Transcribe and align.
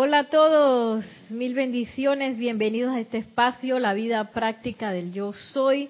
Hola 0.00 0.20
a 0.20 0.24
todos, 0.28 1.04
mil 1.28 1.54
bendiciones, 1.54 2.38
bienvenidos 2.38 2.94
a 2.94 3.00
este 3.00 3.18
espacio, 3.18 3.80
la 3.80 3.94
vida 3.94 4.30
práctica 4.30 4.92
del 4.92 5.12
yo 5.12 5.32
soy. 5.32 5.88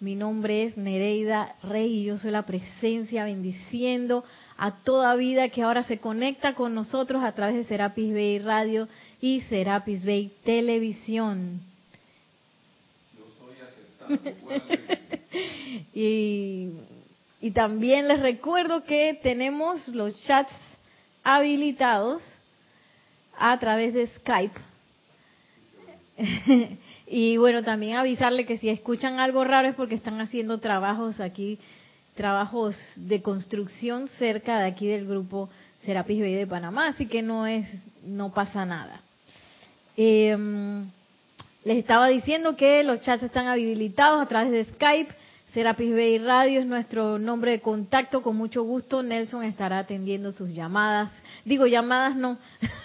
Mi 0.00 0.14
nombre 0.14 0.64
es 0.64 0.78
Nereida 0.78 1.54
Rey 1.62 1.98
y 1.98 2.04
yo 2.04 2.16
soy 2.16 2.30
la 2.30 2.46
presencia 2.46 3.26
bendiciendo 3.26 4.24
a 4.56 4.70
toda 4.70 5.16
vida 5.16 5.50
que 5.50 5.60
ahora 5.60 5.82
se 5.82 5.98
conecta 5.98 6.54
con 6.54 6.74
nosotros 6.74 7.22
a 7.22 7.32
través 7.32 7.56
de 7.56 7.64
Serapis 7.64 8.14
Bay 8.14 8.38
Radio 8.38 8.88
y 9.20 9.42
Serapis 9.42 10.02
Bay 10.02 10.32
Televisión. 10.44 11.60
Yo 14.08 14.16
y, 15.92 16.70
y 17.42 17.50
también 17.50 18.08
les 18.08 18.20
recuerdo 18.20 18.82
que 18.84 19.20
tenemos 19.22 19.88
los 19.88 20.18
chats 20.22 20.54
habilitados 21.22 22.22
a 23.38 23.58
través 23.58 23.94
de 23.94 24.06
Skype. 24.06 24.60
y 27.06 27.36
bueno, 27.36 27.62
también 27.62 27.96
avisarle 27.96 28.46
que 28.46 28.58
si 28.58 28.68
escuchan 28.68 29.20
algo 29.20 29.44
raro 29.44 29.68
es 29.68 29.74
porque 29.74 29.94
están 29.94 30.20
haciendo 30.20 30.58
trabajos 30.58 31.20
aquí, 31.20 31.58
trabajos 32.14 32.76
de 32.96 33.22
construcción 33.22 34.08
cerca 34.18 34.58
de 34.60 34.66
aquí 34.66 34.86
del 34.86 35.06
grupo 35.06 35.48
Serapis 35.84 36.20
Bay 36.20 36.34
de 36.34 36.46
Panamá, 36.46 36.88
así 36.88 37.06
que 37.06 37.22
no 37.22 37.46
es, 37.46 37.66
no 38.04 38.32
pasa 38.32 38.64
nada. 38.64 39.00
Em, 39.96 40.88
les 41.64 41.78
estaba 41.78 42.08
diciendo 42.08 42.56
que 42.56 42.82
los 42.82 43.02
chats 43.02 43.22
están 43.22 43.46
habilitados 43.46 44.22
a 44.22 44.26
través 44.26 44.52
de 44.52 44.64
Skype. 44.64 45.14
Serapis 45.52 45.92
Bay 45.92 46.16
Radio 46.16 46.60
es 46.60 46.66
nuestro 46.66 47.18
nombre 47.18 47.50
de 47.50 47.60
contacto. 47.60 48.22
Con 48.22 48.36
mucho 48.36 48.62
gusto, 48.62 49.02
Nelson 49.02 49.44
estará 49.44 49.80
atendiendo 49.80 50.32
sus 50.32 50.48
llamadas. 50.48 51.12
Digo, 51.44 51.66
llamadas 51.66 52.16
no, 52.16 52.38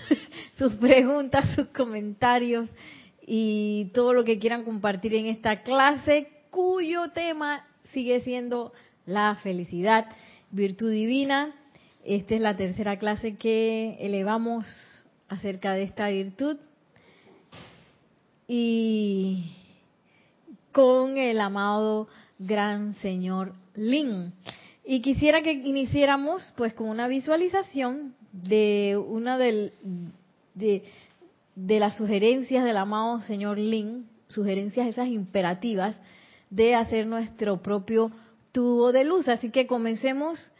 sus 0.57 0.73
preguntas, 0.73 1.45
sus 1.55 1.67
comentarios 1.67 2.69
y 3.25 3.89
todo 3.93 4.11
lo 4.11 4.25
que 4.25 4.37
quieran 4.37 4.65
compartir 4.65 5.15
en 5.15 5.27
esta 5.27 5.61
clase, 5.61 6.27
cuyo 6.49 7.11
tema 7.11 7.65
sigue 7.93 8.19
siendo 8.19 8.73
la 9.05 9.35
felicidad, 9.35 10.09
virtud 10.51 10.91
divina. 10.91 11.55
Esta 12.03 12.35
es 12.35 12.41
la 12.41 12.57
tercera 12.57 12.99
clase 12.99 13.37
que 13.37 13.95
elevamos 14.01 14.65
acerca 15.29 15.71
de 15.71 15.83
esta 15.83 16.09
virtud. 16.09 16.57
Y 18.45 19.53
con 20.73 21.17
el 21.17 21.39
amado 21.39 22.09
gran 22.39 22.93
señor 22.95 23.53
Lin. 23.75 24.33
Y 24.85 25.01
quisiera 25.01 25.41
que 25.41 25.51
iniciáramos 25.51 26.53
pues 26.55 26.73
con 26.73 26.89
una 26.89 27.07
visualización 27.07 28.15
de 28.31 28.97
una 28.97 29.37
del, 29.37 29.71
de, 30.53 30.83
de 31.55 31.79
las 31.79 31.97
sugerencias 31.97 32.63
del 32.63 32.77
amado 32.77 33.19
señor 33.21 33.57
Lin, 33.57 34.07
sugerencias 34.29 34.87
esas 34.87 35.07
imperativas 35.07 35.95
de 36.49 36.75
hacer 36.75 37.07
nuestro 37.07 37.61
propio 37.61 38.11
tubo 38.51 38.91
de 38.91 39.03
luz. 39.03 39.27
Así 39.27 39.49
que 39.49 39.67
comencemos 39.67 40.51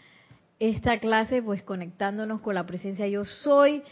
esta 0.60 1.00
clase 1.00 1.42
pues 1.42 1.64
conectándonos 1.64 2.42
con 2.42 2.56
la 2.56 2.66
presencia 2.66 3.08
yo 3.08 3.24
soy 3.26 3.84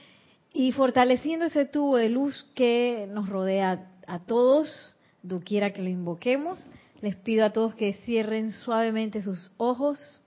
y 0.51 0.71
fortaleciendo 0.71 1.45
ese 1.45 1.65
tubo 1.65 1.97
de 1.97 2.09
luz 2.09 2.45
que 2.55 3.07
nos 3.09 3.29
rodea 3.29 3.87
a 4.07 4.19
todos, 4.19 4.95
doquiera 5.21 5.73
que 5.73 5.81
lo 5.81 5.89
invoquemos 5.89 6.69
les 7.05 7.15
pido 7.15 7.45
a 7.45 7.51
todos 7.51 7.75
que 7.75 7.93
cierren 7.93 8.51
suavemente 8.51 9.21
sus 9.21 9.51
ojos, 9.57 10.19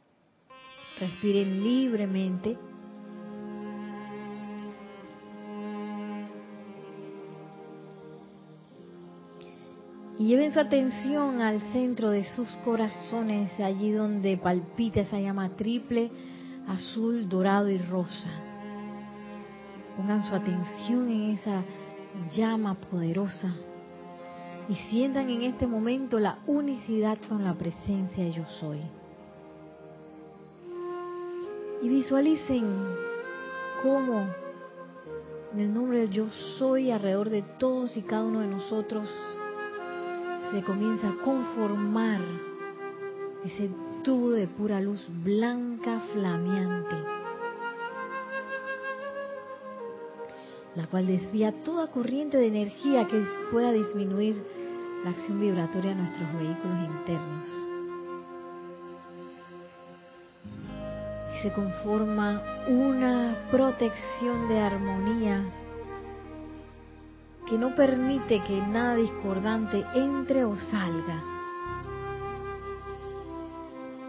respiren 1.01 1.65
libremente. 1.65 2.57
Y 10.21 10.29
lleven 10.29 10.53
su 10.53 10.61
atención 10.61 11.41
al 11.41 11.61
centro 11.73 12.11
de 12.11 12.25
sus 12.27 12.49
corazones, 12.65 13.51
allí 13.59 13.91
donde 13.91 14.37
palpita 14.37 15.01
esa 15.01 15.19
llama 15.19 15.49
triple, 15.57 16.13
azul, 16.69 17.29
dorado 17.29 17.69
y 17.71 17.79
rosa. 17.79 18.31
Pongan 19.97 20.23
su 20.23 20.33
atención 20.33 21.11
en 21.11 21.31
esa 21.33 21.65
llama 22.37 22.75
poderosa 22.77 23.53
y 24.69 24.75
sientan 24.91 25.31
en 25.31 25.43
este 25.43 25.67
momento 25.67 26.21
la 26.21 26.39
unicidad 26.47 27.19
con 27.29 27.43
la 27.43 27.55
presencia 27.55 28.29
yo 28.29 28.45
soy. 28.61 28.81
Y 31.83 31.89
visualicen 31.89 32.67
cómo 33.83 34.27
en 35.55 35.61
el 35.61 35.73
nombre 35.73 36.01
de 36.01 36.09
yo 36.11 36.29
soy 36.59 36.91
alrededor 36.91 37.31
de 37.31 37.43
todos 37.59 37.97
y 37.97 38.03
cada 38.03 38.25
uno 38.25 38.41
de 38.41 38.49
nosotros 38.49 39.09
se 40.53 40.63
comienza 40.63 41.09
a 41.09 41.17
conformar 41.25 42.21
ese 43.45 43.71
tubo 44.03 44.31
de 44.31 44.49
pura 44.49 44.81
luz 44.81 45.09
blanca 45.25 46.01
flameante, 46.13 46.95
la 50.75 50.87
cual 50.87 51.07
desvía 51.07 51.53
toda 51.63 51.91
corriente 51.91 52.37
de 52.37 52.49
energía 52.49 53.07
que 53.07 53.23
pueda 53.51 53.73
disminuir 53.73 54.43
la 55.05 55.11
acción 55.11 55.41
vibratoria 55.41 55.91
de 55.91 55.97
nuestros 55.97 56.33
vehículos 56.35 56.79
internos. 56.85 57.49
Y 61.35 61.43
se 61.43 61.53
conforma 61.53 62.43
una 62.69 63.37
protección 63.51 64.49
de 64.49 64.61
armonía 64.61 65.45
que 67.49 67.57
no 67.57 67.75
permite 67.75 68.43
que 68.43 68.61
nada 68.61 68.97
discordante 68.97 69.85
entre 69.95 70.45
o 70.45 70.57
salga, 70.57 71.23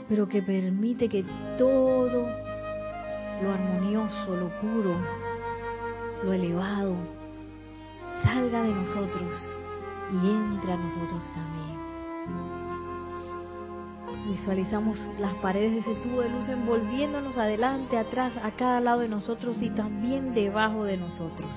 pero 0.09 0.27
que 0.27 0.41
permite 0.41 1.07
que 1.07 1.23
todo 1.57 2.27
lo 3.41 3.51
armonioso, 3.53 4.35
lo 4.35 4.49
puro, 4.59 4.95
lo 6.23 6.33
elevado, 6.33 6.95
salga 8.23 8.63
de 8.63 8.73
nosotros 8.73 9.58
y 10.11 10.29
entre 10.29 10.73
a 10.73 10.77
nosotros 10.77 11.21
también. 11.33 11.79
Visualizamos 14.27 14.99
las 15.19 15.33
paredes 15.35 15.73
de 15.73 15.79
ese 15.79 15.95
tubo 16.01 16.21
de 16.21 16.29
luz 16.29 16.47
envolviéndonos 16.49 17.37
adelante, 17.37 17.97
atrás, 17.97 18.33
a 18.43 18.51
cada 18.51 18.79
lado 18.79 18.99
de 18.99 19.09
nosotros 19.09 19.61
y 19.61 19.69
también 19.69 20.33
debajo 20.33 20.83
de 20.83 20.97
nosotros. 20.97 21.49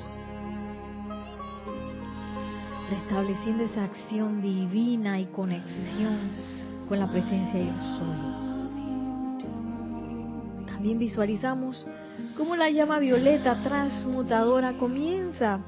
Restableciendo 2.91 3.65
esa 3.65 3.85
acción 3.85 4.43
divina 4.43 5.19
y 5.21 5.27
conexión 5.27 6.19
con 6.89 6.99
la 6.99 7.07
presencia 7.11 7.61
de 7.61 7.71
soy. 7.99 8.43
También 10.67 10.99
visualizamos 10.99 11.87
cómo 12.37 12.57
la 12.57 12.71
llama 12.71 12.99
violeta 12.99 13.63
transmutadora 13.63 14.75
comienza 14.75 15.61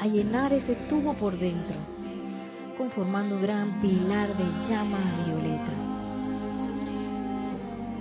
a 0.00 0.06
llenar 0.06 0.52
ese 0.52 0.74
tubo 0.88 1.14
por 1.14 1.38
dentro, 1.38 1.76
conformando 2.76 3.36
un 3.36 3.42
gran 3.42 3.80
pilar 3.80 4.36
de 4.36 4.44
llama 4.68 4.98
violeta, 5.26 5.72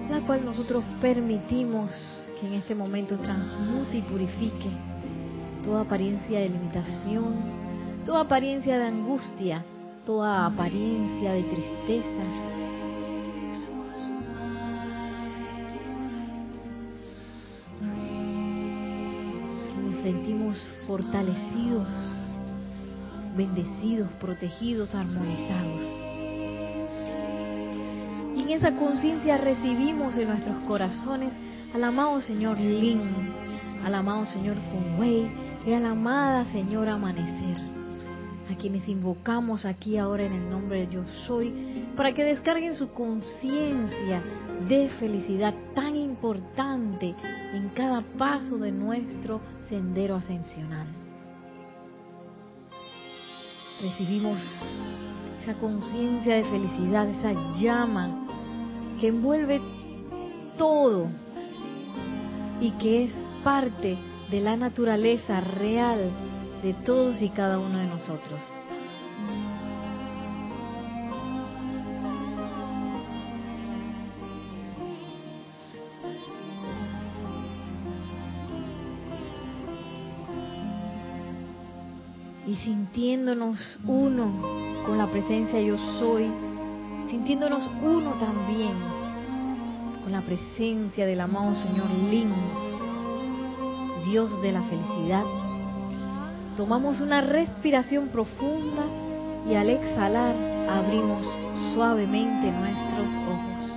la 0.09 0.21
cual 0.25 0.45
nosotros 0.45 0.83
permitimos 0.99 1.91
que 2.39 2.47
en 2.47 2.53
este 2.53 2.75
momento 2.75 3.17
transmute 3.17 3.97
y 3.97 4.01
purifique 4.01 4.69
toda 5.63 5.81
apariencia 5.81 6.39
de 6.39 6.49
limitación, 6.49 7.35
toda 8.05 8.21
apariencia 8.21 8.77
de 8.77 8.85
angustia, 8.85 9.63
toda 10.05 10.47
apariencia 10.47 11.33
de 11.33 11.43
tristeza, 11.43 12.50
sentimos 20.01 20.57
fortalecidos, 20.87 21.87
bendecidos, 23.35 24.09
protegidos, 24.19 24.93
armonizados. 24.95 25.81
Y 28.35 28.41
en 28.41 28.49
esa 28.49 28.71
conciencia 28.75 29.37
recibimos 29.37 30.17
en 30.17 30.29
nuestros 30.29 30.57
corazones 30.67 31.33
al 31.73 31.83
amado 31.83 32.19
Señor 32.21 32.59
Lin, 32.59 33.01
al 33.85 33.95
amado 33.95 34.25
Señor 34.27 34.57
Wei 34.97 35.31
y 35.65 35.73
a 35.73 35.79
la 35.79 35.91
amada 35.91 36.45
Señora 36.51 36.93
Amanecer, 36.95 37.57
a 38.49 38.55
quienes 38.55 38.87
invocamos 38.87 39.65
aquí 39.65 39.97
ahora 39.97 40.25
en 40.25 40.33
el 40.33 40.49
nombre 40.49 40.85
de 40.85 40.93
Yo 40.93 41.03
Soy, 41.27 41.53
para 41.95 42.13
que 42.13 42.23
descarguen 42.23 42.75
su 42.75 42.91
conciencia 42.91 44.21
de 44.67 44.89
felicidad 44.99 45.53
tan 45.73 45.95
importante 45.95 47.15
en 47.53 47.69
cada 47.69 48.01
paso 48.17 48.57
de 48.57 48.71
nuestro 48.71 49.41
sendero 49.69 50.15
ascensional. 50.15 50.87
Recibimos 53.81 54.39
esa 55.41 55.53
conciencia 55.55 56.35
de 56.35 56.43
felicidad, 56.43 57.07
esa 57.09 57.33
llama 57.59 58.27
que 58.99 59.07
envuelve 59.07 59.59
todo 60.57 61.07
y 62.61 62.71
que 62.71 63.05
es 63.05 63.11
parte 63.43 63.97
de 64.29 64.39
la 64.39 64.55
naturaleza 64.55 65.41
real 65.41 66.11
de 66.63 66.73
todos 66.85 67.21
y 67.21 67.29
cada 67.29 67.59
uno 67.59 67.77
de 67.77 67.87
nosotros. 67.87 68.39
y 82.51 82.55
sintiéndonos 82.55 83.79
uno 83.85 84.29
con 84.85 84.97
la 84.97 85.07
presencia 85.07 85.61
yo 85.61 85.77
soy, 85.99 86.29
sintiéndonos 87.09 87.61
uno 87.81 88.11
también 88.19 88.73
con 90.03 90.11
la 90.11 90.21
presencia 90.21 91.05
del 91.05 91.21
amado 91.21 91.53
Señor 91.63 91.89
Lin, 92.09 92.33
Dios 94.05 94.41
de 94.41 94.51
la 94.51 94.61
felicidad. 94.63 95.50
Tomamos 96.61 97.01
una 97.01 97.21
respiración 97.21 98.09
profunda 98.09 98.83
y 99.49 99.55
al 99.55 99.67
exhalar 99.67 100.35
abrimos 100.69 101.25
suavemente 101.73 102.51
nuestros 102.51 103.07
ojos. 103.27 103.71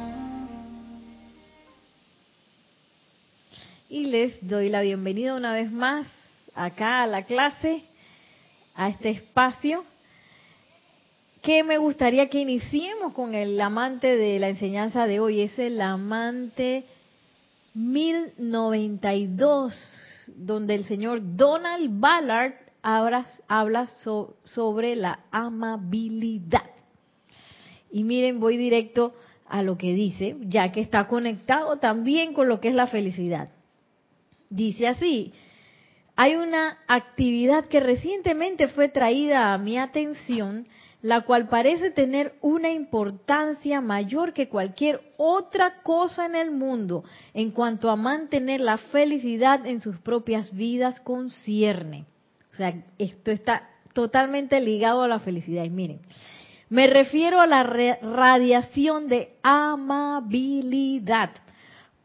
Y 3.88 4.04
les 4.04 4.46
doy 4.46 4.68
la 4.68 4.82
bienvenida 4.82 5.34
una 5.34 5.54
vez 5.54 5.72
más 5.72 6.06
acá 6.54 7.02
a 7.02 7.06
la 7.06 7.22
clase 7.22 7.82
a 8.74 8.90
este 8.90 9.08
espacio 9.08 9.82
que 11.40 11.64
me 11.64 11.78
gustaría 11.78 12.28
que 12.28 12.40
iniciemos 12.40 13.14
con 13.14 13.34
el 13.34 13.58
amante 13.62 14.14
de 14.14 14.38
la 14.38 14.50
enseñanza 14.50 15.06
de 15.06 15.20
hoy. 15.20 15.40
Es 15.40 15.58
el 15.58 15.80
amante 15.80 16.84
1092, 17.72 19.74
donde 20.36 20.74
el 20.74 20.84
señor 20.84 21.20
Donald 21.34 21.88
Ballard 21.98 22.63
habla, 22.84 23.26
habla 23.48 23.86
sobre 24.44 24.94
la 24.94 25.20
amabilidad. 25.30 26.70
Y 27.90 28.04
miren, 28.04 28.40
voy 28.40 28.58
directo 28.58 29.14
a 29.48 29.62
lo 29.62 29.78
que 29.78 29.94
dice, 29.94 30.36
ya 30.42 30.70
que 30.70 30.80
está 30.80 31.06
conectado 31.06 31.78
también 31.78 32.34
con 32.34 32.48
lo 32.48 32.60
que 32.60 32.68
es 32.68 32.74
la 32.74 32.86
felicidad. 32.86 33.48
Dice 34.50 34.86
así, 34.86 35.32
hay 36.14 36.36
una 36.36 36.78
actividad 36.86 37.64
que 37.64 37.80
recientemente 37.80 38.68
fue 38.68 38.88
traída 38.88 39.54
a 39.54 39.58
mi 39.58 39.78
atención, 39.78 40.66
la 41.00 41.22
cual 41.22 41.48
parece 41.48 41.90
tener 41.90 42.34
una 42.42 42.70
importancia 42.70 43.80
mayor 43.80 44.34
que 44.34 44.48
cualquier 44.48 45.00
otra 45.16 45.82
cosa 45.82 46.26
en 46.26 46.34
el 46.34 46.50
mundo 46.50 47.04
en 47.32 47.50
cuanto 47.50 47.90
a 47.90 47.96
mantener 47.96 48.60
la 48.60 48.76
felicidad 48.76 49.66
en 49.66 49.80
sus 49.80 49.98
propias 49.98 50.54
vidas 50.54 51.00
concierne. 51.00 52.06
O 52.54 52.56
sea, 52.56 52.72
esto 52.98 53.32
está 53.32 53.68
totalmente 53.92 54.60
ligado 54.60 55.02
a 55.02 55.08
la 55.08 55.18
felicidad. 55.18 55.64
Y 55.64 55.70
miren, 55.70 56.00
me 56.68 56.86
refiero 56.86 57.40
a 57.40 57.46
la 57.46 57.62
radiación 57.64 59.08
de 59.08 59.34
amabilidad 59.42 61.30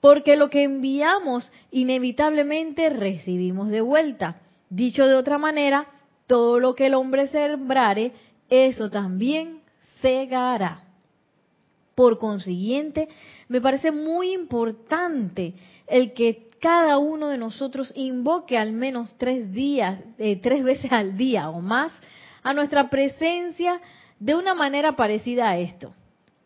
porque 0.01 0.37
lo 0.37 0.49
que 0.49 0.63
enviamos 0.63 1.51
inevitablemente 1.71 2.89
recibimos 2.89 3.69
de 3.69 3.81
vuelta. 3.81 4.41
Dicho 4.69 5.05
de 5.05 5.15
otra 5.15 5.37
manera, 5.37 5.87
todo 6.27 6.59
lo 6.59 6.75
que 6.75 6.87
el 6.87 6.93
hombre 6.93 7.27
sembrare, 7.27 8.13
eso 8.49 8.89
también 8.89 9.61
segará. 10.01 10.83
Por 11.95 12.17
consiguiente, 12.17 13.09
me 13.49 13.59
parece 13.59 13.91
muy 13.91 14.33
importante 14.33 15.53
el 15.87 16.13
que 16.13 16.48
cada 16.59 16.97
uno 16.97 17.27
de 17.27 17.37
nosotros 17.37 17.91
invoque 17.95 18.57
al 18.57 18.71
menos 18.71 19.15
tres 19.17 19.51
días, 19.51 19.99
eh, 20.17 20.39
tres 20.41 20.63
veces 20.63 20.91
al 20.91 21.17
día 21.17 21.49
o 21.49 21.61
más 21.61 21.91
a 22.43 22.53
nuestra 22.53 22.89
presencia 22.89 23.81
de 24.19 24.35
una 24.35 24.53
manera 24.53 24.95
parecida 24.95 25.49
a 25.49 25.57
esto. 25.57 25.93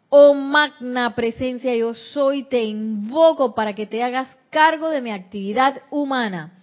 Oh 0.09 0.33
magna 0.33 1.15
presencia 1.15 1.75
yo 1.75 1.93
soy, 1.95 2.43
te 2.43 2.63
invoco 2.63 3.55
para 3.55 3.73
que 3.73 3.87
te 3.87 4.03
hagas 4.03 4.37
cargo 4.49 4.89
de 4.89 5.01
mi 5.01 5.11
actividad 5.11 5.81
humana. 5.89 6.61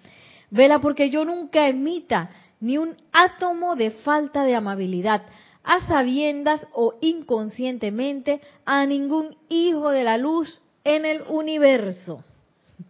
Vela 0.51 0.81
porque 0.81 1.11
yo 1.11 1.25
nunca 1.25 1.67
emita 1.67 2.31
ni 2.61 2.79
un 2.79 2.97
átomo 3.13 3.75
de 3.75 3.91
falta 3.91 4.45
de 4.45 4.55
amabilidad, 4.55 5.23
a 5.65 5.81
sabiendas 5.87 6.67
o 6.73 6.95
inconscientemente, 7.01 8.41
a 8.65 8.87
ningún 8.87 9.37
hijo 9.49 9.91
de 9.91 10.05
la 10.05 10.17
luz 10.17 10.63
en 10.85 11.05
el 11.05 11.23
universo. 11.29 12.23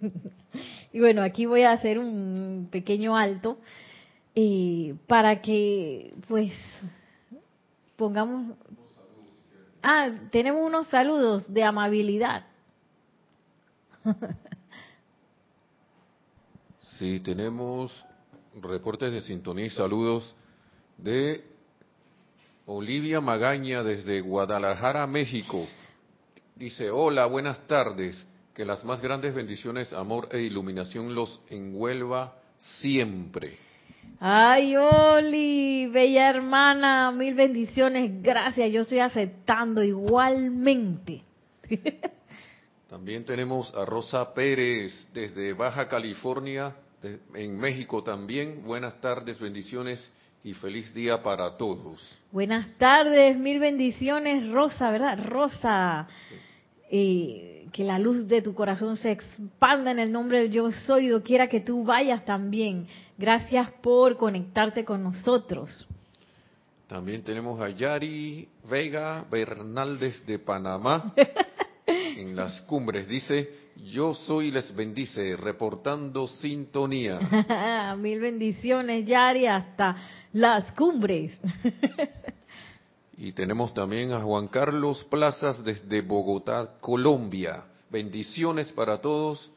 y 0.92 1.00
bueno, 1.00 1.22
aquí 1.22 1.46
voy 1.46 1.62
a 1.62 1.72
hacer 1.72 1.98
un 1.98 2.68
pequeño 2.70 3.16
alto 3.16 3.58
eh, 4.34 4.94
para 5.06 5.40
que 5.40 6.14
pues 6.28 6.52
pongamos 7.96 8.56
Ah, 9.82 10.10
tenemos 10.30 10.62
unos 10.62 10.88
saludos 10.88 11.52
de 11.52 11.64
amabilidad. 11.64 12.46
Sí, 16.98 17.18
tenemos 17.20 18.04
reportes 18.60 19.10
de 19.10 19.22
sintonía 19.22 19.64
y 19.64 19.70
saludos 19.70 20.36
de 20.98 21.42
Olivia 22.66 23.22
Magaña 23.22 23.82
desde 23.82 24.20
Guadalajara, 24.20 25.06
México. 25.06 25.66
Dice, 26.56 26.90
hola, 26.90 27.24
buenas 27.24 27.66
tardes. 27.66 28.22
Que 28.60 28.66
las 28.66 28.84
más 28.84 29.00
grandes 29.00 29.34
bendiciones, 29.34 29.90
amor 29.94 30.28
e 30.32 30.42
iluminación 30.42 31.14
los 31.14 31.40
envuelva 31.48 32.34
siempre. 32.58 33.56
Ay, 34.18 34.76
Oli, 34.76 35.86
bella 35.86 36.28
hermana, 36.28 37.10
mil 37.10 37.34
bendiciones, 37.34 38.22
gracias, 38.22 38.70
yo 38.70 38.82
estoy 38.82 38.98
aceptando 38.98 39.82
igualmente. 39.82 41.22
También 42.90 43.24
tenemos 43.24 43.74
a 43.74 43.86
Rosa 43.86 44.34
Pérez 44.34 45.08
desde 45.14 45.54
Baja 45.54 45.88
California, 45.88 46.76
en 47.32 47.56
México 47.56 48.04
también. 48.04 48.62
Buenas 48.66 49.00
tardes, 49.00 49.40
bendiciones 49.40 50.06
y 50.44 50.52
feliz 50.52 50.92
día 50.92 51.22
para 51.22 51.56
todos. 51.56 52.20
Buenas 52.30 52.76
tardes, 52.76 53.38
mil 53.38 53.58
bendiciones, 53.58 54.50
Rosa, 54.50 54.90
¿verdad? 54.90 55.18
Rosa. 55.24 56.06
Eh, 56.92 57.68
que 57.72 57.84
la 57.84 58.00
luz 58.00 58.26
de 58.26 58.42
tu 58.42 58.52
corazón 58.52 58.96
se 58.96 59.12
expanda 59.12 59.92
en 59.92 60.00
el 60.00 60.10
nombre 60.10 60.40
de 60.40 60.50
yo 60.50 60.72
soy, 60.72 61.08
quiera 61.22 61.48
que 61.48 61.60
tú 61.60 61.84
vayas 61.84 62.24
también. 62.24 62.88
Gracias 63.16 63.70
por 63.80 64.16
conectarte 64.16 64.84
con 64.84 65.04
nosotros. 65.04 65.86
También 66.88 67.22
tenemos 67.22 67.60
a 67.60 67.68
Yari 67.68 68.48
Vega 68.68 69.24
Bernaldez 69.30 70.26
de 70.26 70.40
Panamá 70.40 71.14
en 71.86 72.34
las 72.34 72.60
cumbres. 72.62 73.06
Dice, 73.06 73.48
yo 73.92 74.12
soy 74.12 74.50
les 74.50 74.74
bendice, 74.74 75.36
reportando 75.36 76.26
sintonía. 76.26 77.94
Mil 77.98 78.18
bendiciones, 78.18 79.06
Yari, 79.06 79.46
hasta 79.46 79.94
las 80.32 80.72
cumbres. 80.72 81.40
y 83.20 83.32
tenemos 83.32 83.72
también 83.74 84.12
a 84.12 84.20
Juan 84.20 84.48
Carlos 84.48 85.04
Plazas 85.04 85.62
desde 85.62 86.00
Bogotá, 86.00 86.78
Colombia. 86.80 87.64
Bendiciones 87.90 88.72
para 88.72 89.00
todos 89.00 89.52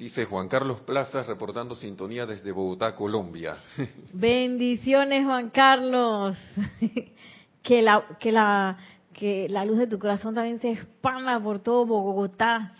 Dice 0.00 0.24
Juan 0.24 0.48
Carlos 0.48 0.80
Plazas 0.80 1.26
reportando 1.26 1.74
sintonía 1.74 2.24
desde 2.24 2.52
Bogotá, 2.52 2.96
Colombia. 2.96 3.56
Bendiciones, 4.14 5.26
Juan 5.26 5.50
Carlos. 5.50 6.38
que 7.62 7.82
la 7.82 8.16
que 8.18 8.32
la 8.32 8.78
que 9.12 9.46
la 9.50 9.66
luz 9.66 9.76
de 9.76 9.86
tu 9.86 9.98
corazón 9.98 10.34
también 10.34 10.58
se 10.58 10.70
expanda 10.70 11.38
por 11.38 11.58
todo 11.58 11.84
Bogotá, 11.84 12.72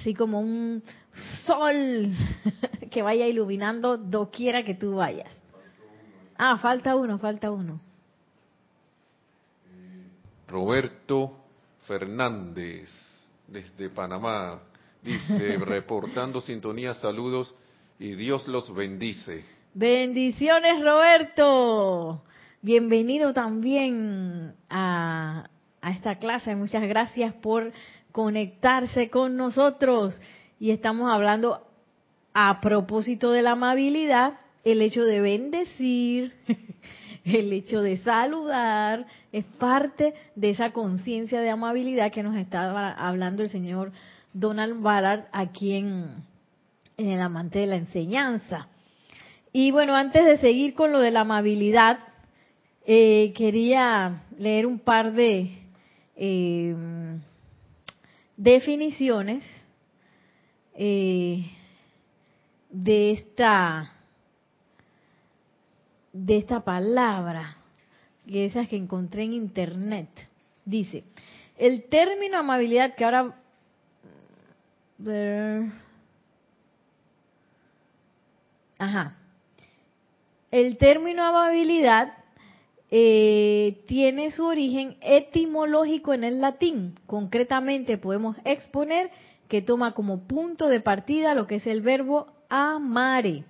así 0.00 0.14
como 0.14 0.40
un 0.40 0.82
sol 1.46 2.10
que 2.90 3.02
vaya 3.02 3.28
iluminando 3.28 3.96
doquiera 3.96 4.64
que 4.64 4.74
tú 4.74 4.96
vayas. 4.96 5.32
Ah, 6.36 6.58
falta 6.58 6.96
uno, 6.96 7.20
falta 7.20 7.52
uno. 7.52 7.80
Roberto 10.54 11.32
Fernández 11.80 12.88
desde 13.48 13.90
Panamá 13.90 14.60
Dice, 15.02 15.58
reportando 15.66 16.40
sintonía, 16.40 16.94
saludos 16.94 17.52
y 17.98 18.12
Dios 18.12 18.46
los 18.46 18.72
bendice. 18.72 19.44
Bendiciones, 19.74 20.82
Roberto. 20.84 22.22
Bienvenido 22.62 23.34
también 23.34 24.54
a, 24.70 25.50
a 25.82 25.90
esta 25.90 26.18
clase. 26.18 26.54
Muchas 26.54 26.84
gracias 26.84 27.34
por 27.34 27.72
conectarse 28.12 29.10
con 29.10 29.36
nosotros. 29.36 30.16
Y 30.60 30.70
estamos 30.70 31.12
hablando 31.12 31.66
a 32.32 32.60
propósito 32.60 33.32
de 33.32 33.42
la 33.42 33.50
amabilidad, 33.50 34.38
el 34.62 34.82
hecho 34.82 35.02
de 35.02 35.20
bendecir, 35.20 36.32
el 37.24 37.52
hecho 37.52 37.80
de 37.80 37.96
saludar, 37.98 39.06
es 39.32 39.44
parte 39.58 40.14
de 40.36 40.50
esa 40.50 40.72
conciencia 40.72 41.40
de 41.40 41.50
amabilidad 41.50 42.12
que 42.12 42.22
nos 42.22 42.36
estaba 42.36 42.92
hablando 42.92 43.42
el 43.42 43.48
Señor 43.48 43.92
Donald 44.32 44.82
Ballard 44.82 45.24
aquí 45.32 45.74
en, 45.74 46.24
en 46.96 47.08
el 47.08 47.20
amante 47.20 47.60
de 47.60 47.66
la 47.66 47.76
enseñanza. 47.76 48.68
Y 49.52 49.70
bueno, 49.70 49.94
antes 49.94 50.24
de 50.24 50.36
seguir 50.38 50.74
con 50.74 50.92
lo 50.92 50.98
de 51.00 51.12
la 51.12 51.20
amabilidad, 51.20 51.98
eh, 52.86 53.32
quería 53.34 54.24
leer 54.36 54.66
un 54.66 54.78
par 54.78 55.12
de 55.12 55.50
eh, 56.16 56.74
definiciones 58.36 59.42
eh, 60.74 61.46
de 62.68 63.12
esta 63.12 63.93
de 66.14 66.38
esta 66.38 66.60
palabra, 66.60 67.58
que 68.26 68.46
esas 68.46 68.68
que 68.68 68.76
encontré 68.76 69.24
en 69.24 69.34
internet. 69.34 70.08
Dice, 70.64 71.04
el 71.58 71.84
término 71.90 72.38
amabilidad 72.38 72.94
que 72.94 73.04
ahora 73.04 73.34
Ajá. 78.78 79.16
El 80.50 80.78
término 80.78 81.24
amabilidad 81.24 82.14
eh, 82.90 83.82
tiene 83.88 84.30
su 84.30 84.44
origen 84.44 84.96
etimológico 85.00 86.14
en 86.14 86.22
el 86.22 86.40
latín. 86.40 86.94
Concretamente 87.06 87.98
podemos 87.98 88.36
exponer 88.44 89.10
que 89.48 89.62
toma 89.62 89.92
como 89.92 90.26
punto 90.26 90.68
de 90.68 90.80
partida 90.80 91.34
lo 91.34 91.46
que 91.46 91.56
es 91.56 91.66
el 91.66 91.80
verbo 91.80 92.28
amare, 92.48 93.44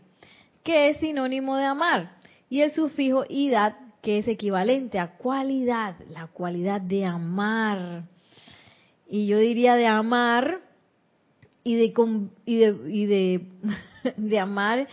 que 0.62 0.88
es 0.88 0.97
sinónimo 0.97 1.56
de 1.56 1.64
amar, 1.66 2.13
y 2.54 2.62
el 2.62 2.70
sufijo 2.70 3.25
idad, 3.28 3.75
que 4.00 4.18
es 4.18 4.28
equivalente 4.28 5.00
a 5.00 5.16
cualidad, 5.16 5.96
la 6.12 6.28
cualidad 6.28 6.80
de 6.80 7.04
amar. 7.04 8.04
Y 9.08 9.26
yo 9.26 9.38
diría 9.38 9.75
de 9.75 9.88
amar 9.88 10.61
y 11.64 11.75
de, 11.75 11.92
y 12.46 12.58
de, 12.58 12.76
y 12.87 13.06
de, 14.28 14.38
amar 14.38 14.87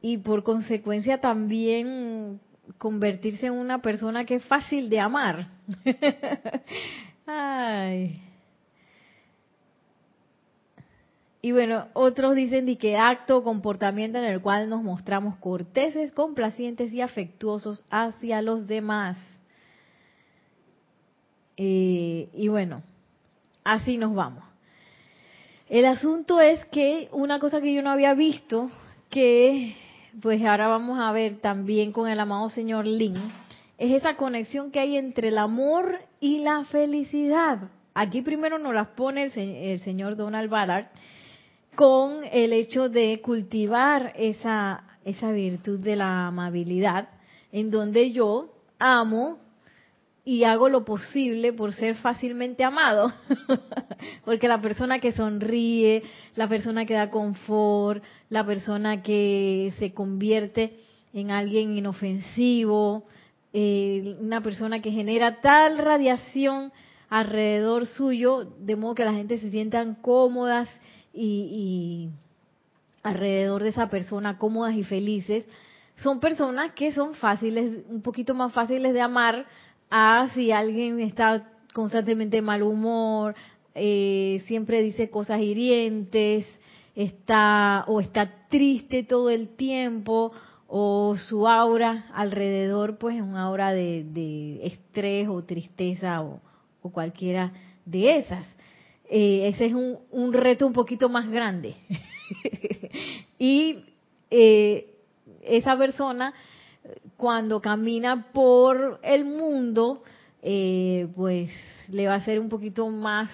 y 0.00 0.16
por 0.16 0.42
consecuencia 0.42 1.20
también 1.20 2.40
convertirse 2.78 3.48
en 3.48 3.58
una 3.58 3.82
persona 3.82 4.24
que 4.24 4.36
es 4.36 4.44
fácil 4.46 4.88
de 4.88 5.00
amar. 5.00 5.48
Ay. 7.26 8.22
Y 11.42 11.52
bueno, 11.52 11.86
otros 11.94 12.34
dicen 12.34 12.66
de 12.66 12.76
que 12.76 12.96
acto 12.96 13.38
o 13.38 13.42
comportamiento 13.42 14.18
en 14.18 14.24
el 14.24 14.42
cual 14.42 14.68
nos 14.68 14.82
mostramos 14.82 15.36
corteses, 15.36 16.12
complacientes 16.12 16.92
y 16.92 17.00
afectuosos 17.00 17.84
hacia 17.90 18.42
los 18.42 18.66
demás. 18.66 19.16
Eh, 21.56 22.28
y 22.34 22.48
bueno, 22.48 22.82
así 23.64 23.96
nos 23.96 24.14
vamos. 24.14 24.44
El 25.68 25.86
asunto 25.86 26.40
es 26.40 26.64
que 26.66 27.08
una 27.12 27.38
cosa 27.38 27.60
que 27.60 27.72
yo 27.72 27.80
no 27.80 27.90
había 27.90 28.12
visto, 28.14 28.70
que 29.08 29.76
pues 30.20 30.42
ahora 30.44 30.68
vamos 30.68 30.98
a 30.98 31.12
ver 31.12 31.36
también 31.40 31.92
con 31.92 32.08
el 32.08 32.18
amado 32.18 32.50
señor 32.50 32.86
Lin, 32.86 33.14
es 33.78 33.92
esa 33.92 34.16
conexión 34.16 34.72
que 34.72 34.80
hay 34.80 34.96
entre 34.96 35.28
el 35.28 35.38
amor 35.38 36.00
y 36.18 36.40
la 36.40 36.64
felicidad. 36.64 37.70
Aquí 37.94 38.20
primero 38.20 38.58
nos 38.58 38.74
las 38.74 38.88
pone 38.88 39.30
el, 39.34 39.80
señor 39.80 40.16
Donald 40.16 40.50
Ballard 40.50 40.86
con 41.74 42.24
el 42.30 42.52
hecho 42.52 42.88
de 42.88 43.20
cultivar 43.20 44.12
esa, 44.16 44.84
esa 45.04 45.32
virtud 45.32 45.78
de 45.78 45.96
la 45.96 46.26
amabilidad, 46.28 47.08
en 47.52 47.70
donde 47.70 48.12
yo 48.12 48.52
amo 48.78 49.38
y 50.24 50.44
hago 50.44 50.68
lo 50.68 50.84
posible 50.84 51.52
por 51.52 51.72
ser 51.72 51.96
fácilmente 51.96 52.64
amado. 52.64 53.12
Porque 54.24 54.48
la 54.48 54.60
persona 54.60 54.98
que 54.98 55.12
sonríe, 55.12 56.02
la 56.36 56.48
persona 56.48 56.84
que 56.86 56.94
da 56.94 57.10
confort, 57.10 58.02
la 58.28 58.44
persona 58.44 59.02
que 59.02 59.72
se 59.78 59.92
convierte 59.92 60.76
en 61.12 61.30
alguien 61.30 61.76
inofensivo, 61.76 63.04
eh, 63.52 64.16
una 64.20 64.42
persona 64.42 64.80
que 64.80 64.92
genera 64.92 65.40
tal 65.40 65.78
radiación 65.78 66.72
alrededor 67.08 67.86
suyo, 67.86 68.44
de 68.60 68.76
modo 68.76 68.94
que 68.94 69.04
la 69.04 69.14
gente 69.14 69.38
se 69.38 69.50
sientan 69.50 69.96
cómodas 69.96 70.68
y, 71.12 72.10
y 72.10 72.10
alrededor 73.02 73.62
de 73.62 73.70
esa 73.70 73.88
persona, 73.90 74.38
cómodas 74.38 74.74
y 74.74 74.84
felices, 74.84 75.46
son 75.96 76.20
personas 76.20 76.72
que 76.72 76.92
son 76.92 77.14
fáciles, 77.14 77.84
un 77.88 78.02
poquito 78.02 78.34
más 78.34 78.52
fáciles 78.52 78.94
de 78.94 79.00
amar 79.00 79.46
a 79.90 80.28
si 80.34 80.50
alguien 80.50 81.00
está 81.00 81.46
constantemente 81.74 82.36
de 82.36 82.42
mal 82.42 82.62
humor, 82.62 83.34
eh, 83.74 84.42
siempre 84.46 84.82
dice 84.82 85.10
cosas 85.10 85.40
hirientes, 85.40 86.46
está 86.94 87.84
o 87.86 88.00
está 88.00 88.46
triste 88.48 89.04
todo 89.04 89.30
el 89.30 89.48
tiempo 89.48 90.32
o 90.66 91.16
su 91.16 91.48
aura 91.48 92.06
alrededor 92.14 92.98
pues 92.98 93.16
es 93.16 93.22
un 93.22 93.36
aura 93.36 93.72
de, 93.72 94.60
estrés 94.62 95.28
o 95.28 95.42
tristeza 95.42 96.22
o, 96.22 96.40
cualquiera 96.92 97.52
de 97.84 98.18
esas. 98.18 98.46
Eh, 99.12 99.48
ese 99.48 99.66
es 99.66 99.74
un, 99.74 99.98
un, 100.12 100.32
reto 100.32 100.66
un 100.66 100.72
poquito 100.72 101.08
más 101.08 101.28
grande. 101.28 101.74
y 103.38 103.84
eh, 104.30 104.86
esa 105.42 105.76
persona 105.76 106.32
cuando 107.16 107.60
camina 107.60 108.28
por 108.32 109.00
el 109.02 109.24
mundo, 109.24 110.04
eh, 110.42 111.08
pues 111.16 111.50
le 111.88 112.06
va 112.06 112.14
a 112.14 112.24
ser 112.24 112.38
un 112.38 112.48
poquito 112.48 112.88
más, 112.88 113.28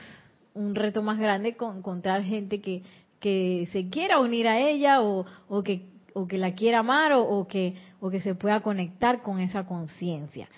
un 0.55 0.75
reto 0.75 1.03
más 1.03 1.19
grande 1.19 1.57
con, 1.57 1.79
encontrar 1.79 2.23
gente 2.23 2.63
que, 2.63 2.83
que 3.21 3.69
se 3.73 3.91
quiera 3.91 4.19
unir 4.19 4.49
a 4.49 4.59
ella 4.59 5.03
o, 5.03 5.27
o 5.49 5.63
que 5.63 5.95
o 6.15 6.27
que 6.27 6.39
la 6.39 6.55
quiera 6.55 6.79
amar 6.79 7.13
o, 7.13 7.21
o, 7.21 7.47
que 7.47 7.75
o 8.01 8.09
que 8.09 8.21
se 8.21 8.35
pueda 8.35 8.61
conectar 8.61 9.21
con 9.21 9.39
esa 9.39 9.67
conciencia. 9.67 10.49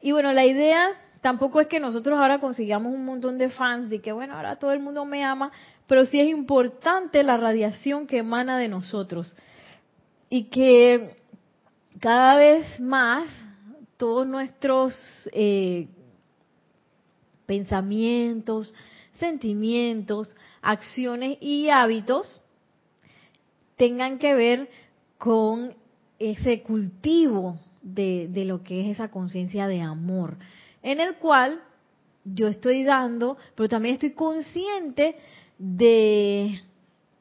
Y 0.00 0.12
bueno, 0.12 0.32
la 0.32 0.46
idea 0.46 0.90
tampoco 1.20 1.60
es 1.60 1.66
que 1.66 1.80
nosotros 1.80 2.18
ahora 2.18 2.38
consigamos 2.38 2.92
un 2.92 3.04
montón 3.04 3.38
de 3.38 3.50
fans 3.50 3.88
de 3.88 4.00
que 4.00 4.12
bueno, 4.12 4.34
ahora 4.34 4.56
todo 4.56 4.72
el 4.72 4.80
mundo 4.80 5.04
me 5.04 5.24
ama, 5.24 5.52
pero 5.86 6.04
sí 6.04 6.20
es 6.20 6.28
importante 6.28 7.22
la 7.22 7.36
radiación 7.36 8.06
que 8.06 8.18
emana 8.18 8.58
de 8.58 8.68
nosotros. 8.68 9.34
Y 10.30 10.44
que 10.44 11.16
cada 12.00 12.36
vez 12.36 12.78
más 12.80 13.28
todos 13.96 14.26
nuestros 14.26 14.94
eh, 15.32 15.88
pensamientos, 17.46 18.72
sentimientos, 19.18 20.34
acciones 20.62 21.38
y 21.40 21.70
hábitos 21.70 22.42
tengan 23.76 24.18
que 24.18 24.34
ver 24.34 24.70
con 25.16 25.74
ese 26.18 26.62
cultivo 26.62 27.58
de, 27.82 28.28
de 28.30 28.44
lo 28.44 28.62
que 28.62 28.82
es 28.82 28.88
esa 28.88 29.10
conciencia 29.10 29.66
de 29.66 29.80
amor, 29.80 30.36
en 30.82 31.00
el 31.00 31.16
cual 31.16 31.60
yo 32.24 32.48
estoy 32.48 32.84
dando, 32.84 33.36
pero 33.54 33.68
también 33.68 33.94
estoy 33.94 34.12
consciente 34.12 35.16
de 35.58 36.60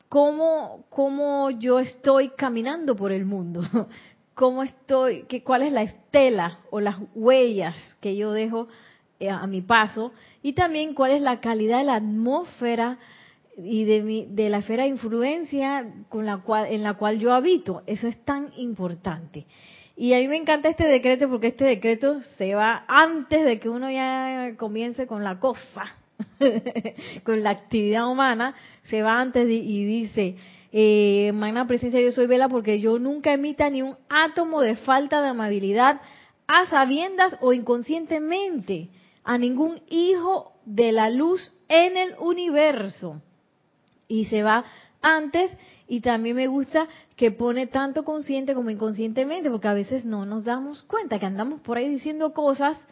cómo, 0.09 0.85
cómo 0.89 1.49
yo 1.51 1.79
estoy 1.79 2.29
caminando 2.29 2.95
por 2.95 3.11
el 3.11 3.25
mundo, 3.25 3.61
cómo 4.33 4.63
estoy, 4.63 5.23
que, 5.23 5.43
cuál 5.43 5.63
es 5.63 5.71
la 5.71 5.83
estela 5.83 6.59
o 6.69 6.79
las 6.79 6.97
huellas 7.15 7.75
que 8.01 8.15
yo 8.15 8.31
dejo 8.31 8.67
eh, 9.19 9.29
a 9.29 9.47
mi 9.47 9.61
paso 9.61 10.11
y 10.43 10.53
también 10.53 10.93
cuál 10.93 11.11
es 11.11 11.21
la 11.21 11.39
calidad 11.39 11.79
de 11.79 11.85
la 11.85 11.95
atmósfera 11.95 12.99
y 13.57 13.85
de, 13.85 14.03
mi, 14.03 14.25
de 14.29 14.49
la 14.49 14.59
esfera 14.59 14.83
de 14.83 14.89
influencia 14.89 15.91
con 16.09 16.25
la 16.25 16.37
cual, 16.37 16.67
en 16.69 16.83
la 16.83 16.93
cual 16.93 17.17
yo 17.17 17.33
habito. 17.33 17.81
Eso 17.87 18.07
es 18.07 18.23
tan 18.23 18.51
importante. 18.57 19.47
Y 19.99 20.13
a 20.13 20.19
mí 20.19 20.27
me 20.27 20.37
encanta 20.37 20.69
este 20.69 20.85
decreto 20.85 21.27
porque 21.27 21.47
este 21.47 21.65
decreto 21.65 22.21
se 22.37 22.53
va 22.53 22.85
antes 22.87 23.43
de 23.43 23.59
que 23.59 23.67
uno 23.67 23.89
ya 23.89 24.51
comience 24.55 25.07
con 25.07 25.23
la 25.23 25.39
cosa, 25.39 25.85
con 27.23 27.41
la 27.41 27.49
actividad 27.49 28.07
humana, 28.07 28.53
se 28.83 29.01
va 29.01 29.19
antes 29.19 29.49
y 29.49 29.85
dice, 29.85 30.35
eh, 30.71 31.31
magna 31.33 31.65
presencia 31.65 31.99
yo 31.99 32.11
soy 32.11 32.27
vela 32.27 32.47
porque 32.47 32.79
yo 32.79 32.99
nunca 32.99 33.33
emita 33.33 33.71
ni 33.71 33.81
un 33.81 33.95
átomo 34.07 34.61
de 34.61 34.75
falta 34.75 35.19
de 35.23 35.29
amabilidad 35.29 35.99
a 36.45 36.67
sabiendas 36.67 37.35
o 37.41 37.51
inconscientemente 37.53 38.89
a 39.23 39.39
ningún 39.39 39.81
hijo 39.89 40.53
de 40.63 40.91
la 40.91 41.09
luz 41.09 41.51
en 41.69 41.97
el 41.97 42.13
universo. 42.19 43.19
Y 44.07 44.25
se 44.25 44.43
va 44.43 44.63
antes 45.01 45.51
y 45.87 46.01
también 46.01 46.35
me 46.35 46.47
gusta 46.47 46.87
que 47.15 47.31
pone 47.31 47.67
tanto 47.67 48.03
consciente 48.03 48.53
como 48.53 48.69
inconscientemente, 48.69 49.49
porque 49.49 49.67
a 49.67 49.73
veces 49.73 50.05
no 50.05 50.25
nos 50.25 50.43
damos 50.43 50.83
cuenta 50.83 51.19
que 51.19 51.25
andamos 51.25 51.61
por 51.61 51.77
ahí 51.77 51.87
diciendo 51.87 52.33
cosas 52.33 52.85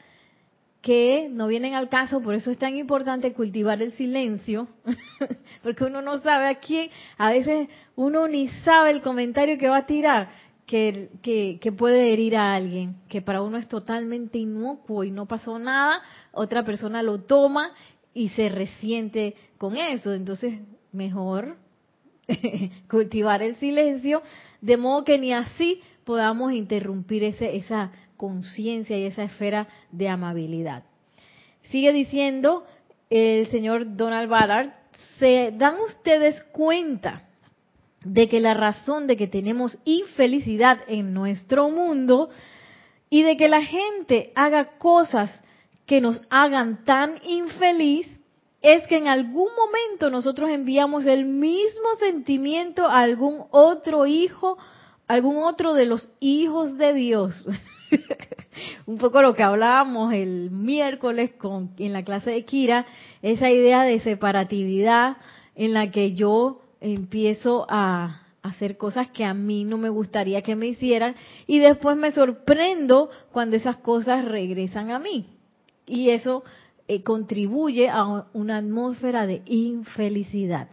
que 0.81 1.29
no 1.31 1.47
vienen 1.47 1.73
al 1.73 1.89
caso, 1.89 2.21
por 2.21 2.35
eso 2.35 2.51
es 2.51 2.59
tan 2.59 2.77
importante 2.77 3.33
cultivar 3.33 3.81
el 3.81 3.91
silencio, 3.93 4.67
porque 5.63 5.83
uno 5.83 6.01
no 6.03 6.19
sabe 6.19 6.47
a 6.47 6.59
quién, 6.59 6.91
a 7.17 7.31
veces 7.31 7.69
uno 7.95 8.27
ni 8.27 8.49
sabe 8.63 8.91
el 8.91 9.01
comentario 9.01 9.57
que 9.57 9.67
va 9.67 9.77
a 9.77 9.85
tirar, 9.87 10.29
que, 10.67 11.09
que, 11.21 11.71
puede 11.71 12.13
herir 12.13 12.37
a 12.37 12.55
alguien, 12.55 12.97
que 13.09 13.21
para 13.21 13.41
uno 13.41 13.57
es 13.57 13.67
totalmente 13.67 14.37
inocuo 14.37 15.03
y 15.03 15.11
no 15.11 15.25
pasó 15.25 15.57
nada, 15.57 16.01
otra 16.31 16.63
persona 16.63 17.01
lo 17.01 17.21
toma 17.21 17.71
y 18.13 18.29
se 18.29 18.49
resiente 18.49 19.35
con 19.57 19.77
eso, 19.77 20.13
entonces 20.13 20.61
mejor 20.91 21.57
cultivar 22.89 23.41
el 23.43 23.55
silencio, 23.57 24.21
de 24.61 24.77
modo 24.77 25.03
que 25.03 25.17
ni 25.17 25.33
así 25.33 25.81
podamos 26.03 26.53
interrumpir 26.53 27.23
ese, 27.23 27.55
esa 27.55 27.91
conciencia 28.17 28.97
y 28.97 29.05
esa 29.05 29.23
esfera 29.23 29.67
de 29.91 30.09
amabilidad. 30.09 30.83
Sigue 31.63 31.91
diciendo 31.91 32.65
el 33.09 33.47
señor 33.47 33.95
Donald 33.95 34.29
Ballard, 34.29 34.69
¿se 35.19 35.51
dan 35.55 35.75
ustedes 35.79 36.41
cuenta 36.51 37.23
de 38.03 38.29
que 38.29 38.39
la 38.39 38.53
razón 38.53 39.07
de 39.07 39.17
que 39.17 39.27
tenemos 39.27 39.77
infelicidad 39.83 40.79
en 40.87 41.13
nuestro 41.13 41.69
mundo 41.69 42.29
y 43.09 43.23
de 43.23 43.35
que 43.35 43.47
la 43.47 43.63
gente 43.63 44.31
haga 44.35 44.77
cosas 44.77 45.43
que 45.85 46.01
nos 46.01 46.21
hagan 46.29 46.83
tan 46.83 47.15
infeliz 47.27 48.07
es 48.65 48.87
que 48.87 48.97
en 48.97 49.07
algún 49.07 49.49
momento 49.55 50.09
nosotros 50.09 50.49
enviamos 50.49 51.05
el 51.05 51.23
mismo 51.25 51.95
sentimiento 51.99 52.87
a 52.87 53.01
algún 53.01 53.43
otro 53.51 54.07
hijo, 54.07 54.57
algún 55.07 55.43
otro 55.43 55.75
de 55.75 55.85
los 55.85 56.09
hijos 56.19 56.75
de 56.75 56.95
Dios. 56.95 57.45
Un 58.87 58.97
poco 58.97 59.21
lo 59.21 59.35
que 59.35 59.43
hablábamos 59.43 60.13
el 60.13 60.49
miércoles 60.49 61.33
con, 61.37 61.75
en 61.77 61.93
la 61.93 62.03
clase 62.03 62.31
de 62.31 62.43
Kira, 62.43 62.87
esa 63.21 63.51
idea 63.51 63.83
de 63.83 63.99
separatividad 63.99 65.17
en 65.53 65.73
la 65.73 65.91
que 65.91 66.13
yo 66.13 66.61
empiezo 66.81 67.67
a 67.69 68.23
hacer 68.41 68.77
cosas 68.77 69.09
que 69.09 69.25
a 69.25 69.35
mí 69.35 69.63
no 69.63 69.77
me 69.77 69.89
gustaría 69.89 70.41
que 70.41 70.55
me 70.55 70.65
hicieran 70.65 71.15
y 71.45 71.59
después 71.59 71.97
me 71.97 72.13
sorprendo 72.13 73.11
cuando 73.31 73.57
esas 73.57 73.77
cosas 73.77 74.25
regresan 74.25 74.89
a 74.89 74.97
mí. 74.97 75.27
Y 75.85 76.09
eso 76.09 76.43
eh, 76.87 77.03
contribuye 77.03 77.89
a 77.89 78.25
una 78.33 78.57
atmósfera 78.57 79.25
de 79.25 79.41
infelicidad. 79.45 80.67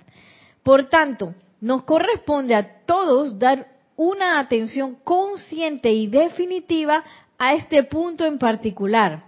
Por 0.62 0.88
tanto, 0.88 1.34
nos 1.60 1.84
corresponde 1.84 2.54
a 2.54 2.84
todos 2.84 3.38
dar 3.38 3.68
una 3.96 4.38
atención 4.38 4.96
consciente 5.04 5.92
y 5.92 6.06
definitiva 6.08 7.02
a 7.38 7.54
este 7.54 7.84
punto 7.84 8.24
en 8.24 8.38
particular, 8.38 9.24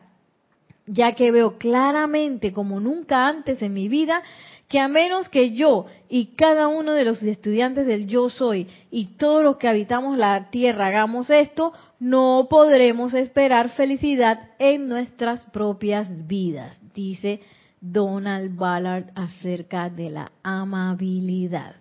ya 0.87 1.15
que 1.15 1.31
veo 1.31 1.59
claramente 1.59 2.53
como 2.53 2.81
nunca 2.81 3.27
antes 3.27 3.63
en 3.63 3.73
mi 3.73 3.89
vida 3.89 4.23
que 4.69 4.81
a 4.81 4.89
menos 4.89 5.29
que 5.29 5.53
yo 5.53 5.87
y 6.09 6.35
cada 6.35 6.69
uno 6.69 6.93
de 6.93 7.05
los 7.05 7.23
estudiantes 7.23 7.87
del 7.87 8.07
yo 8.07 8.31
soy 8.31 8.67
y 8.91 9.17
todos 9.17 9.43
los 9.43 9.57
que 9.57 9.69
habitamos 9.69 10.19
la 10.19 10.51
tierra 10.51 10.87
hagamos 10.89 11.31
esto, 11.31 11.73
no 12.05 12.49
podremos 12.51 13.15
esperar 13.15 13.71
felicidad 13.71 14.51
en 14.59 14.91
nuestras 14.91 15.47
propias 15.47 16.27
vidas, 16.27 16.77
dice 16.93 17.41
Donald 17.81 18.55
Ballard 18.55 19.07
acerca 19.15 19.89
de 19.89 20.11
la 20.11 20.31
amabilidad. 20.43 21.77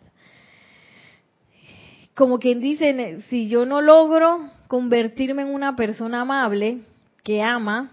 Como 2.15 2.39
quien 2.39 2.61
dice, 2.61 3.19
si 3.23 3.49
yo 3.49 3.65
no 3.65 3.81
logro 3.81 4.49
convertirme 4.69 5.41
en 5.41 5.49
una 5.53 5.75
persona 5.75 6.21
amable 6.21 6.83
que 7.21 7.41
ama 7.41 7.91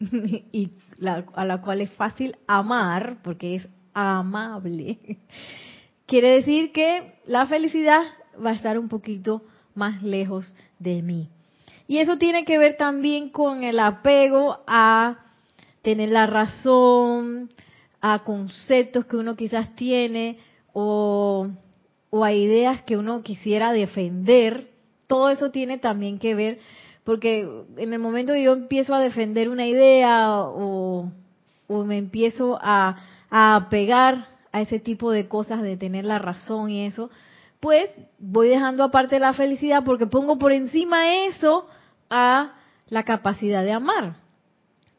y 0.50 0.70
a 1.36 1.44
la 1.44 1.60
cual 1.60 1.82
es 1.82 1.90
fácil 1.92 2.34
amar, 2.48 3.18
porque 3.22 3.54
es 3.54 3.68
amable. 3.92 4.98
Quiere 6.06 6.30
decir 6.30 6.72
que 6.72 7.14
la 7.26 7.46
felicidad 7.46 8.02
va 8.44 8.50
a 8.50 8.54
estar 8.54 8.76
un 8.76 8.88
poquito 8.88 9.44
más 9.76 10.02
lejos 10.02 10.52
de 10.80 11.00
mí. 11.00 11.28
Y 11.86 11.98
eso 11.98 12.16
tiene 12.16 12.44
que 12.44 12.58
ver 12.58 12.76
también 12.76 13.28
con 13.30 13.62
el 13.62 13.78
apego 13.78 14.60
a 14.66 15.18
tener 15.82 16.10
la 16.10 16.26
razón, 16.26 17.50
a 18.00 18.24
conceptos 18.24 19.04
que 19.06 19.16
uno 19.16 19.36
quizás 19.36 19.74
tiene 19.76 20.38
o, 20.72 21.48
a 22.22 22.32
ideas 22.32 22.82
que 22.82 22.96
uno 22.96 23.22
quisiera 23.22 23.72
defender. 23.72 24.68
Todo 25.06 25.30
eso 25.30 25.50
tiene 25.50 25.78
también 25.78 26.18
que 26.18 26.34
ver 26.34 26.58
porque 27.04 27.46
en 27.76 27.92
el 27.92 27.98
momento 27.98 28.32
que 28.32 28.42
yo 28.42 28.54
empiezo 28.54 28.94
a 28.94 29.00
defender 29.00 29.50
una 29.50 29.66
idea 29.66 30.40
o, 30.40 31.10
o 31.68 31.84
me 31.84 31.98
empiezo 31.98 32.58
a 32.62 32.96
a 33.36 33.66
pegar 33.68 34.28
a 34.52 34.60
ese 34.60 34.78
tipo 34.78 35.10
de 35.10 35.26
cosas 35.26 35.60
de 35.60 35.76
tener 35.76 36.04
la 36.04 36.18
razón 36.18 36.70
y 36.70 36.86
eso, 36.86 37.10
pues 37.64 37.88
voy 38.18 38.48
dejando 38.48 38.84
aparte 38.84 39.18
la 39.18 39.32
felicidad 39.32 39.84
porque 39.86 40.06
pongo 40.06 40.36
por 40.38 40.52
encima 40.52 41.24
eso 41.24 41.66
a 42.10 42.56
la 42.90 43.04
capacidad 43.04 43.64
de 43.64 43.72
amar. 43.72 44.16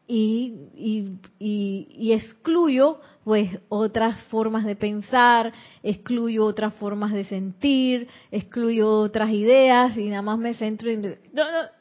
Y, 0.07 0.55
y, 0.75 1.19
y, 1.37 2.13
excluyo 2.13 2.99
pues 3.23 3.51
otras 3.69 4.19
formas 4.31 4.65
de 4.65 4.75
pensar, 4.75 5.53
excluyo 5.83 6.43
otras 6.43 6.73
formas 6.73 7.13
de 7.13 7.25
sentir, 7.25 8.07
excluyo 8.31 8.89
otras 8.89 9.29
ideas 9.29 9.95
y 9.95 10.05
nada 10.05 10.23
más 10.23 10.39
me 10.39 10.55
centro 10.55 10.89
en 10.89 11.19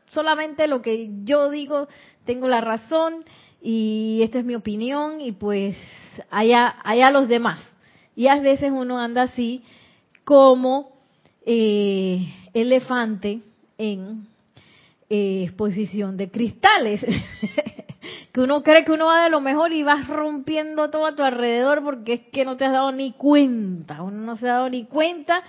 solamente 0.09 0.67
lo 0.67 0.83
que 0.83 1.09
yo 1.25 1.49
digo, 1.49 1.89
tengo 2.27 2.47
la 2.47 2.61
razón 2.61 3.25
y 3.63 4.21
esta 4.23 4.39
es 4.39 4.45
mi 4.45 4.55
opinión 4.55 5.23
y 5.23 5.33
pues 5.33 5.79
allá, 6.31 6.77
allá 6.85 7.11
los 7.11 7.27
demás. 7.27 7.63
Y 8.15 8.27
a 8.27 8.37
veces 8.37 8.71
uno 8.71 8.99
anda 8.99 9.23
así 9.23 9.65
como 10.25 10.93
eh, 11.47 12.27
elefante 12.53 13.41
en 13.79 14.27
eh, 15.11 15.45
exposición 15.45 16.17
de 16.17 16.31
cristales. 16.31 17.05
que 18.33 18.41
uno 18.41 18.63
cree 18.63 18.85
que 18.85 18.93
uno 18.93 19.07
va 19.07 19.25
de 19.25 19.31
lo 19.31 19.41
mejor 19.41 19.73
y 19.73 19.83
vas 19.83 20.09
rompiendo 20.09 20.91
todo 20.91 21.07
a 21.07 21.15
tu 21.15 21.23
alrededor 21.23 21.85
porque 21.85 22.15
es 22.15 22.21
que 22.33 22.45
no 22.45 22.57
te 22.57 22.65
has 22.65 22.73
dado 22.73 22.91
ni 22.91 23.13
cuenta. 23.13 24.03
Uno 24.03 24.19
no 24.19 24.37
se 24.37 24.49
ha 24.49 24.55
dado 24.55 24.71
ni 24.71 24.87
cuenta 24.87 25.43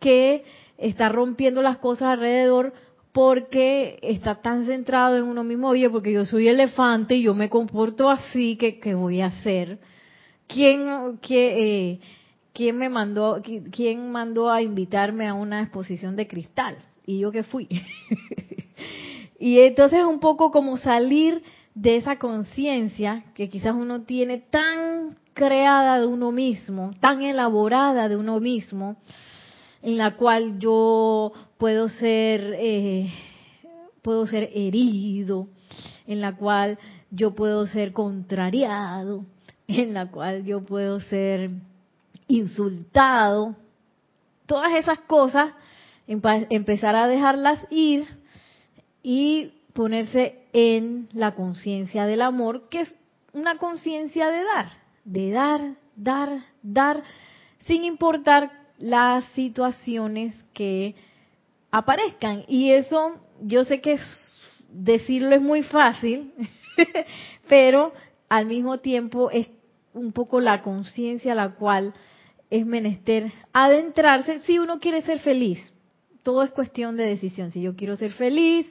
que 0.00 0.44
está 0.76 1.08
rompiendo 1.08 1.62
las 1.62 1.78
cosas 1.78 2.08
alrededor 2.08 2.74
porque 3.12 3.98
está 4.02 4.42
tan 4.42 4.66
centrado 4.66 5.16
en 5.16 5.24
uno 5.24 5.42
mismo, 5.42 5.68
oye, 5.68 5.88
porque 5.88 6.12
yo 6.12 6.26
soy 6.26 6.48
elefante 6.48 7.14
y 7.14 7.22
yo 7.22 7.34
me 7.34 7.48
comporto 7.48 8.10
así, 8.10 8.56
que, 8.56 8.78
que 8.78 8.94
voy 8.94 9.22
a 9.22 9.28
hacer? 9.28 9.78
¿Quién, 10.46 11.18
eh, 11.30 11.98
quién 12.56 12.78
me 12.78 12.88
mandó, 12.88 13.42
quién 13.70 14.10
mandó 14.10 14.50
a 14.50 14.62
invitarme 14.62 15.28
a 15.28 15.34
una 15.34 15.60
exposición 15.60 16.16
de 16.16 16.26
cristal? 16.26 16.78
Y 17.04 17.18
yo 17.18 17.30
que 17.30 17.42
fui. 17.42 17.68
y 19.38 19.58
entonces 19.60 20.02
un 20.02 20.20
poco 20.20 20.50
como 20.50 20.78
salir 20.78 21.42
de 21.74 21.96
esa 21.96 22.18
conciencia 22.18 23.24
que 23.34 23.50
quizás 23.50 23.74
uno 23.74 24.02
tiene 24.04 24.38
tan 24.38 25.18
creada 25.34 26.00
de 26.00 26.06
uno 26.06 26.32
mismo, 26.32 26.92
tan 26.98 27.20
elaborada 27.20 28.08
de 28.08 28.16
uno 28.16 28.40
mismo, 28.40 28.96
en 29.82 29.98
la 29.98 30.16
cual 30.16 30.58
yo 30.58 31.34
puedo 31.58 31.90
ser, 31.90 32.54
eh, 32.58 33.12
puedo 34.00 34.26
ser 34.26 34.50
herido, 34.54 35.48
en 36.06 36.22
la 36.22 36.34
cual 36.36 36.78
yo 37.10 37.34
puedo 37.34 37.66
ser 37.66 37.92
contrariado, 37.92 39.26
en 39.68 39.92
la 39.92 40.10
cual 40.10 40.44
yo 40.46 40.64
puedo 40.64 41.00
ser 41.00 41.50
insultado. 42.28 43.56
Todas 44.46 44.72
esas 44.74 44.98
cosas, 45.00 45.52
empezar 46.06 46.94
a 46.96 47.08
dejarlas 47.08 47.64
ir 47.70 48.06
y 49.02 49.52
ponerse 49.72 50.46
en 50.52 51.08
la 51.12 51.34
conciencia 51.34 52.06
del 52.06 52.22
amor, 52.22 52.68
que 52.68 52.82
es 52.82 52.98
una 53.32 53.58
conciencia 53.58 54.30
de 54.30 54.42
dar, 54.44 54.68
de 55.04 55.30
dar, 55.30 55.60
dar, 55.96 56.40
dar, 56.62 57.02
sin 57.66 57.84
importar 57.84 58.50
las 58.78 59.24
situaciones 59.32 60.34
que 60.52 60.94
aparezcan. 61.70 62.44
Y 62.48 62.72
eso 62.72 63.20
yo 63.42 63.64
sé 63.64 63.80
que 63.80 63.98
decirlo 64.70 65.34
es 65.34 65.42
muy 65.42 65.62
fácil, 65.62 66.32
pero 67.48 67.92
al 68.28 68.46
mismo 68.46 68.78
tiempo 68.78 69.30
es 69.30 69.48
un 69.92 70.12
poco 70.12 70.40
la 70.40 70.62
conciencia 70.62 71.34
la 71.34 71.50
cual 71.50 71.94
es 72.50 72.66
menester 72.66 73.32
adentrarse 73.52 74.38
si 74.40 74.58
uno 74.58 74.78
quiere 74.78 75.02
ser 75.02 75.18
feliz. 75.20 75.74
Todo 76.22 76.42
es 76.42 76.50
cuestión 76.50 76.96
de 76.96 77.04
decisión. 77.04 77.52
Si 77.52 77.62
yo 77.62 77.76
quiero 77.76 77.96
ser 77.96 78.12
feliz, 78.12 78.70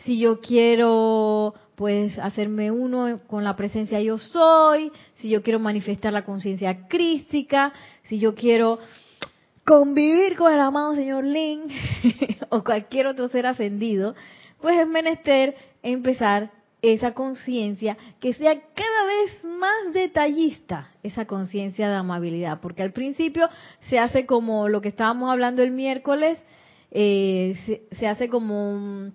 si 0.00 0.18
yo 0.18 0.40
quiero 0.40 1.54
pues 1.76 2.18
hacerme 2.18 2.70
uno 2.70 3.20
con 3.26 3.44
la 3.44 3.54
presencia 3.54 4.00
yo 4.00 4.18
soy, 4.18 4.90
si 5.16 5.28
yo 5.28 5.42
quiero 5.42 5.58
manifestar 5.58 6.12
la 6.12 6.24
conciencia 6.24 6.88
crística, 6.88 7.72
si 8.04 8.18
yo 8.18 8.34
quiero 8.34 8.78
convivir 9.64 10.36
con 10.36 10.52
el 10.52 10.60
amado 10.60 10.94
señor 10.94 11.24
Lin 11.24 11.64
o 12.48 12.64
cualquier 12.64 13.08
otro 13.08 13.28
ser 13.28 13.46
ascendido, 13.46 14.14
pues 14.60 14.78
es 14.78 14.88
menester 14.88 15.54
empezar 15.82 16.50
esa 16.82 17.14
conciencia 17.14 17.96
que 18.20 18.32
sea 18.32 18.54
cada 18.54 19.06
vez 19.06 19.44
más 19.44 19.92
detallista, 19.92 20.90
esa 21.02 21.24
conciencia 21.24 21.88
de 21.88 21.96
amabilidad, 21.96 22.60
porque 22.60 22.82
al 22.82 22.92
principio 22.92 23.48
se 23.88 23.98
hace 23.98 24.26
como 24.26 24.68
lo 24.68 24.80
que 24.80 24.88
estábamos 24.88 25.30
hablando 25.30 25.62
el 25.62 25.70
miércoles, 25.70 26.38
eh, 26.90 27.86
se, 27.98 28.06
hace 28.06 28.28
como 28.28 29.10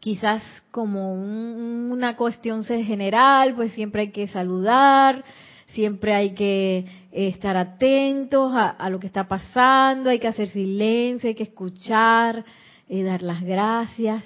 quizás 0.00 0.42
como 0.70 1.14
una 1.14 2.16
cuestión 2.16 2.64
general, 2.64 3.54
pues 3.54 3.72
siempre 3.72 4.02
hay 4.02 4.10
que 4.10 4.28
saludar, 4.28 5.24
siempre 5.68 6.14
hay 6.14 6.34
que 6.34 6.84
estar 7.12 7.56
atentos 7.56 8.52
a, 8.54 8.90
lo 8.90 8.98
que 8.98 9.06
está 9.06 9.28
pasando, 9.28 10.10
hay 10.10 10.18
que 10.18 10.28
hacer 10.28 10.48
silencio, 10.48 11.28
hay 11.28 11.34
que 11.34 11.44
escuchar, 11.44 12.44
eh, 12.88 13.02
dar 13.02 13.22
las 13.22 13.42
gracias, 13.42 14.24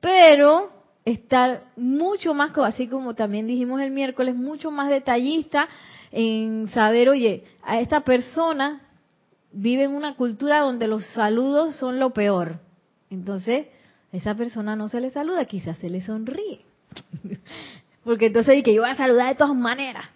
pero 0.00 0.75
estar 1.06 1.62
mucho 1.76 2.34
más, 2.34 2.50
así 2.58 2.88
como 2.88 3.14
también 3.14 3.46
dijimos 3.46 3.80
el 3.80 3.92
miércoles, 3.92 4.34
mucho 4.34 4.72
más 4.72 4.90
detallista 4.90 5.68
en 6.10 6.68
saber, 6.74 7.08
oye, 7.08 7.44
a 7.62 7.80
esta 7.80 8.00
persona 8.00 8.82
vive 9.52 9.84
en 9.84 9.92
una 9.92 10.16
cultura 10.16 10.60
donde 10.60 10.88
los 10.88 11.06
saludos 11.14 11.76
son 11.76 12.00
lo 12.00 12.10
peor. 12.10 12.58
Entonces, 13.08 13.68
a 14.12 14.16
esa 14.16 14.34
persona 14.34 14.74
no 14.74 14.88
se 14.88 15.00
le 15.00 15.10
saluda, 15.10 15.44
quizás 15.44 15.78
se 15.78 15.88
le 15.88 16.02
sonríe. 16.02 16.60
Porque 18.04 18.26
entonces 18.26 18.64
que 18.64 18.74
yo 18.74 18.82
voy 18.82 18.90
a 18.90 18.96
saludar 18.96 19.28
de 19.28 19.36
todas 19.36 19.54
maneras. 19.54 20.06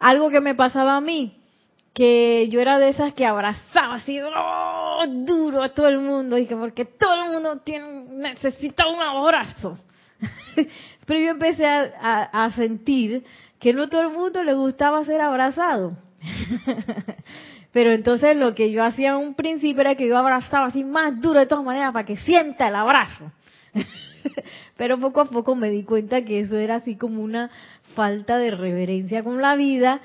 Algo 0.00 0.30
que 0.30 0.40
me 0.40 0.56
pasaba 0.56 0.96
a 0.96 1.00
mí, 1.00 1.40
que 1.92 2.48
yo 2.48 2.60
era 2.60 2.80
de 2.80 2.88
esas 2.88 3.14
que 3.14 3.24
abrazaba 3.24 3.94
así 3.94 4.20
¡oh! 4.20 5.04
duro 5.08 5.62
a 5.62 5.72
todo 5.72 5.86
el 5.86 6.00
mundo 6.00 6.36
y 6.38 6.46
que 6.46 6.56
porque 6.56 6.84
todo 6.84 7.24
el 7.24 7.32
mundo 7.32 7.60
tiene, 7.64 8.04
necesita 8.10 8.88
un 8.88 9.00
abrazo. 9.00 9.78
Pero 11.06 11.20
yo 11.20 11.30
empecé 11.30 11.66
a 11.66 12.50
sentir 12.56 13.24
que 13.58 13.72
no 13.72 13.88
todo 13.88 14.02
el 14.02 14.10
mundo 14.10 14.42
le 14.42 14.54
gustaba 14.54 15.04
ser 15.04 15.20
abrazado. 15.20 15.96
Pero 17.72 17.92
entonces 17.92 18.36
lo 18.36 18.54
que 18.54 18.70
yo 18.70 18.84
hacía 18.84 19.10
en 19.10 19.16
un 19.16 19.34
principio 19.34 19.80
era 19.80 19.96
que 19.96 20.06
yo 20.06 20.16
abrazaba 20.16 20.66
así 20.66 20.84
más 20.84 21.20
duro 21.20 21.40
de 21.40 21.46
todas 21.46 21.64
maneras 21.64 21.92
para 21.92 22.06
que 22.06 22.16
sienta 22.18 22.68
el 22.68 22.76
abrazo. 22.76 23.32
Pero 24.76 24.98
poco 24.98 25.22
a 25.22 25.24
poco 25.26 25.54
me 25.54 25.70
di 25.70 25.82
cuenta 25.82 26.24
que 26.24 26.40
eso 26.40 26.56
era 26.56 26.76
así 26.76 26.96
como 26.96 27.22
una 27.22 27.50
falta 27.94 28.38
de 28.38 28.50
reverencia 28.50 29.22
con 29.22 29.42
la 29.42 29.56
vida 29.56 30.00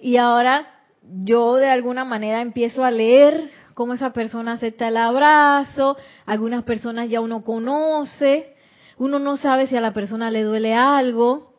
y 0.00 0.16
ahora 0.16 0.68
yo 1.02 1.56
de 1.56 1.70
alguna 1.70 2.04
manera 2.04 2.40
empiezo 2.40 2.84
a 2.84 2.90
leer 2.90 3.50
cómo 3.74 3.94
esa 3.94 4.12
persona 4.12 4.52
acepta 4.52 4.88
el 4.88 4.96
abrazo, 4.96 5.96
algunas 6.26 6.64
personas 6.64 7.08
ya 7.08 7.20
uno 7.20 7.42
conoce, 7.42 8.53
uno 8.98 9.18
no 9.18 9.36
sabe 9.36 9.66
si 9.66 9.76
a 9.76 9.80
la 9.80 9.92
persona 9.92 10.30
le 10.30 10.42
duele 10.42 10.74
algo, 10.74 11.54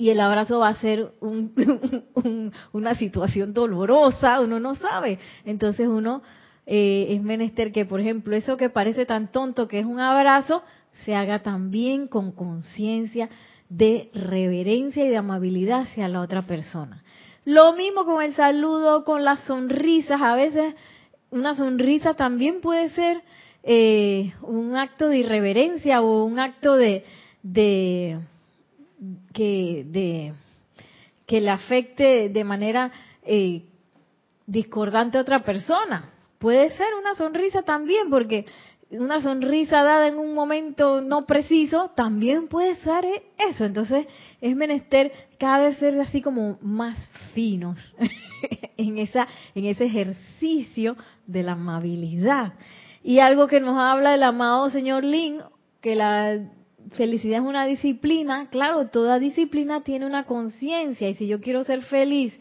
y 0.00 0.08
el 0.08 0.20
abrazo 0.20 0.60
va 0.60 0.68
a 0.68 0.80
ser 0.80 1.12
una 2.72 2.94
situación 2.94 3.52
dolorosa, 3.52 4.40
uno 4.40 4.58
no 4.58 4.74
sabe. 4.74 5.18
Entonces 5.44 5.88
uno 5.88 6.22
eh, 6.64 7.08
es 7.10 7.22
menester 7.22 7.70
que, 7.70 7.84
por 7.84 8.00
ejemplo, 8.00 8.34
eso 8.34 8.56
que 8.56 8.70
parece 8.70 9.04
tan 9.04 9.30
tonto 9.30 9.68
que 9.68 9.78
es 9.78 9.84
un 9.84 10.00
abrazo, 10.00 10.62
se 11.04 11.14
haga 11.14 11.42
también 11.42 12.06
con 12.06 12.32
conciencia 12.32 13.28
de 13.68 14.10
reverencia 14.14 15.04
y 15.04 15.10
de 15.10 15.18
amabilidad 15.18 15.80
hacia 15.80 16.08
la 16.08 16.22
otra 16.22 16.42
persona. 16.46 17.02
Lo 17.44 17.74
mismo 17.74 18.06
con 18.06 18.22
el 18.22 18.34
saludo, 18.34 19.04
con 19.04 19.22
las 19.22 19.40
sonrisas. 19.44 20.20
A 20.22 20.34
veces 20.34 20.74
una 21.30 21.54
sonrisa 21.54 22.14
también 22.14 22.62
puede 22.62 22.88
ser 22.88 23.20
eh, 23.62 24.32
un 24.42 24.76
acto 24.76 25.08
de 25.08 25.18
irreverencia 25.18 26.00
o 26.02 26.24
un 26.24 26.38
acto 26.38 26.76
de 26.76 27.04
que, 29.32 29.84
de, 29.86 30.32
que 31.26 31.40
le 31.40 31.50
afecte 31.50 32.28
de 32.28 32.44
manera 32.44 32.90
eh, 33.22 33.62
discordante 34.46 35.18
a 35.18 35.22
otra 35.22 35.44
persona. 35.44 36.10
Puede 36.38 36.70
ser 36.70 36.88
una 36.98 37.14
sonrisa 37.14 37.62
también, 37.62 38.10
porque 38.10 38.46
una 38.90 39.20
sonrisa 39.20 39.82
dada 39.82 40.08
en 40.08 40.18
un 40.18 40.34
momento 40.34 41.00
no 41.00 41.26
preciso 41.26 41.92
también 41.94 42.48
puede 42.48 42.74
ser 42.76 43.04
eso. 43.38 43.64
Entonces 43.64 44.06
es 44.40 44.56
menester 44.56 45.12
cada 45.38 45.66
vez 45.66 45.78
ser 45.78 46.00
así 46.00 46.20
como 46.20 46.58
más 46.62 47.08
finos 47.34 47.78
en, 48.76 48.98
esa, 48.98 49.28
en 49.54 49.66
ese 49.66 49.84
ejercicio 49.84 50.96
de 51.26 51.42
la 51.42 51.52
amabilidad. 51.52 52.54
Y 53.10 53.18
algo 53.18 53.48
que 53.48 53.58
nos 53.58 53.76
habla 53.76 54.14
el 54.14 54.22
amado 54.22 54.70
señor 54.70 55.02
Lin, 55.02 55.40
que 55.80 55.96
la 55.96 56.48
felicidad 56.92 57.40
es 57.40 57.44
una 57.44 57.66
disciplina, 57.66 58.48
claro, 58.50 58.86
toda 58.86 59.18
disciplina 59.18 59.80
tiene 59.80 60.06
una 60.06 60.26
conciencia 60.26 61.08
y 61.08 61.14
si 61.14 61.26
yo 61.26 61.40
quiero 61.40 61.64
ser 61.64 61.82
feliz 61.82 62.38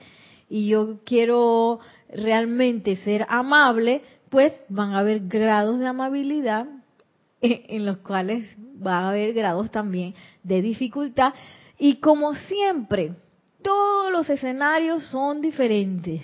y 0.48 0.68
yo 0.68 1.00
quiero 1.06 1.80
realmente 2.14 2.98
ser 2.98 3.26
amable, 3.30 4.04
pues 4.30 4.54
van 4.70 4.94
a 4.94 5.00
haber 5.00 5.22
grados 5.22 5.80
de 5.80 5.88
amabilidad 5.88 6.68
en 7.42 7.88
los 7.88 7.98
cuales 7.98 8.56
va 8.86 9.00
a 9.00 9.10
haber 9.10 9.34
grados 9.34 9.72
también 9.72 10.14
de 10.44 10.62
dificultad. 10.62 11.34
Y 11.80 11.96
como 11.96 12.36
siempre, 12.36 13.14
todos 13.64 14.12
los 14.12 14.30
escenarios 14.30 15.04
son 15.06 15.42
diferentes, 15.42 16.22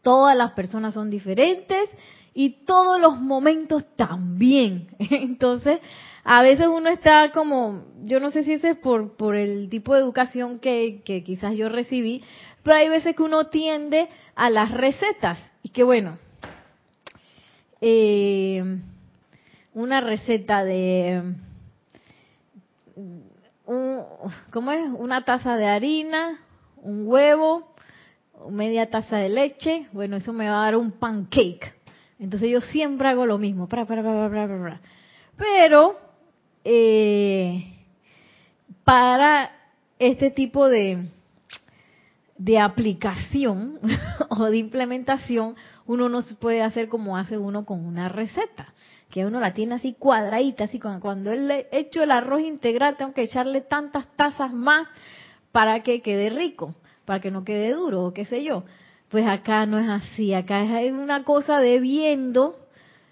todas 0.00 0.34
las 0.38 0.52
personas 0.52 0.94
son 0.94 1.10
diferentes 1.10 1.90
y 2.34 2.64
todos 2.64 3.00
los 3.00 3.20
momentos 3.20 3.84
también. 3.96 4.88
Entonces, 4.98 5.80
a 6.24 6.42
veces 6.42 6.66
uno 6.66 6.88
está 6.88 7.30
como, 7.32 7.84
yo 8.02 8.20
no 8.20 8.30
sé 8.30 8.44
si 8.44 8.52
ese 8.52 8.70
es 8.70 8.76
por, 8.76 9.16
por 9.16 9.34
el 9.34 9.68
tipo 9.68 9.94
de 9.94 10.00
educación 10.00 10.58
que, 10.58 11.02
que 11.04 11.24
quizás 11.24 11.56
yo 11.56 11.68
recibí, 11.68 12.22
pero 12.62 12.76
hay 12.76 12.88
veces 12.88 13.16
que 13.16 13.22
uno 13.22 13.48
tiende 13.48 14.08
a 14.34 14.50
las 14.50 14.70
recetas. 14.70 15.38
Y 15.62 15.70
que 15.70 15.82
bueno, 15.82 16.18
eh, 17.80 18.62
una 19.74 20.00
receta 20.00 20.64
de, 20.64 21.34
un, 23.66 24.02
¿cómo 24.52 24.70
es? 24.72 24.88
Una 24.96 25.24
taza 25.24 25.56
de 25.56 25.66
harina, 25.66 26.40
un 26.76 27.06
huevo, 27.06 27.74
media 28.50 28.90
taza 28.90 29.16
de 29.16 29.28
leche, 29.28 29.88
bueno, 29.92 30.16
eso 30.16 30.32
me 30.32 30.48
va 30.48 30.62
a 30.62 30.64
dar 30.64 30.76
un 30.76 30.92
pancake. 30.92 31.81
Entonces 32.22 32.50
yo 32.50 32.60
siempre 32.60 33.08
hago 33.08 33.26
lo 33.26 33.36
mismo, 33.36 33.66
para, 33.66 33.84
para, 33.84 34.00
para. 34.00 34.80
Pero 35.36 35.98
eh, 36.64 37.64
para 38.84 39.50
este 39.98 40.30
tipo 40.30 40.68
de, 40.68 41.08
de 42.38 42.58
aplicación 42.60 43.80
o 44.28 44.44
de 44.44 44.56
implementación, 44.56 45.56
uno 45.86 46.08
no 46.08 46.22
se 46.22 46.36
puede 46.36 46.62
hacer 46.62 46.88
como 46.88 47.16
hace 47.16 47.38
uno 47.38 47.64
con 47.64 47.84
una 47.84 48.08
receta, 48.08 48.72
que 49.10 49.26
uno 49.26 49.40
la 49.40 49.52
tiene 49.52 49.74
así 49.74 49.96
cuadradita, 49.98 50.64
así 50.64 50.78
cuando, 50.78 51.32
él 51.32 51.50
he 51.50 51.66
hecho 51.72 52.04
el 52.04 52.12
arroz 52.12 52.42
integral 52.42 52.96
tengo 52.96 53.14
que 53.14 53.24
echarle 53.24 53.62
tantas 53.62 54.06
tazas 54.14 54.52
más 54.52 54.86
para 55.50 55.82
que 55.82 56.02
quede 56.02 56.30
rico, 56.30 56.76
para 57.04 57.18
que 57.18 57.32
no 57.32 57.42
quede 57.42 57.72
duro 57.72 58.04
o 58.04 58.14
qué 58.14 58.26
sé 58.26 58.44
yo. 58.44 58.62
Pues 59.12 59.26
acá 59.26 59.66
no 59.66 59.78
es 59.78 59.86
así, 59.90 60.32
acá 60.32 60.80
es 60.80 60.90
una 60.90 61.22
cosa 61.22 61.60
de 61.60 61.80
viendo 61.80 62.56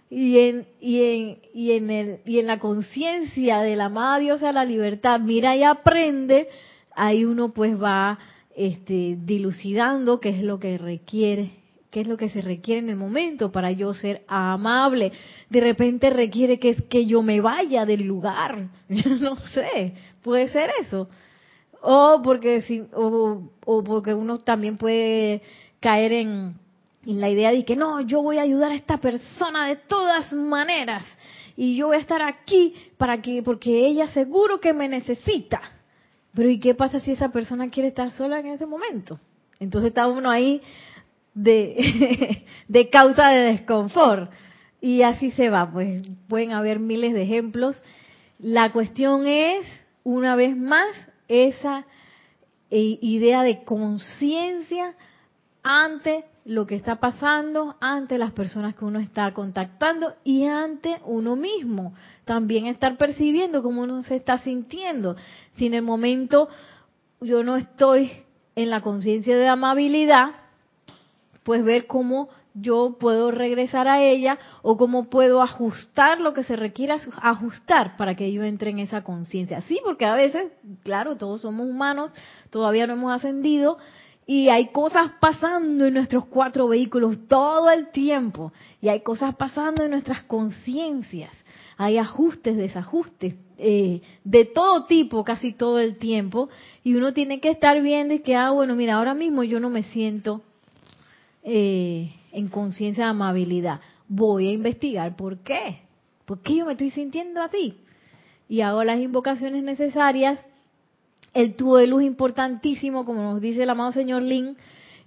y 0.08 0.38
en, 0.38 0.66
y 0.80 1.02
en, 1.02 1.38
y 1.52 1.72
en, 1.72 1.90
el, 1.90 2.20
y 2.24 2.38
en 2.38 2.46
la 2.46 2.58
conciencia 2.58 3.60
de 3.60 3.76
la 3.76 3.84
amada 3.84 4.18
Dios 4.18 4.42
a 4.42 4.50
la 4.50 4.64
libertad, 4.64 5.20
mira 5.20 5.54
y 5.56 5.62
aprende, 5.62 6.48
ahí 6.96 7.26
uno 7.26 7.52
pues 7.52 7.78
va 7.78 8.18
este, 8.56 9.18
dilucidando 9.20 10.20
qué 10.20 10.30
es 10.30 10.42
lo 10.42 10.58
que 10.58 10.78
requiere, 10.78 11.50
qué 11.90 12.00
es 12.00 12.08
lo 12.08 12.16
que 12.16 12.30
se 12.30 12.40
requiere 12.40 12.80
en 12.80 12.88
el 12.88 12.96
momento 12.96 13.52
para 13.52 13.70
yo 13.70 13.92
ser 13.92 14.22
amable. 14.26 15.12
De 15.50 15.60
repente 15.60 16.08
requiere 16.08 16.58
que, 16.58 16.76
que 16.88 17.04
yo 17.04 17.20
me 17.20 17.42
vaya 17.42 17.84
del 17.84 18.04
lugar, 18.04 18.68
yo 18.88 19.10
no 19.16 19.36
sé, 19.48 19.96
puede 20.22 20.48
ser 20.48 20.70
eso. 20.80 21.10
O 21.82 22.22
porque, 22.24 22.62
si, 22.62 22.86
o, 22.94 23.50
o 23.66 23.84
porque 23.84 24.14
uno 24.14 24.38
también 24.38 24.78
puede 24.78 25.42
caer 25.80 26.12
en 26.12 26.54
la 27.04 27.28
idea 27.30 27.50
de 27.50 27.64
que 27.64 27.76
no, 27.76 28.00
yo 28.02 28.22
voy 28.22 28.38
a 28.38 28.42
ayudar 28.42 28.72
a 28.72 28.76
esta 28.76 28.98
persona 28.98 29.66
de 29.66 29.76
todas 29.76 30.32
maneras 30.32 31.06
y 31.56 31.76
yo 31.76 31.88
voy 31.88 31.96
a 31.96 32.00
estar 32.00 32.22
aquí 32.22 32.74
para 32.96 33.20
que 33.20 33.42
porque 33.42 33.86
ella 33.86 34.08
seguro 34.08 34.60
que 34.60 34.72
me 34.72 34.88
necesita. 34.88 35.60
Pero 36.34 36.48
¿y 36.48 36.60
qué 36.60 36.74
pasa 36.74 37.00
si 37.00 37.12
esa 37.12 37.30
persona 37.30 37.70
quiere 37.70 37.88
estar 37.88 38.10
sola 38.12 38.38
en 38.38 38.46
ese 38.46 38.66
momento? 38.66 39.18
Entonces 39.58 39.88
está 39.88 40.06
uno 40.06 40.30
ahí 40.30 40.62
de, 41.34 42.44
de 42.68 42.88
causa 42.88 43.28
de 43.28 43.52
desconfort. 43.52 44.30
Y 44.80 45.02
así 45.02 45.30
se 45.32 45.50
va, 45.50 45.70
pues 45.70 46.02
pueden 46.28 46.52
haber 46.52 46.78
miles 46.78 47.12
de 47.12 47.22
ejemplos. 47.22 47.76
La 48.38 48.72
cuestión 48.72 49.26
es, 49.26 49.66
una 50.04 50.36
vez 50.36 50.56
más, 50.56 50.88
esa 51.28 51.84
eh, 52.70 52.98
idea 53.02 53.42
de 53.42 53.64
conciencia 53.64 54.94
ante 55.62 56.24
lo 56.44 56.66
que 56.66 56.74
está 56.74 56.96
pasando 56.96 57.76
ante 57.80 58.18
las 58.18 58.32
personas 58.32 58.74
que 58.74 58.84
uno 58.84 58.98
está 58.98 59.32
contactando 59.32 60.14
y 60.24 60.46
ante 60.46 61.00
uno 61.04 61.36
mismo. 61.36 61.94
También 62.24 62.66
estar 62.66 62.96
percibiendo 62.96 63.62
cómo 63.62 63.82
uno 63.82 64.02
se 64.02 64.16
está 64.16 64.38
sintiendo. 64.38 65.16
Si 65.56 65.66
en 65.66 65.74
el 65.74 65.82
momento 65.82 66.48
yo 67.20 67.42
no 67.42 67.56
estoy 67.56 68.10
en 68.56 68.70
la 68.70 68.80
conciencia 68.80 69.36
de 69.36 69.48
amabilidad, 69.48 70.30
pues 71.44 71.62
ver 71.64 71.86
cómo 71.86 72.28
yo 72.54 72.96
puedo 72.98 73.30
regresar 73.30 73.86
a 73.86 74.02
ella 74.02 74.38
o 74.62 74.76
cómo 74.76 75.08
puedo 75.08 75.42
ajustar 75.42 76.20
lo 76.20 76.34
que 76.34 76.42
se 76.42 76.56
requiera 76.56 76.96
ajustar 77.22 77.96
para 77.96 78.16
que 78.16 78.32
yo 78.32 78.42
entre 78.42 78.70
en 78.70 78.80
esa 78.80 79.02
conciencia. 79.02 79.60
Sí, 79.62 79.78
porque 79.84 80.04
a 80.04 80.14
veces, 80.14 80.50
claro, 80.82 81.16
todos 81.16 81.42
somos 81.42 81.68
humanos, 81.68 82.12
todavía 82.50 82.86
no 82.86 82.94
hemos 82.94 83.12
ascendido 83.12 83.78
y 84.32 84.48
hay 84.48 84.68
cosas 84.68 85.10
pasando 85.18 85.86
en 85.86 85.94
nuestros 85.94 86.24
cuatro 86.26 86.68
vehículos 86.68 87.26
todo 87.26 87.68
el 87.68 87.90
tiempo 87.90 88.52
y 88.80 88.88
hay 88.88 89.00
cosas 89.00 89.34
pasando 89.34 89.82
en 89.82 89.90
nuestras 89.90 90.22
conciencias. 90.22 91.34
Hay 91.76 91.98
ajustes, 91.98 92.56
desajustes, 92.56 93.34
eh, 93.58 94.02
de 94.22 94.44
todo 94.44 94.84
tipo 94.84 95.24
casi 95.24 95.52
todo 95.52 95.80
el 95.80 95.96
tiempo 95.96 96.48
y 96.84 96.94
uno 96.94 97.12
tiene 97.12 97.40
que 97.40 97.50
estar 97.50 97.82
viendo 97.82 98.14
y 98.14 98.20
que, 98.20 98.36
ah, 98.36 98.52
bueno, 98.52 98.76
mira, 98.76 98.98
ahora 98.98 99.14
mismo 99.14 99.42
yo 99.42 99.58
no 99.58 99.68
me 99.68 99.82
siento 99.82 100.42
eh, 101.42 102.14
en 102.30 102.46
conciencia 102.46 103.06
de 103.06 103.10
amabilidad. 103.10 103.80
Voy 104.06 104.46
a 104.46 104.52
investigar 104.52 105.16
por 105.16 105.38
qué. 105.38 105.80
¿Por 106.24 106.40
qué 106.40 106.54
yo 106.54 106.66
me 106.66 106.72
estoy 106.74 106.90
sintiendo 106.90 107.42
así? 107.42 107.78
Y 108.48 108.60
hago 108.60 108.84
las 108.84 109.00
invocaciones 109.00 109.64
necesarias 109.64 110.38
el 111.34 111.54
tubo 111.54 111.76
de 111.76 111.86
luz 111.86 112.02
importantísimo, 112.02 113.04
como 113.04 113.22
nos 113.22 113.40
dice 113.40 113.62
el 113.62 113.70
amado 113.70 113.92
señor 113.92 114.22
Lin, 114.22 114.56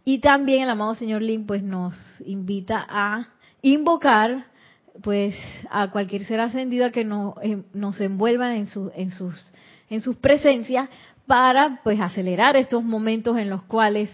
y 0.06 0.20
también 0.20 0.64
el 0.64 0.70
amado 0.70 0.96
señor 0.96 1.22
Lin 1.22 1.46
pues 1.46 1.64
nos 1.64 1.96
invita 2.26 2.86
a 2.90 3.28
invocar 3.62 4.46
pues 5.02 5.36
a 5.70 5.90
cualquier 5.90 6.26
ser 6.26 6.40
ascendido 6.40 6.86
a 6.86 6.92
que 6.92 7.04
nos, 7.04 7.36
eh, 7.42 7.64
nos 7.74 8.00
envuelva 8.00 8.56
en, 8.56 8.68
su, 8.68 8.92
en, 8.96 9.10
sus, 9.10 9.54
en 9.90 10.02
sus 10.02 10.18
presencias 10.18 10.90
para 11.26 11.82
pues 11.84 12.00
acelerar 12.00 12.58
estos 12.58 12.84
momentos 12.84 13.38
en 13.38 13.50
los 13.50 13.64
cuales, 13.64 14.10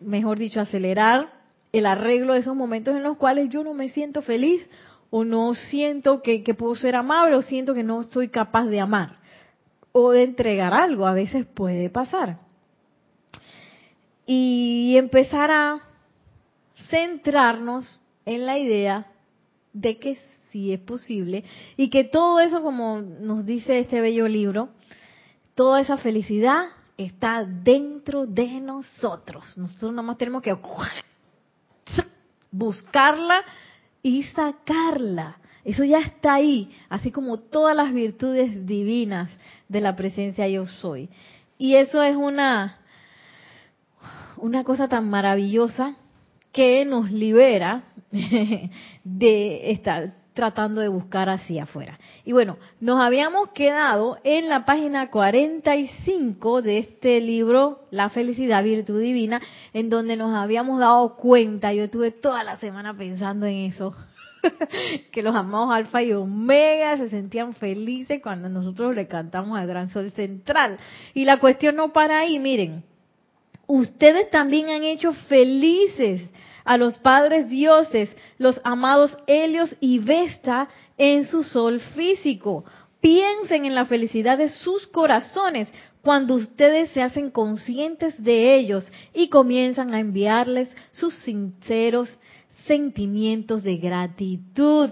mejor 0.00 0.38
dicho, 0.38 0.60
acelerar 0.60 1.32
el 1.72 1.86
arreglo 1.86 2.34
de 2.34 2.40
esos 2.40 2.56
momentos 2.56 2.96
en 2.96 3.02
los 3.02 3.16
cuales 3.16 3.48
yo 3.50 3.64
no 3.64 3.72
me 3.72 3.88
siento 3.88 4.20
feliz 4.20 4.68
o 5.10 5.24
no 5.24 5.54
siento 5.54 6.22
que, 6.22 6.42
que 6.42 6.54
puedo 6.54 6.74
ser 6.74 6.96
amable 6.96 7.36
o 7.36 7.42
siento 7.42 7.72
que 7.72 7.84
no 7.84 8.02
soy 8.04 8.28
capaz 8.28 8.66
de 8.66 8.80
amar 8.80 9.17
o 9.92 10.10
de 10.10 10.22
entregar 10.22 10.74
algo, 10.74 11.06
a 11.06 11.12
veces 11.12 11.46
puede 11.46 11.90
pasar. 11.90 12.38
Y 14.26 14.94
empezar 14.96 15.50
a 15.50 15.80
centrarnos 16.90 18.00
en 18.24 18.46
la 18.46 18.58
idea 18.58 19.06
de 19.72 19.98
que 19.98 20.18
sí 20.50 20.72
es 20.72 20.80
posible 20.80 21.44
y 21.76 21.90
que 21.90 22.04
todo 22.04 22.40
eso, 22.40 22.62
como 22.62 23.00
nos 23.00 23.44
dice 23.44 23.78
este 23.78 24.00
bello 24.00 24.28
libro, 24.28 24.70
toda 25.54 25.80
esa 25.80 25.96
felicidad 25.96 26.66
está 26.96 27.44
dentro 27.44 28.26
de 28.26 28.60
nosotros. 28.60 29.56
Nosotros 29.56 29.92
nada 29.92 30.02
más 30.02 30.18
tenemos 30.18 30.42
que 30.42 30.54
buscarla 32.50 33.42
y 34.02 34.24
sacarla. 34.24 35.38
Eso 35.64 35.84
ya 35.84 35.98
está 35.98 36.34
ahí, 36.34 36.70
así 36.88 37.10
como 37.10 37.38
todas 37.38 37.76
las 37.76 37.92
virtudes 37.92 38.66
divinas 38.66 39.30
de 39.68 39.80
la 39.80 39.96
presencia 39.96 40.48
yo 40.48 40.66
soy. 40.66 41.08
Y 41.58 41.74
eso 41.74 42.02
es 42.02 42.16
una, 42.16 42.78
una 44.36 44.64
cosa 44.64 44.88
tan 44.88 45.10
maravillosa 45.10 45.96
que 46.52 46.84
nos 46.84 47.10
libera 47.10 47.84
de 49.04 49.70
estar 49.70 50.14
tratando 50.38 50.80
de 50.80 50.86
buscar 50.86 51.28
hacia 51.28 51.64
afuera. 51.64 51.98
Y 52.24 52.30
bueno, 52.30 52.58
nos 52.80 53.00
habíamos 53.00 53.48
quedado 53.48 54.18
en 54.22 54.48
la 54.48 54.64
página 54.64 55.10
45 55.10 56.62
de 56.62 56.78
este 56.78 57.20
libro, 57.20 57.80
La 57.90 58.08
felicidad, 58.08 58.62
virtud 58.62 59.00
divina, 59.00 59.42
en 59.72 59.90
donde 59.90 60.16
nos 60.16 60.32
habíamos 60.32 60.78
dado 60.78 61.16
cuenta, 61.16 61.72
yo 61.72 61.82
estuve 61.82 62.12
toda 62.12 62.44
la 62.44 62.56
semana 62.56 62.96
pensando 62.96 63.46
en 63.46 63.72
eso, 63.72 63.96
que 65.12 65.22
los 65.22 65.34
amados 65.34 65.70
alfa 65.72 66.02
y 66.02 66.12
omega 66.12 66.96
se 66.96 67.08
sentían 67.10 67.54
felices 67.54 68.20
cuando 68.22 68.48
nosotros 68.48 68.94
le 68.94 69.06
cantamos 69.06 69.58
al 69.58 69.66
gran 69.66 69.88
sol 69.88 70.10
central. 70.12 70.78
Y 71.14 71.24
la 71.24 71.38
cuestión 71.38 71.76
no 71.76 71.92
para 71.92 72.20
ahí, 72.20 72.38
miren, 72.38 72.84
ustedes 73.66 74.30
también 74.30 74.68
han 74.68 74.84
hecho 74.84 75.12
felices 75.12 76.28
a 76.64 76.76
los 76.76 76.98
padres 76.98 77.48
dioses, 77.48 78.14
los 78.36 78.60
amados 78.64 79.16
Helios 79.26 79.74
y 79.80 80.00
Vesta 80.00 80.68
en 80.98 81.24
su 81.24 81.42
sol 81.42 81.80
físico. 81.80 82.64
Piensen 83.00 83.64
en 83.64 83.74
la 83.74 83.86
felicidad 83.86 84.36
de 84.36 84.48
sus 84.48 84.86
corazones 84.88 85.68
cuando 86.02 86.34
ustedes 86.34 86.90
se 86.90 87.02
hacen 87.02 87.30
conscientes 87.30 88.22
de 88.22 88.56
ellos 88.56 88.90
y 89.14 89.28
comienzan 89.28 89.94
a 89.94 90.00
enviarles 90.00 90.74
sus 90.90 91.14
sinceros 91.20 92.18
sentimientos 92.68 93.64
de 93.64 93.78
gratitud. 93.78 94.90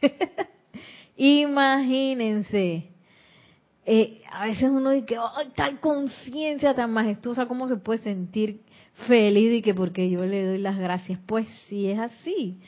Imagínense. 1.16 2.88
Eh, 3.84 4.22
a 4.30 4.46
veces 4.46 4.70
uno 4.70 4.90
dice, 4.90 5.16
¡ay, 5.36 5.48
tal 5.54 5.80
conciencia 5.80 6.74
tan 6.74 6.92
majestuosa! 6.92 7.46
¿Cómo 7.46 7.68
se 7.68 7.76
puede 7.76 8.00
sentir 8.02 8.62
feliz 9.06 9.52
y 9.58 9.62
que 9.62 9.74
porque 9.74 10.08
yo 10.08 10.24
le 10.24 10.44
doy 10.46 10.58
las 10.58 10.78
gracias? 10.78 11.18
Pues 11.26 11.46
sí 11.68 11.90
es 11.90 11.98
así. 11.98 12.58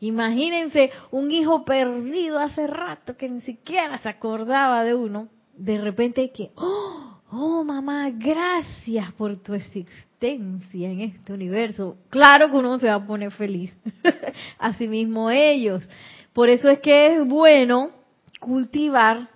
Imagínense 0.00 0.90
un 1.10 1.30
hijo 1.30 1.64
perdido 1.64 2.38
hace 2.38 2.66
rato 2.66 3.16
que 3.16 3.28
ni 3.28 3.42
siquiera 3.42 3.98
se 3.98 4.08
acordaba 4.08 4.82
de 4.82 4.94
uno. 4.94 5.28
De 5.54 5.78
repente 5.78 6.30
que, 6.30 6.52
¡oh! 6.54 7.19
Oh, 7.32 7.62
mamá, 7.62 8.10
gracias 8.10 9.12
por 9.12 9.36
tu 9.36 9.54
existencia 9.54 10.90
en 10.90 11.00
este 11.00 11.32
universo. 11.32 11.96
Claro 12.08 12.50
que 12.50 12.56
uno 12.56 12.76
se 12.80 12.88
va 12.88 12.94
a 12.94 13.06
poner 13.06 13.30
feliz. 13.30 13.72
Asimismo 14.58 15.30
ellos. 15.30 15.88
Por 16.32 16.48
eso 16.48 16.68
es 16.68 16.80
que 16.80 17.14
es 17.14 17.28
bueno 17.28 17.90
cultivar 18.40 19.28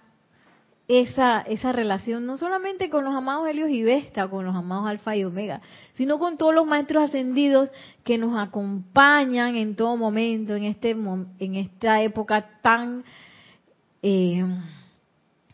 esa, 0.88 1.42
esa 1.42 1.70
relación, 1.70 2.26
no 2.26 2.36
solamente 2.36 2.90
con 2.90 3.04
los 3.04 3.14
amados 3.14 3.48
Helios 3.48 3.70
y 3.70 3.84
Vesta, 3.84 4.26
con 4.26 4.44
los 4.44 4.56
amados 4.56 4.88
Alfa 4.88 5.14
y 5.14 5.22
Omega, 5.22 5.60
sino 5.94 6.18
con 6.18 6.36
todos 6.36 6.52
los 6.52 6.66
maestros 6.66 7.04
ascendidos 7.04 7.70
que 8.02 8.18
nos 8.18 8.36
acompañan 8.36 9.54
en 9.54 9.76
todo 9.76 9.96
momento, 9.96 10.56
en, 10.56 10.64
este, 10.64 10.90
en 10.90 11.54
esta 11.54 12.02
época 12.02 12.58
tan 12.60 13.04
eh, 14.02 14.44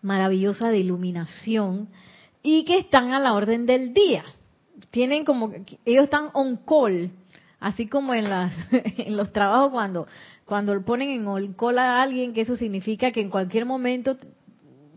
maravillosa 0.00 0.70
de 0.70 0.78
iluminación 0.78 1.88
y 2.42 2.64
que 2.64 2.78
están 2.78 3.12
a 3.12 3.20
la 3.20 3.34
orden 3.34 3.66
del 3.66 3.92
día. 3.92 4.24
Tienen 4.90 5.24
como, 5.24 5.52
ellos 5.84 6.04
están 6.04 6.30
on 6.32 6.56
call, 6.56 7.10
así 7.60 7.86
como 7.86 8.14
en, 8.14 8.30
las, 8.30 8.52
en 8.70 9.16
los 9.16 9.32
trabajos 9.32 9.70
cuando, 9.70 10.06
cuando 10.44 10.80
ponen 10.82 11.10
en 11.10 11.26
on 11.26 11.52
call 11.54 11.78
a 11.78 12.02
alguien, 12.02 12.32
que 12.32 12.42
eso 12.42 12.56
significa 12.56 13.12
que 13.12 13.20
en 13.20 13.30
cualquier 13.30 13.66
momento 13.66 14.16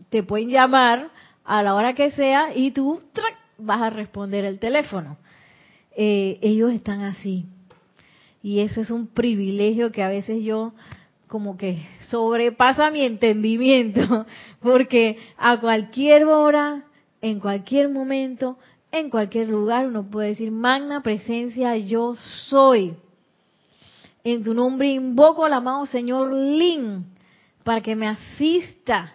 te 0.08 0.22
pueden 0.22 0.50
llamar 0.50 1.10
a 1.44 1.62
la 1.62 1.74
hora 1.74 1.94
que 1.94 2.10
sea 2.10 2.56
y 2.56 2.70
tú 2.70 3.02
vas 3.58 3.82
a 3.82 3.90
responder 3.90 4.44
el 4.44 4.58
teléfono. 4.58 5.18
Eh, 5.96 6.38
ellos 6.42 6.72
están 6.72 7.02
así. 7.02 7.46
Y 8.42 8.60
eso 8.60 8.80
es 8.80 8.90
un 8.90 9.06
privilegio 9.06 9.90
que 9.90 10.02
a 10.02 10.08
veces 10.08 10.42
yo 10.42 10.72
como 11.26 11.56
que 11.56 11.82
sobrepasa 12.08 12.90
mi 12.90 13.02
entendimiento, 13.02 14.26
porque 14.60 15.16
a 15.36 15.58
cualquier 15.58 16.24
hora 16.26 16.84
en 17.24 17.40
cualquier 17.40 17.88
momento, 17.88 18.58
en 18.92 19.08
cualquier 19.08 19.48
lugar, 19.48 19.86
uno 19.86 20.10
puede 20.10 20.28
decir, 20.28 20.50
magna 20.50 21.02
presencia, 21.02 21.74
yo 21.78 22.16
soy. 22.50 22.94
En 24.22 24.44
tu 24.44 24.52
nombre 24.52 24.88
invoco 24.88 25.46
al 25.46 25.54
amado 25.54 25.86
Señor 25.86 26.30
Lin 26.34 27.06
para 27.62 27.80
que 27.80 27.96
me 27.96 28.08
asista 28.08 29.14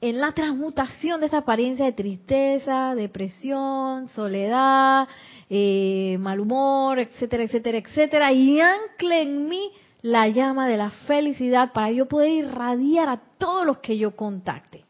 en 0.00 0.20
la 0.20 0.30
transmutación 0.30 1.18
de 1.18 1.26
esa 1.26 1.38
apariencia 1.38 1.86
de 1.86 1.92
tristeza, 1.92 2.94
depresión, 2.94 4.08
soledad, 4.10 5.08
eh, 5.50 6.18
mal 6.20 6.38
humor, 6.38 7.00
etcétera, 7.00 7.42
etcétera, 7.42 7.78
etcétera, 7.78 8.32
y 8.32 8.60
ancle 8.60 9.22
en 9.22 9.48
mí 9.48 9.72
la 10.02 10.28
llama 10.28 10.68
de 10.68 10.76
la 10.76 10.90
felicidad 10.90 11.72
para 11.72 11.90
yo 11.90 12.06
poder 12.06 12.30
irradiar 12.30 13.08
a 13.08 13.20
todos 13.38 13.66
los 13.66 13.78
que 13.78 13.98
yo 13.98 14.14
contacte. 14.14 14.87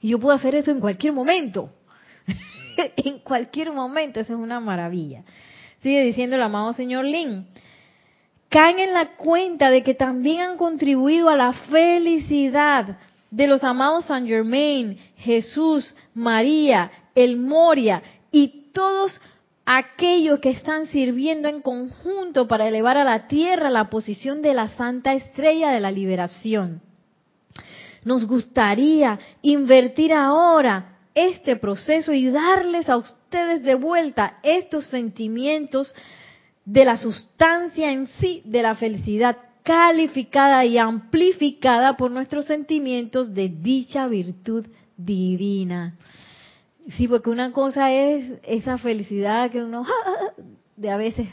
Y 0.00 0.10
yo 0.10 0.18
puedo 0.18 0.34
hacer 0.34 0.54
eso 0.54 0.70
en 0.70 0.80
cualquier 0.80 1.12
momento. 1.12 1.70
en 2.96 3.18
cualquier 3.20 3.72
momento, 3.72 4.20
eso 4.20 4.34
es 4.34 4.38
una 4.38 4.60
maravilla. 4.60 5.24
Sigue 5.82 6.02
diciendo 6.02 6.36
el 6.36 6.42
amado 6.42 6.72
señor 6.72 7.04
Lin. 7.04 7.46
Caen 8.48 8.78
en 8.78 8.94
la 8.94 9.16
cuenta 9.16 9.70
de 9.70 9.82
que 9.82 9.94
también 9.94 10.40
han 10.40 10.56
contribuido 10.56 11.28
a 11.28 11.36
la 11.36 11.52
felicidad 11.52 12.98
de 13.30 13.46
los 13.46 13.62
amados 13.62 14.06
San 14.06 14.26
Germain, 14.26 14.98
Jesús, 15.16 15.94
María, 16.14 16.90
el 17.14 17.36
Moria 17.36 18.02
y 18.30 18.70
todos 18.72 19.20
aquellos 19.66 20.40
que 20.40 20.50
están 20.50 20.86
sirviendo 20.86 21.46
en 21.48 21.60
conjunto 21.60 22.48
para 22.48 22.66
elevar 22.66 22.96
a 22.96 23.04
la 23.04 23.28
tierra 23.28 23.68
la 23.68 23.90
posición 23.90 24.40
de 24.40 24.54
la 24.54 24.68
santa 24.68 25.12
estrella 25.12 25.70
de 25.70 25.80
la 25.80 25.90
liberación. 25.90 26.80
Nos 28.04 28.26
gustaría 28.26 29.18
invertir 29.42 30.12
ahora 30.12 30.98
este 31.14 31.56
proceso 31.56 32.12
y 32.12 32.30
darles 32.30 32.88
a 32.88 32.96
ustedes 32.96 33.62
de 33.64 33.74
vuelta 33.74 34.38
estos 34.42 34.86
sentimientos 34.86 35.94
de 36.64 36.84
la 36.84 36.96
sustancia 36.96 37.90
en 37.90 38.06
sí 38.20 38.42
de 38.44 38.62
la 38.62 38.74
felicidad 38.74 39.36
calificada 39.62 40.64
y 40.64 40.78
amplificada 40.78 41.96
por 41.96 42.10
nuestros 42.10 42.46
sentimientos 42.46 43.34
de 43.34 43.48
dicha 43.48 44.06
virtud 44.06 44.66
divina. 44.96 45.96
Sí, 46.96 47.06
porque 47.06 47.30
una 47.30 47.52
cosa 47.52 47.92
es 47.92 48.32
esa 48.44 48.78
felicidad 48.78 49.50
que 49.50 49.62
uno 49.62 49.84
de 50.76 50.90
a 50.90 50.96
veces 50.96 51.28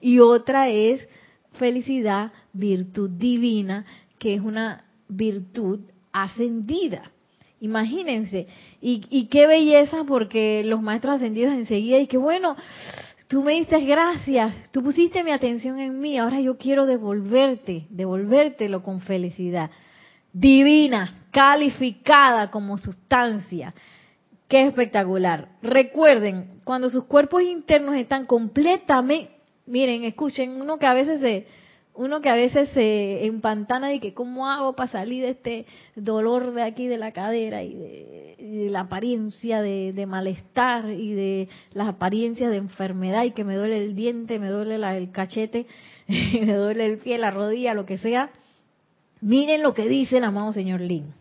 y 0.00 0.18
otra 0.18 0.68
es 0.68 1.06
felicidad, 1.52 2.32
virtud 2.52 3.10
divina, 3.10 3.86
que 4.18 4.34
es 4.34 4.40
una 4.40 4.84
virtud 5.16 5.80
ascendida. 6.12 7.10
Imagínense, 7.60 8.48
y, 8.80 9.04
y 9.08 9.26
qué 9.26 9.46
belleza 9.46 10.04
porque 10.06 10.64
los 10.64 10.82
maestros 10.82 11.14
ascendidos 11.14 11.54
enseguida, 11.54 11.98
y 11.98 12.08
qué 12.08 12.16
bueno, 12.18 12.56
tú 13.28 13.42
me 13.42 13.52
diste 13.52 13.80
gracias, 13.80 14.70
tú 14.72 14.82
pusiste 14.82 15.22
mi 15.22 15.30
atención 15.30 15.78
en 15.78 16.00
mí, 16.00 16.18
ahora 16.18 16.40
yo 16.40 16.58
quiero 16.58 16.86
devolverte, 16.86 17.86
devolvértelo 17.88 18.82
con 18.82 19.00
felicidad. 19.00 19.70
Divina, 20.32 21.22
calificada 21.30 22.50
como 22.50 22.78
sustancia. 22.78 23.74
Qué 24.48 24.66
espectacular. 24.66 25.48
Recuerden, 25.62 26.60
cuando 26.64 26.90
sus 26.90 27.04
cuerpos 27.04 27.42
internos 27.42 27.94
están 27.94 28.26
completamente, 28.26 29.30
miren, 29.66 30.04
escuchen, 30.04 30.60
uno 30.60 30.78
que 30.78 30.86
a 30.86 30.94
veces 30.94 31.20
se, 31.20 31.46
uno 31.94 32.22
que 32.22 32.30
a 32.30 32.34
veces 32.34 32.70
se 32.70 33.26
empantana 33.26 33.92
y 33.92 34.00
que 34.00 34.14
cómo 34.14 34.48
hago 34.48 34.74
para 34.74 34.90
salir 34.90 35.24
de 35.24 35.30
este 35.30 35.66
dolor 35.94 36.54
de 36.54 36.62
aquí 36.62 36.86
de 36.86 36.96
la 36.96 37.12
cadera 37.12 37.62
y 37.62 37.74
de, 37.74 38.68
la 38.70 38.80
apariencia 38.80 39.60
de, 39.60 40.06
malestar 40.06 40.90
y 40.90 41.12
de 41.12 41.48
las 41.74 41.88
apariencias 41.88 42.50
de 42.50 42.56
enfermedad 42.56 43.24
y 43.24 43.32
que 43.32 43.44
me 43.44 43.56
duele 43.56 43.78
el 43.78 43.94
diente, 43.94 44.38
me 44.38 44.48
duele 44.48 44.76
el 44.76 45.12
cachete, 45.12 45.66
me 46.08 46.54
duele 46.54 46.86
el 46.86 46.98
pie, 46.98 47.18
la 47.18 47.30
rodilla, 47.30 47.74
lo 47.74 47.84
que 47.84 47.98
sea. 47.98 48.30
Miren 49.20 49.62
lo 49.62 49.74
que 49.74 49.86
dice 49.86 50.16
el 50.16 50.24
amado 50.24 50.52
señor 50.52 50.80
Lin. 50.80 51.12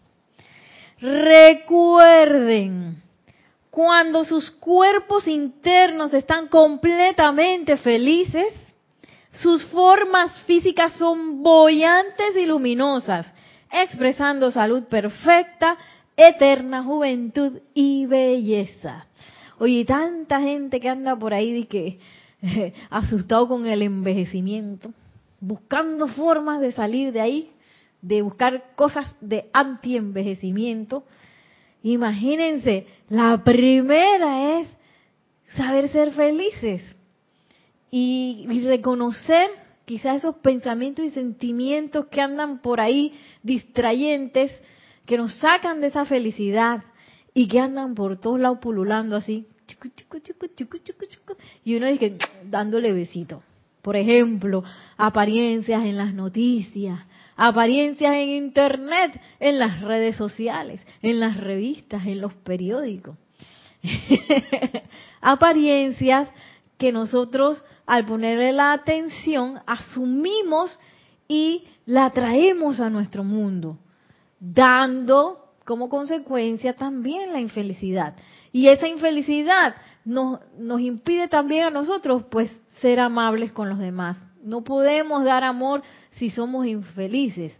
Recuerden, 1.01 3.01
cuando 3.69 4.23
sus 4.23 4.51
cuerpos 4.51 5.27
internos 5.27 6.13
están 6.13 6.47
completamente 6.47 7.77
felices, 7.77 8.53
sus 9.31 9.65
formas 9.67 10.31
físicas 10.43 10.93
son 10.93 11.41
bollantes 11.41 12.35
y 12.35 12.45
luminosas, 12.45 13.31
expresando 13.71 14.51
salud 14.51 14.83
perfecta, 14.83 15.77
eterna 16.17 16.83
juventud 16.83 17.59
y 17.73 18.05
belleza. 18.05 19.05
Oye, 19.57 19.85
tanta 19.85 20.41
gente 20.41 20.79
que 20.79 20.89
anda 20.89 21.15
por 21.15 21.33
ahí 21.33 21.53
de 21.53 21.67
que 21.67 21.99
asustado 22.89 23.47
con 23.47 23.65
el 23.67 23.81
envejecimiento, 23.81 24.91
buscando 25.39 26.07
formas 26.07 26.59
de 26.59 26.71
salir 26.71 27.13
de 27.13 27.21
ahí, 27.21 27.51
de 28.01 28.21
buscar 28.21 28.75
cosas 28.75 29.15
de 29.21 29.49
anti-envejecimiento. 29.53 31.03
Imagínense, 31.83 32.87
la 33.09 33.43
primera 33.43 34.59
es 34.59 34.67
saber 35.55 35.89
ser 35.89 36.11
felices 36.11 36.81
y, 37.91 38.47
reconocer 38.63 39.49
quizás 39.85 40.17
esos 40.17 40.37
pensamientos 40.37 41.03
y 41.03 41.09
sentimientos 41.09 42.05
que 42.05 42.21
andan 42.21 42.61
por 42.61 42.79
ahí 42.79 43.13
distrayentes, 43.43 44.51
que 45.05 45.17
nos 45.17 45.35
sacan 45.35 45.81
de 45.81 45.87
esa 45.87 46.05
felicidad 46.05 46.83
y 47.33 47.49
que 47.49 47.59
andan 47.59 47.93
por 47.93 48.19
todos 48.19 48.39
lados 48.39 48.59
pululando 48.59 49.17
así. 49.17 49.45
Y 51.65 51.75
uno 51.75 51.87
dice, 51.87 52.17
dándole 52.45 52.93
besito. 52.93 53.43
Por 53.81 53.95
ejemplo, 53.95 54.63
apariencias 54.95 55.83
en 55.83 55.97
las 55.97 56.13
noticias, 56.13 56.99
apariencias 57.35 58.15
en 58.15 58.29
internet, 58.29 59.19
en 59.39 59.57
las 59.57 59.81
redes 59.81 60.15
sociales, 60.15 60.79
en 61.01 61.19
las 61.19 61.37
revistas, 61.37 62.05
en 62.05 62.21
los 62.21 62.33
periódicos. 62.35 63.17
apariencias 65.21 66.27
que 66.81 66.91
nosotros 66.91 67.63
al 67.85 68.07
ponerle 68.07 68.51
la 68.53 68.73
atención 68.73 69.59
asumimos 69.67 70.79
y 71.27 71.65
la 71.85 72.09
traemos 72.09 72.79
a 72.79 72.89
nuestro 72.89 73.23
mundo, 73.23 73.77
dando 74.39 75.53
como 75.63 75.89
consecuencia 75.89 76.75
también 76.75 77.33
la 77.33 77.39
infelicidad. 77.39 78.15
Y 78.51 78.67
esa 78.69 78.87
infelicidad 78.87 79.75
nos, 80.05 80.39
nos 80.57 80.81
impide 80.81 81.27
también 81.27 81.65
a 81.65 81.69
nosotros 81.69 82.23
pues 82.31 82.49
ser 82.79 82.99
amables 82.99 83.51
con 83.51 83.69
los 83.69 83.77
demás. 83.77 84.17
No 84.43 84.63
podemos 84.63 85.23
dar 85.23 85.43
amor 85.43 85.83
si 86.13 86.31
somos 86.31 86.65
infelices. 86.65 87.53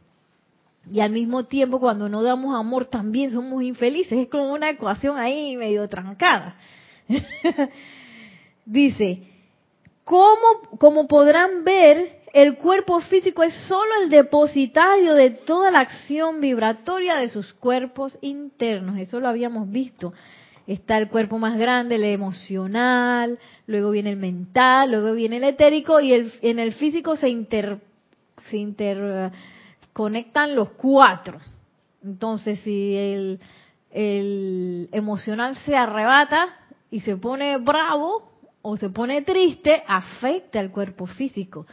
Y 0.92 1.00
al 1.00 1.12
mismo 1.12 1.44
tiempo, 1.44 1.80
cuando 1.80 2.10
no 2.10 2.24
damos 2.24 2.56
amor, 2.56 2.86
también 2.86 3.30
somos 3.30 3.62
infelices. 3.62 4.18
Es 4.18 4.30
como 4.30 4.52
una 4.52 4.72
ecuación 4.72 5.20
ahí 5.20 5.56
medio 5.58 5.88
trancada. 5.88 6.56
Dice, 8.66 9.24
¿cómo, 10.04 10.78
como 10.78 11.08
podrán 11.08 11.64
ver, 11.64 12.22
el 12.34 12.58
cuerpo 12.58 13.00
físico 13.02 13.44
es 13.44 13.54
solo 13.68 13.92
el 14.04 14.10
depositario 14.10 15.14
de 15.16 15.32
toda 15.32 15.70
la 15.72 15.82
acción 15.82 16.40
vibratoria 16.40 17.18
de 17.18 17.28
sus 17.28 17.52
cuerpos 17.54 18.18
internos. 18.22 18.98
Eso 19.00 19.20
lo 19.20 19.28
habíamos 19.28 19.70
visto. 19.70 20.14
Está 20.66 20.98
el 20.98 21.10
cuerpo 21.10 21.38
más 21.40 21.58
grande, 21.58 21.96
el 21.96 22.06
emocional, 22.06 23.38
luego 23.68 23.92
viene 23.92 24.12
el 24.12 24.16
mental, 24.16 24.92
luego 24.92 25.14
viene 25.14 25.38
el 25.38 25.44
etérico 25.44 26.00
y 26.00 26.14
el, 26.14 26.32
en 26.42 26.60
el 26.60 26.74
físico 26.74 27.18
se, 27.18 27.28
inter, 27.28 27.80
se 28.44 28.58
interconectan 28.58 30.56
los 30.56 30.70
cuatro. 30.70 31.40
Entonces, 32.04 32.62
si 32.62 32.96
el, 32.96 33.40
el 33.90 34.88
emocional 34.94 35.58
se 35.58 35.76
arrebata 35.76 36.48
y 36.90 37.02
se 37.02 37.18
pone 37.18 37.58
bravo, 37.58 38.31
o 38.62 38.78
se 38.78 38.90
pone 38.90 39.22
triste, 39.22 39.84
afecta 39.88 40.60
al 40.60 40.72
cuerpo 40.72 41.06
físico 41.06 41.66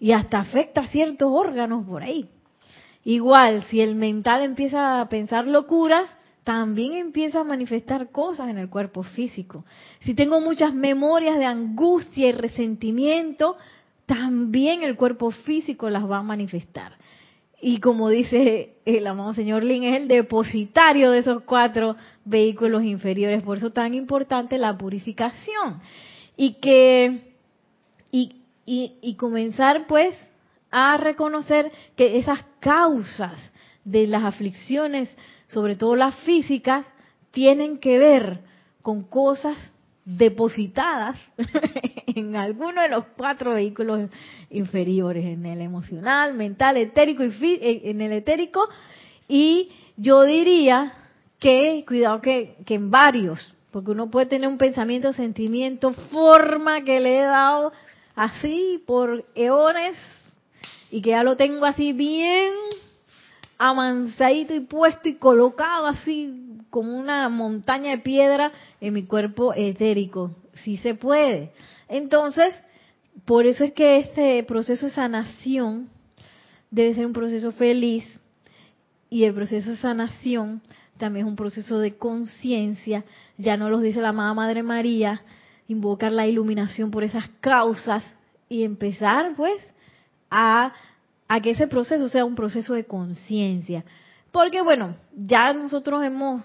y 0.00 0.12
hasta 0.12 0.38
afecta 0.38 0.82
a 0.82 0.88
ciertos 0.88 1.30
órganos 1.32 1.86
por 1.86 2.02
ahí. 2.02 2.28
Igual, 3.04 3.64
si 3.64 3.80
el 3.80 3.94
mental 3.96 4.42
empieza 4.42 5.00
a 5.00 5.08
pensar 5.08 5.46
locuras, 5.46 6.08
también 6.42 6.94
empieza 6.94 7.40
a 7.40 7.44
manifestar 7.44 8.10
cosas 8.10 8.48
en 8.48 8.58
el 8.58 8.68
cuerpo 8.68 9.02
físico. 9.02 9.64
Si 10.00 10.14
tengo 10.14 10.40
muchas 10.40 10.74
memorias 10.74 11.38
de 11.38 11.46
angustia 11.46 12.28
y 12.28 12.32
resentimiento, 12.32 13.56
también 14.06 14.82
el 14.82 14.96
cuerpo 14.96 15.30
físico 15.30 15.88
las 15.88 16.08
va 16.08 16.18
a 16.18 16.22
manifestar. 16.22 16.92
Y 17.60 17.80
como 17.80 18.10
dice 18.10 18.74
el 18.84 19.06
amado 19.06 19.32
señor 19.32 19.64
Lin, 19.64 19.84
es 19.84 19.96
el 20.02 20.08
depositario 20.08 21.10
de 21.10 21.18
esos 21.18 21.44
cuatro 21.44 21.96
vehículos 22.26 22.84
inferiores. 22.84 23.42
Por 23.42 23.56
eso 23.56 23.70
tan 23.70 23.94
importante 23.94 24.58
la 24.58 24.76
purificación 24.76 25.80
y 26.36 26.54
que 26.54 27.34
y, 28.10 28.36
y, 28.66 29.14
comenzar 29.16 29.86
pues 29.86 30.16
a 30.70 30.96
reconocer 30.96 31.70
que 31.96 32.18
esas 32.18 32.42
causas 32.60 33.52
de 33.84 34.06
las 34.06 34.24
aflicciones, 34.24 35.14
sobre 35.48 35.76
todo 35.76 35.96
las 35.96 36.16
físicas, 36.20 36.86
tienen 37.30 37.78
que 37.78 37.98
ver 37.98 38.40
con 38.80 39.02
cosas 39.02 39.74
depositadas 40.04 41.18
en 42.06 42.36
alguno 42.36 42.82
de 42.82 42.88
los 42.88 43.04
cuatro 43.16 43.54
vehículos 43.54 44.10
inferiores, 44.50 45.24
en 45.24 45.44
el 45.46 45.60
emocional, 45.60 46.34
mental, 46.34 46.76
etérico 46.76 47.24
y 47.24 47.32
eh, 47.42 47.82
en 47.84 48.00
el 48.00 48.12
etérico. 48.12 48.68
Y 49.28 49.70
yo 49.96 50.22
diría 50.22 50.92
que 51.38 51.84
cuidado 51.86 52.20
que, 52.20 52.56
que 52.64 52.74
en 52.74 52.90
varios, 52.90 53.54
porque 53.74 53.90
uno 53.90 54.08
puede 54.08 54.26
tener 54.26 54.48
un 54.48 54.56
pensamiento, 54.56 55.12
sentimiento, 55.12 55.90
forma 55.90 56.84
que 56.84 57.00
le 57.00 57.18
he 57.18 57.22
dado 57.22 57.72
así 58.14 58.80
por 58.86 59.24
eones 59.34 59.98
y 60.92 61.02
que 61.02 61.10
ya 61.10 61.24
lo 61.24 61.36
tengo 61.36 61.66
así 61.66 61.92
bien 61.92 62.52
amansadito 63.58 64.54
y 64.54 64.60
puesto 64.60 65.08
y 65.08 65.14
colocado 65.14 65.86
así 65.86 66.60
como 66.70 66.96
una 66.96 67.28
montaña 67.28 67.90
de 67.90 67.98
piedra 67.98 68.52
en 68.80 68.94
mi 68.94 69.06
cuerpo 69.06 69.52
etérico. 69.56 70.30
Sí 70.62 70.76
se 70.76 70.94
puede. 70.94 71.50
Entonces, 71.88 72.54
por 73.24 73.44
eso 73.44 73.64
es 73.64 73.72
que 73.72 73.96
este 73.96 74.44
proceso 74.44 74.86
de 74.86 74.92
sanación 74.92 75.88
debe 76.70 76.94
ser 76.94 77.06
un 77.06 77.12
proceso 77.12 77.50
feliz 77.50 78.04
y 79.10 79.24
el 79.24 79.34
proceso 79.34 79.72
de 79.72 79.78
sanación 79.78 80.62
también 80.96 81.26
es 81.26 81.30
un 81.30 81.36
proceso 81.36 81.80
de 81.80 81.96
conciencia, 81.96 83.04
ya 83.38 83.56
no 83.56 83.70
los 83.70 83.82
dice 83.82 84.00
la 84.00 84.10
amada 84.10 84.34
Madre 84.34 84.62
María, 84.62 85.22
invocar 85.68 86.12
la 86.12 86.26
iluminación 86.26 86.90
por 86.90 87.04
esas 87.04 87.28
causas 87.40 88.04
y 88.48 88.64
empezar 88.64 89.34
pues 89.36 89.60
a, 90.30 90.72
a 91.28 91.40
que 91.40 91.50
ese 91.50 91.66
proceso 91.66 92.08
sea 92.08 92.24
un 92.24 92.34
proceso 92.34 92.74
de 92.74 92.84
conciencia. 92.84 93.84
Porque 94.30 94.62
bueno, 94.62 94.96
ya 95.14 95.52
nosotros 95.52 96.04
hemos 96.04 96.42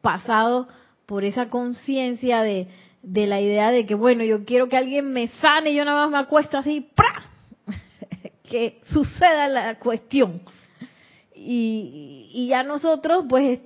pasado 0.00 0.68
por 1.06 1.24
esa 1.24 1.48
conciencia 1.48 2.42
de, 2.42 2.68
de 3.02 3.26
la 3.26 3.40
idea 3.40 3.70
de 3.70 3.86
que 3.86 3.94
bueno, 3.94 4.24
yo 4.24 4.44
quiero 4.44 4.68
que 4.68 4.76
alguien 4.76 5.12
me 5.12 5.28
sane 5.28 5.70
y 5.70 5.76
yo 5.76 5.84
nada 5.84 6.02
más 6.02 6.10
me 6.10 6.18
acuesto 6.18 6.58
así, 6.58 6.88
¡pra! 6.94 7.24
que 8.42 8.80
suceda 8.92 9.48
la 9.48 9.78
cuestión. 9.78 10.42
Y, 11.34 12.30
y 12.32 12.48
ya 12.48 12.62
nosotros 12.62 13.26
pues 13.28 13.60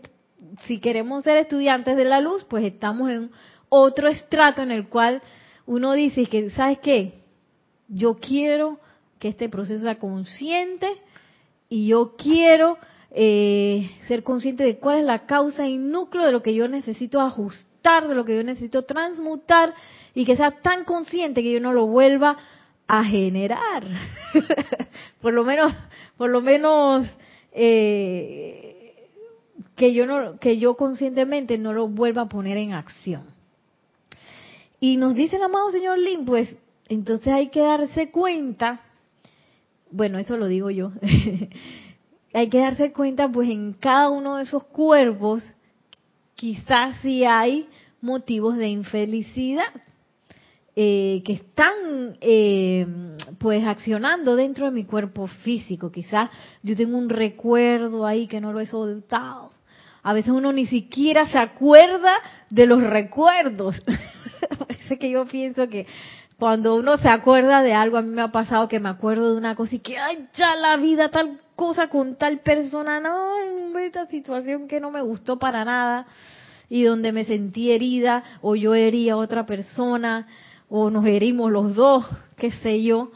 si 0.67 0.79
queremos 0.79 1.25
ser 1.25 1.39
estudiantes 1.39 1.97
de 1.97 2.05
la 2.05 2.21
luz, 2.21 2.45
pues 2.45 2.65
estamos 2.65 3.11
en 3.11 3.31
otro 3.69 4.09
estrato 4.09 4.63
en 4.63 4.71
el 4.71 4.89
cual 4.89 5.23
uno 5.67 5.93
dice 5.93 6.27
que, 6.27 6.51
¿sabes 6.51 6.79
qué? 6.79 7.23
Yo 7.89 8.19
quiero 8.19 8.81
que 9.19 9.29
este 9.29 9.49
proceso 9.49 9.85
sea 9.85 9.99
consciente 9.99 10.89
y 11.69 11.89
yo 11.89 12.17
quiero 12.17 12.79
eh, 13.13 13.91
ser 14.09 14.23
consciente 14.23 14.65
de 14.65 14.79
cuál 14.79 14.99
es 14.99 15.05
la 15.05 15.27
causa 15.27 15.67
y 15.67 15.77
núcleo 15.77 16.27
de 16.27 16.33
lo 16.33 16.43
que 16.43 16.55
yo 16.55 16.69
necesito 16.69 17.21
ajustar, 17.21 18.09
de 18.09 18.15
lo 18.15 18.25
que 18.25 18.37
yo 18.37 18.43
necesito 18.43 18.85
transmutar 18.85 19.75
y 20.15 20.25
que 20.25 20.37
sea 20.37 20.61
tan 20.63 20.85
consciente 20.85 21.43
que 21.43 21.53
yo 21.53 21.61
no 21.61 21.73
lo 21.73 21.87
vuelva 21.87 22.37
a 22.87 23.05
generar. 23.05 23.85
por 25.21 25.33
lo 25.33 25.45
menos, 25.45 25.73
por 26.17 26.31
lo 26.31 26.41
menos 26.41 27.07
eh, 27.53 28.80
que 29.77 29.93
yo 29.95 30.07
no, 30.07 30.39
que 30.39 30.59
yo 30.59 30.77
conscientemente 30.77 31.59
no 31.59 31.73
lo 31.73 31.89
vuelva 31.89 32.23
a 32.23 32.29
poner 32.29 32.57
en 32.57 32.73
acción. 32.73 33.25
Y 34.81 34.97
nos 34.97 35.15
dice 35.15 35.37
el 35.37 35.43
amado 35.43 35.71
señor 35.71 35.99
Lin, 35.99 36.25
pues 36.25 36.57
entonces 36.89 37.33
hay 37.33 37.49
que 37.49 37.61
darse 37.61 38.11
cuenta, 38.11 38.81
bueno, 39.91 40.19
eso 40.19 40.37
lo 40.37 40.47
digo 40.47 40.71
yo, 40.71 40.91
hay 42.33 42.49
que 42.49 42.59
darse 42.59 42.93
cuenta 42.93 43.31
pues 43.31 43.49
en 43.49 43.75
cada 43.75 44.11
uno 44.11 44.37
de 44.37 44.45
esos 44.45 44.65
cuerpos 44.65 45.45
quizás 46.35 46.97
si 47.03 47.25
hay 47.25 47.69
motivos 48.01 48.57
de 48.57 48.69
infelicidad 48.69 49.69
eh, 50.75 51.23
que 51.27 51.35
están 51.35 52.17
eh, 52.21 52.87
pues 53.39 53.67
accionando 53.67 54.37
dentro 54.37 54.67
de 54.67 54.73
mi 54.73 54.85
cuerpo 54.85 55.27
físico. 55.27 55.93
Quizás 55.93 56.31
yo 56.63 56.77
tengo 56.77 56.97
un 56.97 57.11
recuerdo 57.11 58.07
ahí 58.07 58.27
que 58.27 58.41
no 58.41 58.53
lo 58.53 58.61
he 58.61 58.67
soltado. 58.67 59.53
A 60.03 60.13
veces 60.13 60.33
uno 60.33 60.53
ni 60.53 60.67
siquiera 60.67 61.27
se 61.27 61.39
acuerda 61.39 62.13
de 62.49 62.67
los 62.67 62.83
recuerdos. 62.83 63.77
Parece 64.59 64.99
que 64.99 65.11
yo 65.11 65.27
pienso 65.27 65.69
que 65.69 65.87
cuando 66.39 66.77
uno 66.77 66.97
se 66.97 67.09
acuerda 67.09 67.63
de 67.63 67.75
algo, 67.75 67.99
a 67.99 68.03
mí 68.03 68.09
me 68.09 68.23
ha 68.23 68.33
pasado 68.33 68.67
que 68.67 68.81
me 68.81 68.89
acuerdo 68.89 69.31
de 69.31 69.37
una 69.37 69.55
cosa 69.55 69.75
y 69.75 69.81
que, 69.81 69.99
ay, 69.99 70.27
ya 70.35 70.57
la 70.57 70.77
vida, 70.79 71.11
tal 71.11 71.39
cosa 71.55 71.89
con 71.89 72.17
tal 72.17 72.39
persona, 72.39 72.99
no, 72.99 73.79
esta 73.79 74.07
situación 74.07 74.67
que 74.67 74.81
no 74.81 74.91
me 74.91 75.03
gustó 75.03 75.39
para 75.39 75.65
nada 75.67 76.07
y 76.71 76.85
donde 76.85 77.13
me 77.13 77.25
sentí 77.25 77.71
herida 77.73 78.23
o 78.41 78.57
yo 78.57 78.75
hería 78.75 79.15
a 79.15 79.17
otra 79.19 79.45
persona 79.45 80.27
o 80.71 80.89
nos 80.89 81.05
herimos 81.05 81.53
los 81.53 81.75
dos, 81.75 82.07
qué 82.37 82.51
sé 82.53 82.83
yo, 82.83 83.11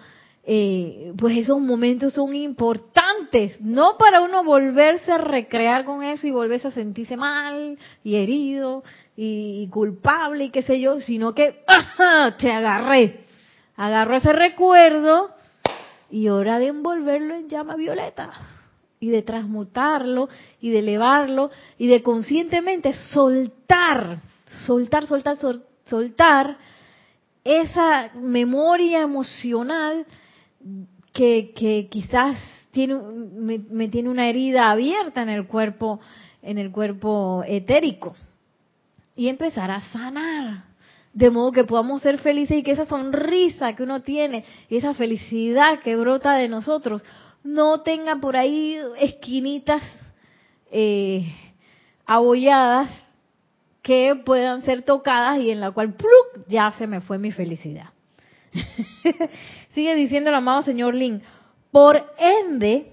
eh, 0.46 1.14
pues 1.16 1.38
esos 1.38 1.58
momentos 1.58 2.12
son 2.12 2.34
importantes, 2.34 3.58
no 3.62 3.96
para 3.96 4.20
uno 4.20 4.44
volverse 4.44 5.10
a 5.10 5.16
recrear 5.16 5.86
con 5.86 6.02
eso 6.02 6.26
y 6.26 6.32
volverse 6.32 6.68
a 6.68 6.70
sentirse 6.70 7.16
mal 7.16 7.78
y 8.02 8.16
herido 8.16 8.84
y, 9.16 9.66
culpable 9.70 10.44
y 10.44 10.50
qué 10.50 10.60
sé 10.60 10.80
yo, 10.80 11.00
sino 11.00 11.34
que 11.34 11.62
te 12.38 12.52
agarré, 12.52 13.24
agarro 13.76 14.16
ese 14.16 14.34
recuerdo 14.34 15.30
y 16.10 16.28
hora 16.28 16.58
de 16.58 16.66
envolverlo 16.66 17.34
en 17.34 17.48
llama 17.48 17.76
violeta 17.76 18.32
y 19.00 19.08
de 19.08 19.22
transmutarlo 19.22 20.28
y 20.60 20.70
de 20.70 20.80
elevarlo 20.80 21.50
y 21.78 21.86
de 21.86 22.02
conscientemente 22.02 22.92
soltar, 22.92 24.18
soltar, 24.66 25.06
soltar, 25.06 25.38
soltar 25.86 26.58
esa 27.44 28.10
memoria 28.14 29.00
emocional 29.00 30.06
que, 31.12 31.52
que 31.54 31.88
quizás 31.90 32.36
tiene, 32.70 32.94
me, 32.96 33.88
tiene 33.88 34.10
una 34.10 34.28
herida 34.28 34.70
abierta 34.70 35.22
en 35.22 35.28
el 35.28 35.46
cuerpo, 35.46 36.00
en 36.42 36.58
el 36.58 36.70
cuerpo 36.72 37.42
etérico. 37.46 38.14
Y 39.16 39.28
empezar 39.28 39.70
a 39.70 39.80
sanar. 39.80 40.64
De 41.12 41.30
modo 41.30 41.52
que 41.52 41.62
podamos 41.62 42.02
ser 42.02 42.18
felices 42.18 42.58
y 42.58 42.62
que 42.64 42.72
esa 42.72 42.86
sonrisa 42.86 43.74
que 43.74 43.84
uno 43.84 44.02
tiene 44.02 44.44
y 44.68 44.76
esa 44.76 44.94
felicidad 44.94 45.80
que 45.80 45.94
brota 45.94 46.34
de 46.34 46.48
nosotros 46.48 47.04
no 47.44 47.82
tenga 47.82 48.16
por 48.16 48.36
ahí 48.36 48.76
esquinitas 48.98 49.80
eh, 50.72 51.32
abolladas 52.04 52.90
que 53.80 54.20
puedan 54.24 54.62
ser 54.62 54.82
tocadas 54.82 55.38
y 55.38 55.52
en 55.52 55.60
la 55.60 55.70
cual 55.70 55.94
ya 56.48 56.72
se 56.72 56.88
me 56.88 57.00
fue 57.00 57.18
mi 57.18 57.30
felicidad. 57.30 57.90
Sigue 59.74 59.94
diciendo 59.96 60.30
el 60.30 60.36
amado 60.36 60.62
señor 60.62 60.94
Lin, 60.94 61.20
por 61.72 62.00
ende, 62.18 62.92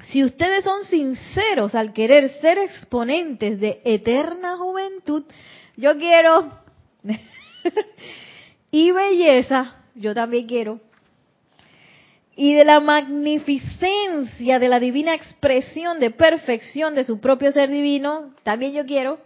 si 0.00 0.24
ustedes 0.24 0.64
son 0.64 0.82
sinceros 0.84 1.76
al 1.76 1.92
querer 1.92 2.28
ser 2.40 2.58
exponentes 2.58 3.60
de 3.60 3.80
eterna 3.84 4.56
juventud, 4.56 5.24
yo 5.76 5.96
quiero 5.96 6.50
y 8.72 8.90
belleza, 8.90 9.76
yo 9.94 10.12
también 10.12 10.48
quiero, 10.48 10.80
y 12.34 12.54
de 12.54 12.64
la 12.64 12.80
magnificencia 12.80 14.58
de 14.58 14.68
la 14.68 14.80
divina 14.80 15.14
expresión 15.14 16.00
de 16.00 16.10
perfección 16.10 16.96
de 16.96 17.04
su 17.04 17.20
propio 17.20 17.52
ser 17.52 17.70
divino, 17.70 18.34
también 18.42 18.72
yo 18.72 18.86
quiero. 18.86 19.18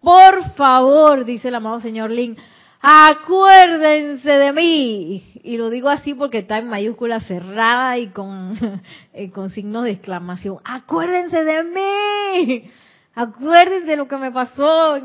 Por 0.00 0.54
favor, 0.54 1.24
dice 1.24 1.48
el 1.48 1.54
amado 1.54 1.80
señor 1.80 2.10
Lin, 2.10 2.36
acuérdense 2.84 4.30
de 4.30 4.52
mí. 4.52 5.24
Y 5.42 5.56
lo 5.56 5.70
digo 5.70 5.88
así 5.88 6.12
porque 6.14 6.38
está 6.38 6.58
en 6.58 6.68
mayúscula 6.68 7.20
cerrada 7.20 7.96
y 7.98 8.08
con, 8.08 8.58
eh, 9.14 9.30
con 9.30 9.50
signos 9.50 9.84
de 9.84 9.92
exclamación. 9.92 10.58
Acuérdense 10.64 11.42
de 11.44 11.64
mí. 11.64 12.70
Acuérdense 13.14 13.86
de 13.86 13.96
lo 13.96 14.06
que 14.06 14.16
me 14.18 14.30
pasó 14.32 14.98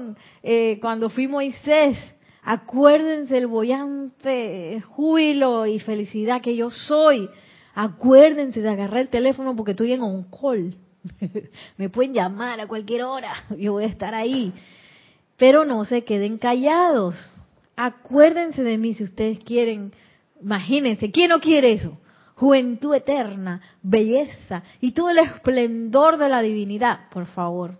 eh, 0.44 0.78
cuando 0.82 1.10
fui 1.10 1.28
Moisés. 1.28 1.98
Acuérdense 2.44 3.38
el 3.38 3.48
bollante 3.48 4.82
júbilo 4.90 5.66
y 5.66 5.80
felicidad 5.80 6.42
que 6.42 6.56
yo 6.56 6.72
soy. 6.72 7.30
Acuérdense 7.76 8.62
de 8.62 8.70
agarrar 8.70 9.00
el 9.00 9.10
teléfono 9.10 9.56
porque 9.56 9.72
estoy 9.72 9.94
en 9.94 10.04
un 10.04 10.24
call. 10.24 10.76
me 11.78 11.90
pueden 11.90 12.14
llamar 12.14 12.60
a 12.60 12.68
cualquier 12.68 13.04
hora. 13.04 13.34
Yo 13.58 13.74
voy 13.74 13.86
a 13.86 13.88
estar 13.88 14.14
ahí. 14.14 14.52
Pero 15.38 15.64
no 15.64 15.86
se 15.86 16.04
queden 16.04 16.38
callados 16.38 17.16
Acuérdense 17.82 18.62
de 18.62 18.78
mí 18.78 18.94
si 18.94 19.06
ustedes 19.06 19.40
quieren. 19.40 19.94
Imagínense, 20.42 21.12
¿quién 21.12 21.30
no 21.30 21.40
quiere 21.40 21.72
eso? 21.72 21.98
Juventud 22.36 22.94
eterna, 22.94 23.62
belleza 23.82 24.64
y 24.82 24.92
todo 24.92 25.12
el 25.12 25.20
esplendor 25.20 26.18
de 26.18 26.28
la 26.28 26.42
divinidad, 26.42 27.08
por 27.10 27.26
favor. 27.28 27.78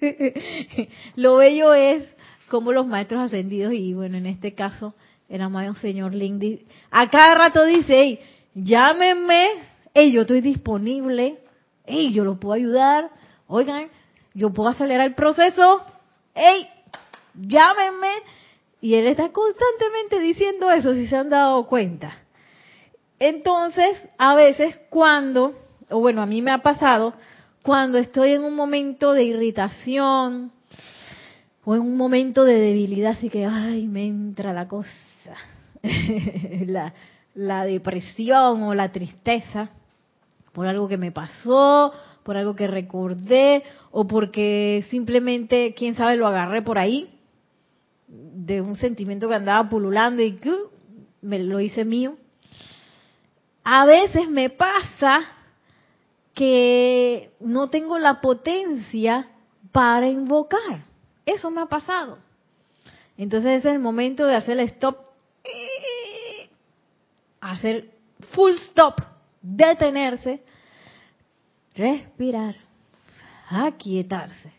Lo 1.14 1.36
bello 1.36 1.74
es 1.74 2.12
como 2.48 2.72
los 2.72 2.88
maestros 2.88 3.20
ascendidos, 3.20 3.72
y 3.72 3.94
bueno, 3.94 4.16
en 4.16 4.26
este 4.26 4.52
caso, 4.54 4.96
el 5.28 5.42
amado 5.42 5.76
señor 5.76 6.12
Lindy, 6.12 6.66
a 6.90 7.08
cada 7.08 7.36
rato 7.36 7.64
dice, 7.64 7.94
hey, 7.96 8.20
llámenme, 8.54 9.46
hey, 9.94 10.10
yo 10.10 10.22
estoy 10.22 10.40
disponible, 10.40 11.38
hey, 11.86 12.12
yo 12.12 12.24
lo 12.24 12.40
puedo 12.40 12.54
ayudar, 12.54 13.10
oigan, 13.46 13.90
yo 14.34 14.52
puedo 14.52 14.70
acelerar 14.70 15.06
el 15.06 15.14
proceso, 15.14 15.82
hey, 16.34 16.66
llámenme, 17.34 18.08
y 18.84 18.96
él 18.96 19.06
está 19.06 19.30
constantemente 19.32 20.20
diciendo 20.20 20.70
eso, 20.70 20.92
si 20.92 21.06
se 21.06 21.16
han 21.16 21.30
dado 21.30 21.66
cuenta. 21.66 22.18
Entonces, 23.18 23.96
a 24.18 24.34
veces 24.34 24.78
cuando, 24.90 25.54
o 25.88 26.00
bueno, 26.00 26.20
a 26.20 26.26
mí 26.26 26.42
me 26.42 26.50
ha 26.50 26.58
pasado, 26.58 27.14
cuando 27.62 27.96
estoy 27.96 28.32
en 28.32 28.44
un 28.44 28.54
momento 28.54 29.12
de 29.12 29.24
irritación 29.24 30.52
o 31.64 31.74
en 31.74 31.80
un 31.80 31.96
momento 31.96 32.44
de 32.44 32.60
debilidad, 32.60 33.12
así 33.12 33.30
que, 33.30 33.46
ay, 33.46 33.86
me 33.86 34.04
entra 34.06 34.52
la 34.52 34.68
cosa, 34.68 35.34
la, 36.66 36.92
la 37.34 37.64
depresión 37.64 38.64
o 38.64 38.74
la 38.74 38.92
tristeza 38.92 39.70
por 40.52 40.66
algo 40.66 40.88
que 40.88 40.98
me 40.98 41.10
pasó, 41.10 41.90
por 42.22 42.36
algo 42.36 42.54
que 42.54 42.66
recordé 42.66 43.62
o 43.92 44.06
porque 44.06 44.84
simplemente, 44.90 45.72
quién 45.74 45.94
sabe, 45.94 46.16
lo 46.16 46.26
agarré 46.26 46.60
por 46.60 46.78
ahí 46.78 47.13
de 48.14 48.60
un 48.60 48.76
sentimiento 48.76 49.28
que 49.28 49.34
andaba 49.34 49.68
pululando 49.68 50.22
y 50.22 50.36
que 50.36 50.54
me 51.22 51.38
lo 51.38 51.60
hice 51.60 51.84
mío. 51.84 52.16
A 53.64 53.86
veces 53.86 54.28
me 54.28 54.50
pasa 54.50 55.20
que 56.34 57.30
no 57.40 57.70
tengo 57.70 57.98
la 57.98 58.20
potencia 58.20 59.28
para 59.72 60.08
invocar. 60.08 60.84
Eso 61.24 61.50
me 61.50 61.62
ha 61.62 61.66
pasado. 61.66 62.18
Entonces 63.16 63.64
es 63.64 63.64
el 63.64 63.78
momento 63.78 64.26
de 64.26 64.34
hacer 64.34 64.58
el 64.58 64.68
stop, 64.68 64.98
hacer 67.40 67.90
full 68.32 68.52
stop, 68.68 69.00
detenerse, 69.40 70.42
respirar, 71.74 72.56
aquietarse 73.48 74.52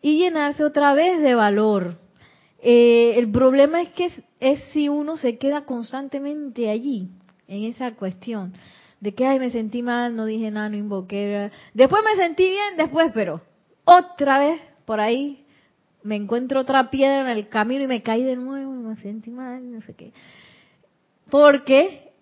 y 0.00 0.18
llenarse 0.18 0.64
otra 0.64 0.94
vez 0.94 1.20
de 1.20 1.34
valor 1.34 2.05
eh, 2.62 3.14
el 3.16 3.30
problema 3.30 3.82
es 3.82 3.90
que 3.90 4.10
es, 4.40 4.62
si 4.72 4.88
uno 4.88 5.16
se 5.16 5.38
queda 5.38 5.64
constantemente 5.64 6.70
allí, 6.70 7.10
en 7.48 7.64
esa 7.64 7.92
cuestión, 7.92 8.52
de 9.00 9.14
que, 9.14 9.26
ay, 9.26 9.38
me 9.38 9.50
sentí 9.50 9.82
mal, 9.82 10.16
no 10.16 10.24
dije 10.24 10.50
nada, 10.50 10.68
no 10.68 10.76
invoqué. 10.76 11.50
Después 11.74 12.02
me 12.02 12.20
sentí 12.20 12.44
bien, 12.44 12.76
después, 12.76 13.10
pero 13.14 13.40
otra 13.84 14.38
vez 14.38 14.60
por 14.84 15.00
ahí 15.00 15.44
me 16.02 16.16
encuentro 16.16 16.60
otra 16.60 16.90
piedra 16.90 17.20
en 17.20 17.36
el 17.36 17.48
camino 17.48 17.84
y 17.84 17.88
me 17.88 18.02
caí 18.02 18.22
de 18.22 18.36
nuevo 18.36 18.74
y 18.74 18.78
me 18.78 18.96
sentí 18.96 19.30
mal, 19.30 19.72
no 19.72 19.82
sé 19.82 19.94
qué. 19.94 20.12
Porque 21.30 22.12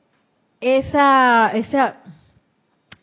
esa, 0.61 1.51
esa 1.55 2.01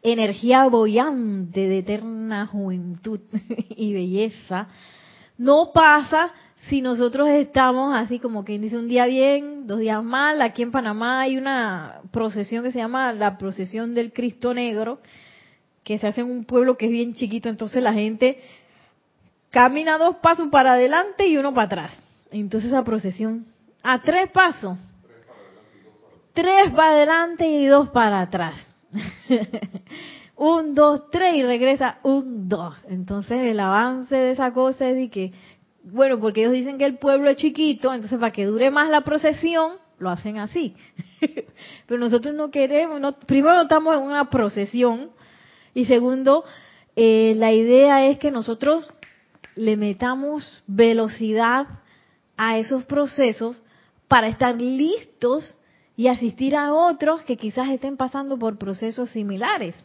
energía 0.01 0.67
bollante 0.67 1.67
de 1.67 1.79
eterna 1.79 2.47
juventud 2.47 3.19
y 3.69 3.93
belleza 3.93 4.67
no 5.37 5.71
pasa 5.73 6.33
si 6.67 6.81
nosotros 6.81 7.29
estamos 7.29 7.93
así 7.95 8.19
como 8.19 8.45
que 8.45 8.57
dice 8.59 8.77
un 8.77 8.87
día 8.87 9.05
bien, 9.05 9.67
dos 9.67 9.79
días 9.79 10.03
mal. 10.03 10.41
Aquí 10.41 10.61
en 10.61 10.71
Panamá 10.71 11.21
hay 11.21 11.37
una 11.37 12.01
procesión 12.11 12.63
que 12.63 12.71
se 12.71 12.79
llama 12.79 13.13
la 13.13 13.37
procesión 13.37 13.93
del 13.95 14.13
Cristo 14.13 14.53
Negro, 14.53 14.99
que 15.83 15.97
se 15.97 16.07
hace 16.07 16.21
en 16.21 16.29
un 16.29 16.45
pueblo 16.45 16.77
que 16.77 16.85
es 16.85 16.91
bien 16.91 17.13
chiquito, 17.13 17.49
entonces 17.49 17.81
la 17.81 17.93
gente 17.93 18.39
camina 19.49 19.97
dos 19.97 20.17
pasos 20.17 20.49
para 20.49 20.73
adelante 20.73 21.27
y 21.27 21.37
uno 21.37 21.53
para 21.53 21.65
atrás. 21.65 21.93
Entonces 22.31 22.69
esa 22.69 22.83
procesión, 22.83 23.45
a 23.81 24.01
tres 24.01 24.29
pasos, 24.29 24.77
tres 26.33 26.69
para 26.75 26.91
adelante 26.91 27.47
y 27.47 27.65
dos 27.65 27.89
para 27.89 28.21
atrás. 28.21 28.55
un, 30.41 30.73
dos, 30.73 31.09
tres 31.11 31.35
y 31.35 31.43
regresa 31.43 31.99
un, 32.01 32.49
dos. 32.49 32.75
Entonces 32.87 33.39
el 33.41 33.59
avance 33.59 34.15
de 34.15 34.31
esa 34.31 34.51
cosa 34.51 34.89
es 34.89 34.95
de 34.95 35.09
que, 35.09 35.33
bueno, 35.83 36.19
porque 36.19 36.41
ellos 36.41 36.53
dicen 36.53 36.77
que 36.77 36.85
el 36.85 36.97
pueblo 36.97 37.29
es 37.29 37.37
chiquito, 37.37 37.93
entonces 37.93 38.19
para 38.19 38.31
que 38.31 38.45
dure 38.45 38.71
más 38.71 38.89
la 38.89 39.01
procesión, 39.01 39.77
lo 39.97 40.09
hacen 40.09 40.37
así. 40.37 40.75
Pero 41.87 41.99
nosotros 41.99 42.35
no 42.35 42.51
queremos, 42.51 42.99
no, 42.99 43.13
primero 43.19 43.55
no 43.55 43.61
estamos 43.63 43.95
en 43.95 44.03
una 44.03 44.29
procesión 44.29 45.11
y 45.73 45.85
segundo, 45.85 46.43
eh, 46.95 47.33
la 47.37 47.51
idea 47.51 48.05
es 48.07 48.17
que 48.17 48.31
nosotros 48.31 48.87
le 49.55 49.77
metamos 49.77 50.63
velocidad 50.67 51.67
a 52.37 52.57
esos 52.57 52.83
procesos 52.85 53.61
para 54.07 54.27
estar 54.27 54.59
listos 54.59 55.57
y 55.95 56.07
asistir 56.07 56.55
a 56.55 56.73
otros 56.73 57.21
que 57.21 57.37
quizás 57.37 57.69
estén 57.69 57.97
pasando 57.97 58.37
por 58.37 58.57
procesos 58.57 59.09
similares. 59.11 59.75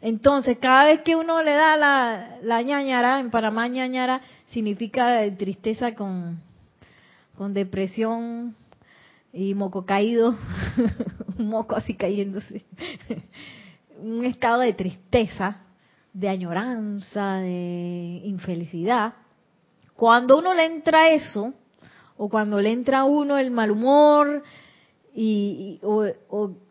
Entonces, 0.00 0.58
cada 0.58 0.86
vez 0.86 1.02
que 1.02 1.16
uno 1.16 1.42
le 1.42 1.52
da 1.52 1.76
la, 1.76 2.38
la 2.42 2.62
ñañara, 2.62 3.20
en 3.20 3.30
Panamá 3.30 3.68
ñañara 3.68 4.20
significa 4.48 5.22
tristeza 5.36 5.94
con, 5.94 6.40
con 7.36 7.54
depresión 7.54 8.54
y 9.32 9.54
moco 9.54 9.84
caído, 9.84 10.36
un 11.38 11.48
moco 11.48 11.76
así 11.76 11.94
cayéndose, 11.94 12.64
un 14.00 14.24
estado 14.24 14.60
de 14.60 14.72
tristeza, 14.72 15.58
de 16.12 16.28
añoranza, 16.28 17.36
de 17.36 18.22
infelicidad. 18.24 19.14
Cuando 19.94 20.38
uno 20.38 20.54
le 20.54 20.64
entra 20.64 21.10
eso, 21.10 21.52
o 22.16 22.28
cuando 22.28 22.60
le 22.60 22.72
entra 22.72 23.00
a 23.00 23.04
uno 23.04 23.36
el 23.36 23.50
mal 23.50 23.70
humor, 23.70 24.42
y, 25.14 25.78
o, 25.82 26.06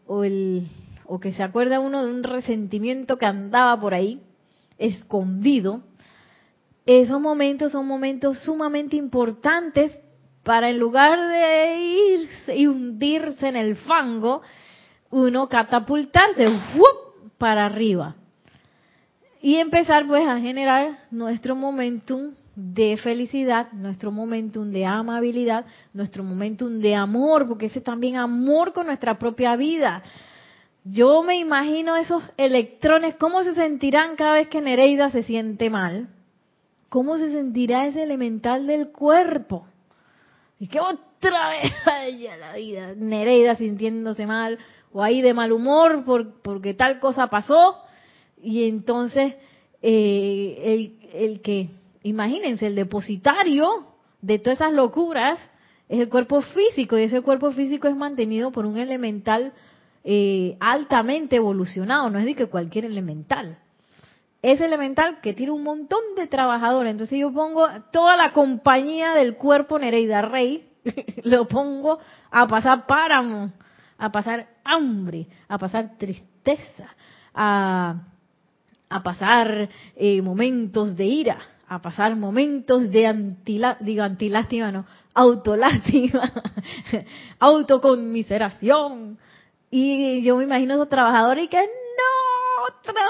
o, 0.08 0.24
el, 0.24 0.68
o 1.08 1.20
que 1.20 1.34
se 1.34 1.44
acuerda 1.44 1.80
uno 1.80 2.06
de 2.06 2.12
un 2.12 2.24
resentimiento 2.24 3.18
que 3.18 3.26
andaba 3.26 3.80
por 3.80 3.94
ahí, 3.94 4.22
escondido, 4.78 5.82
esos 6.86 7.20
momentos 7.20 7.72
son 7.72 7.88
momentos 7.88 8.40
sumamente 8.40 8.96
importantes 8.96 9.92
para 10.44 10.70
en 10.70 10.78
lugar 10.78 11.20
de 11.20 11.80
irse 12.20 12.56
y 12.56 12.68
hundirse 12.68 13.48
en 13.48 13.56
el 13.56 13.76
fango, 13.76 14.42
uno 15.10 15.50
catapultarse 15.50 16.48
para 17.38 17.66
arriba 17.66 18.16
y 19.42 19.58
empezar 19.58 20.08
pues 20.08 20.28
a 20.28 20.40
generar 20.40 20.98
nuestro 21.12 21.56
momentum 21.56 22.34
de 22.56 22.98
felicidad, 22.98 23.72
nuestro 23.74 24.12
momentum 24.12 24.72
de 24.72 24.86
amabilidad, 24.86 25.66
nuestro 25.94 26.24
momentum 26.24 26.80
de 26.80 26.96
amor, 26.96 27.48
porque 27.48 27.68
ese 27.68 27.82
también 27.82 28.16
amor 28.16 28.74
con 28.74 28.88
nuestra 28.88 29.20
propia 29.20 29.56
vida. 29.56 30.02
Yo 30.86 31.24
me 31.24 31.38
imagino 31.38 31.96
esos 31.96 32.24
electrones, 32.38 33.16
cómo 33.16 33.44
se 33.44 33.56
sentirán 33.56 34.16
cada 34.16 34.34
vez 34.34 34.48
que 34.48 34.62
Nereida 34.62 35.10
se 35.10 35.24
siente 35.24 35.70
mal. 35.70 36.10
¿Cómo 36.90 37.18
se 37.18 37.32
sentirá 37.32 37.88
ese 37.88 38.04
elemental 38.04 38.68
del 38.68 38.92
cuerpo? 38.92 39.68
Y 40.60 40.68
que 40.68 40.80
otra 40.80 41.50
vez 41.50 41.74
vaya 41.86 42.38
la 42.38 42.54
vida, 42.54 42.94
Nereida 42.96 43.56
sintiéndose 43.56 44.26
mal, 44.26 44.58
o 44.94 45.04
ahí 45.04 45.22
de 45.22 45.34
mal 45.34 45.52
humor 45.52 46.06
por, 46.06 46.42
porque 46.42 46.74
tal 46.74 47.00
cosa 47.00 47.28
pasó, 47.28 47.82
y 48.42 48.70
entonces 48.70 49.36
eh, 49.82 50.62
el, 50.64 51.10
el 51.14 51.42
que 51.42 51.70
Imagínense, 52.06 52.68
el 52.68 52.76
depositario 52.76 53.88
de 54.22 54.38
todas 54.38 54.60
esas 54.60 54.74
locuras 54.74 55.40
es 55.90 56.00
el 56.00 56.08
cuerpo 56.08 56.42
físico 56.42 57.00
y 57.00 57.02
ese 57.02 57.22
cuerpo 57.22 57.50
físico 57.50 57.88
es 57.88 57.96
mantenido 57.96 58.52
por 58.52 58.68
un 58.68 58.78
elemental 58.78 59.54
eh, 60.08 60.56
altamente 60.60 61.38
evolucionado, 61.38 62.12
no 62.12 62.20
es 62.20 62.26
de 62.26 62.36
que 62.36 62.46
cualquier 62.46 62.86
elemental. 62.86 63.58
Es 64.44 64.62
elemental 64.62 65.20
que 65.22 65.34
tiene 65.34 65.52
un 65.52 65.64
montón 65.64 66.00
de 66.16 66.28
trabajadores. 66.28 66.92
Entonces 66.92 67.18
yo 67.18 67.34
pongo 67.34 67.68
toda 67.92 68.16
la 68.16 68.32
compañía 68.32 69.16
del 69.16 69.36
cuerpo 69.36 69.80
Nereida 69.80 70.22
Rey, 70.22 70.70
lo 71.24 71.48
pongo 71.48 71.98
a 72.30 72.48
pasar 72.48 72.86
páramo, 72.86 73.52
a 73.98 74.12
pasar 74.12 74.48
hambre, 74.64 75.26
a 75.48 75.58
pasar 75.58 75.98
tristeza, 75.98 76.96
a, 77.34 78.04
a 78.88 79.04
pasar 79.04 79.68
eh, 79.96 80.22
momentos 80.22 80.96
de 80.96 81.06
ira, 81.06 81.40
a 81.68 81.82
pasar 81.82 82.16
momentos 82.16 82.92
de 82.92 83.08
antila, 83.08 83.78
digo 83.80 84.04
antilástima, 84.04 84.72
no, 84.72 84.86
autolástima, 85.16 86.32
autoconmiseración. 87.40 89.18
Y 89.78 90.22
yo 90.22 90.38
me 90.38 90.46
imagino 90.46 90.72
a 90.72 90.76
esos 90.78 90.88
trabajadores 90.88 91.44
y 91.44 91.48
que 91.50 91.58
no, 91.58 92.64
otra 92.64 93.04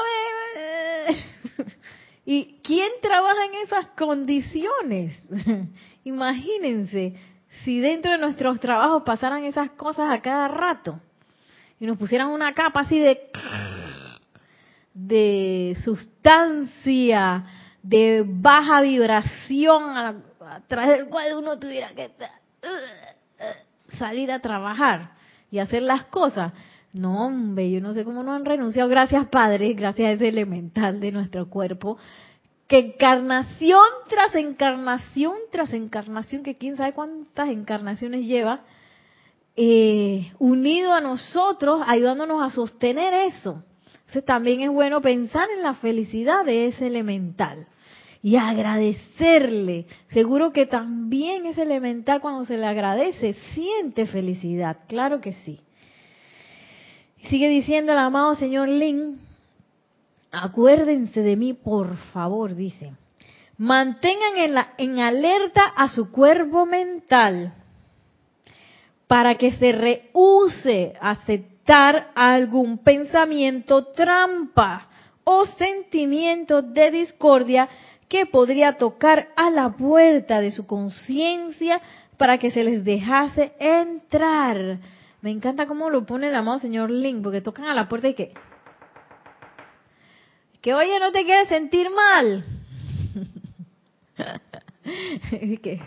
vez. 0.58 1.24
¿Y 2.26 2.60
quién 2.64 2.90
trabaja 3.04 3.46
en 3.46 3.54
esas 3.62 3.88
condiciones? 3.90 5.30
Imagínense 6.06 7.20
si 7.64 7.80
dentro 7.80 8.14
de 8.14 8.18
nuestros 8.18 8.60
trabajos 8.60 9.04
pasaran 9.04 9.44
esas 9.44 9.70
cosas 9.74 10.10
a 10.10 10.20
cada 10.24 10.48
rato 10.48 11.00
y 11.80 11.86
nos 11.86 11.98
pusieran 11.98 12.30
una 12.30 12.52
capa 12.56 12.80
así 12.80 12.98
de 12.98 13.30
de 14.96 15.78
sustancia 15.84 17.46
de 17.84 18.24
baja 18.26 18.82
vibración 18.82 19.84
a, 19.96 20.16
través 20.68 20.98
del 20.98 21.10
cual 21.10 21.38
uno 21.38 21.60
tuviera 21.60 21.94
que 21.94 22.10
salir 24.00 24.32
a 24.32 24.40
trabajar 24.40 25.12
y 25.56 25.60
hacer 25.60 25.82
las 25.82 26.06
cosas. 26.06 26.54
No, 26.92 27.26
hombre, 27.26 27.72
yo 27.72 27.82
no 27.82 27.94
sé 27.94 28.04
cómo 28.04 28.24
no 28.24 28.34
han 28.34 28.46
renunciado. 28.46 28.90
Gracias, 28.90 29.28
Padre, 29.28 29.74
gracias 29.74 30.08
a 30.08 30.12
ese 30.12 30.28
elemental 30.28 31.00
de 31.00 31.12
nuestro 31.12 31.50
cuerpo. 31.50 31.98
Que 32.68 32.80
encarnación 32.80 33.86
tras 34.10 34.36
encarnación 34.36 35.34
tras 35.52 35.74
encarnación, 35.74 36.44
que 36.44 36.58
quién 36.58 36.76
sabe 36.76 36.94
cuántas 36.94 37.50
encarnaciones 37.50 38.26
lleva, 38.26 38.62
eh, 39.56 40.32
unido 40.40 40.94
a 40.94 41.02
nosotros, 41.02 41.82
ayudándonos 41.86 42.42
a 42.42 42.50
sostener 42.54 43.14
eso. 43.14 43.64
Entonces 44.00 44.26
también 44.26 44.62
es 44.62 44.70
bueno 44.70 45.02
pensar 45.02 45.48
en 45.56 45.64
la 45.64 45.74
felicidad 45.76 46.44
de 46.44 46.68
ese 46.68 46.88
elemental 46.88 47.68
y 48.26 48.38
agradecerle. 48.38 49.86
Seguro 50.08 50.52
que 50.52 50.66
también 50.66 51.46
es 51.46 51.60
elemental 51.60 52.22
cuando 52.22 52.44
se 52.44 52.58
le 52.58 52.66
agradece, 52.66 53.34
siente 53.54 54.08
felicidad, 54.08 54.80
claro 54.88 55.22
que 55.22 55.34
sí. 55.34 55.60
Sigue 57.30 57.48
diciendo 57.50 57.92
el 57.92 58.00
amado 58.00 58.34
señor 58.34 58.68
Lin, 58.68 59.20
acuérdense 60.32 61.22
de 61.22 61.36
mí, 61.36 61.54
por 61.54 61.98
favor, 62.14 62.56
dice. 62.56 62.94
Mantengan 63.60 64.38
en, 64.38 64.56
la, 64.56 64.74
en 64.80 64.98
alerta 65.02 65.62
a 65.64 65.88
su 65.90 66.12
cuerpo 66.12 66.66
mental 66.66 67.54
para 69.06 69.36
que 69.36 69.52
se 69.52 69.72
rehúse 69.72 70.96
a 71.00 71.12
aceptar 71.12 72.10
algún 72.16 72.80
pensamiento 72.80 73.86
trampa 73.92 74.90
o 75.26 75.46
sentimiento 75.46 76.64
de 76.64 76.90
discordia 76.90 77.70
que 78.08 78.26
podría 78.26 78.78
tocar 78.78 79.30
a 79.36 79.50
la 79.50 79.72
puerta 79.72 80.40
de 80.40 80.52
su 80.52 80.66
conciencia 80.66 81.82
para 82.18 82.38
que 82.38 82.52
se 82.52 82.64
les 82.64 82.84
dejase 82.84 83.54
entrar. 83.60 84.80
Me 85.22 85.32
encanta 85.32 85.66
cómo 85.66 85.90
lo 85.90 86.06
pone 86.06 86.28
el 86.28 86.36
amado 86.36 86.60
señor 86.60 86.92
Link, 86.92 87.24
porque 87.24 87.42
tocan 87.42 87.66
a 87.66 87.74
la 87.74 87.90
puerta 87.90 88.08
y 88.08 88.14
que, 88.14 88.34
que 90.62 90.74
oye, 90.74 91.00
no 91.00 91.12
te 91.12 91.26
quieres 91.26 91.50
sentir 91.50 91.90
mal. 91.90 92.46
que, 95.64 95.82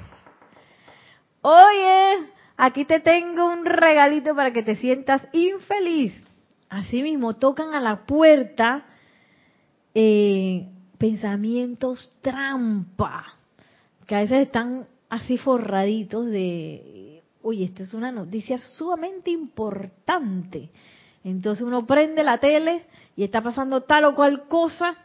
oye, 1.43 2.27
aquí 2.57 2.85
te 2.85 3.01
tengo 3.01 3.47
un 3.47 3.65
regalito 3.65 4.35
para 4.35 4.53
que 4.53 4.63
te 4.63 4.75
sientas 4.75 5.23
infeliz. 5.33 6.21
Así 6.69 7.03
mismo, 7.03 7.37
tocan 7.37 7.73
a 7.75 7.81
la 7.81 8.05
puerta 8.05 8.85
eh, 9.95 10.69
pensamientos 10.99 12.13
trampa, 12.21 13.25
que 14.07 14.17
a 14.17 14.21
veces 14.21 14.47
están 14.47 14.87
así 15.09 15.39
forraditos 15.39 16.27
de, 16.27 17.23
oye, 17.43 17.65
esta 17.65 17.85
es 17.85 17.95
una 17.95 18.13
noticia 18.13 18.59
sumamente 18.59 19.31
importante. 19.31 20.71
Entonces 21.25 21.65
uno 21.65 21.87
prende 21.87 22.23
la 22.23 22.39
tele 22.39 22.83
y 23.17 23.25
está 23.25 23.43
pasando 23.43 23.83
tal 23.83 24.05
o 24.07 24.15
cual 24.15 24.49
cosa 24.49 24.97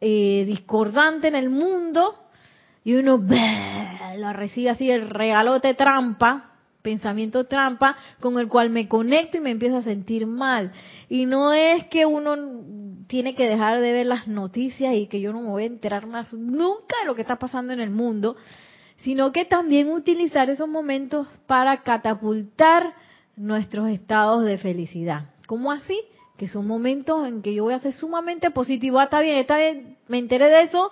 eh, 0.00 0.44
discordante 0.46 1.28
en 1.28 1.34
el 1.34 1.50
mundo 1.50 2.14
y 2.84 2.94
uno 2.94 3.22
lo 4.16 4.32
recibe 4.32 4.70
así 4.70 4.90
el 4.90 5.10
regalote 5.10 5.74
trampa, 5.74 6.52
pensamiento 6.82 7.44
trampa, 7.44 7.96
con 8.20 8.38
el 8.38 8.48
cual 8.48 8.70
me 8.70 8.88
conecto 8.88 9.36
y 9.36 9.40
me 9.40 9.50
empiezo 9.50 9.78
a 9.78 9.82
sentir 9.82 10.26
mal. 10.26 10.72
Y 11.08 11.26
no 11.26 11.52
es 11.52 11.84
que 11.86 12.06
uno 12.06 12.36
tiene 13.08 13.34
que 13.34 13.48
dejar 13.48 13.80
de 13.80 13.92
ver 13.92 14.06
las 14.06 14.28
noticias 14.28 14.94
y 14.94 15.06
que 15.06 15.20
yo 15.20 15.32
no 15.32 15.40
me 15.40 15.48
voy 15.48 15.62
a 15.64 15.66
enterar 15.66 16.06
más 16.06 16.32
nunca 16.32 16.94
de 17.00 17.06
lo 17.06 17.14
que 17.14 17.22
está 17.22 17.36
pasando 17.36 17.72
en 17.72 17.80
el 17.80 17.90
mundo, 17.90 18.36
sino 18.98 19.32
que 19.32 19.44
también 19.46 19.90
utilizar 19.90 20.50
esos 20.50 20.68
momentos 20.68 21.26
para 21.46 21.82
catapultar 21.82 22.94
nuestros 23.34 23.88
estados 23.88 24.44
de 24.44 24.58
felicidad. 24.58 25.30
¿Cómo 25.46 25.72
así? 25.72 25.98
Que 26.36 26.48
son 26.48 26.66
momentos 26.66 27.26
en 27.26 27.40
que 27.40 27.54
yo 27.54 27.64
voy 27.64 27.74
a 27.74 27.80
ser 27.80 27.94
sumamente 27.94 28.50
positivo. 28.50 28.98
Ah, 28.98 29.04
está 29.04 29.20
bien, 29.22 29.38
está 29.38 29.58
bien, 29.58 29.96
me 30.06 30.18
enteré 30.18 30.46
de 30.46 30.62
eso 30.62 30.90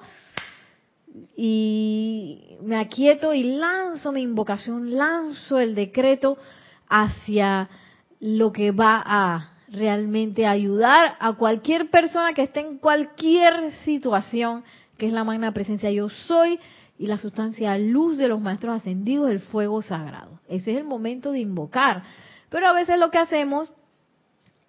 y 1.37 2.57
me 2.63 2.79
aquieto 2.79 3.35
y 3.35 3.43
lanzo 3.43 4.11
mi 4.13 4.23
invocación, 4.23 4.97
lanzo 4.97 5.59
el 5.59 5.75
decreto 5.75 6.39
hacia 6.89 7.69
lo 8.21 8.53
que 8.53 8.71
va 8.71 9.03
a 9.05 9.56
realmente 9.77 10.47
ayudar 10.47 11.17
a 11.21 11.35
cualquier 11.35 11.91
persona 11.91 12.33
que 12.33 12.43
esté 12.43 12.61
en 12.61 12.79
cualquier 12.79 13.73
situación, 13.85 14.65
que 14.97 15.07
es 15.07 15.13
la 15.13 15.25
magna 15.25 15.53
presencia 15.53 15.91
yo 15.91 16.09
soy 16.09 16.59
y 16.99 17.07
la 17.07 17.19
sustancia 17.19 17.77
luz 17.79 18.17
de 18.17 18.29
los 18.29 18.41
maestros 18.41 18.77
ascendidos, 18.77 19.31
el 19.31 19.41
fuego 19.41 19.83
sagrado. 19.83 20.41
Ese 20.49 20.73
es 20.73 20.79
el 20.79 20.85
momento 20.85 21.31
de 21.31 21.41
invocar. 21.41 22.03
Pero 22.49 22.67
a 22.67 22.73
veces 22.73 22.99
lo 22.99 23.11
que 23.11 23.19
hacemos 23.19 23.71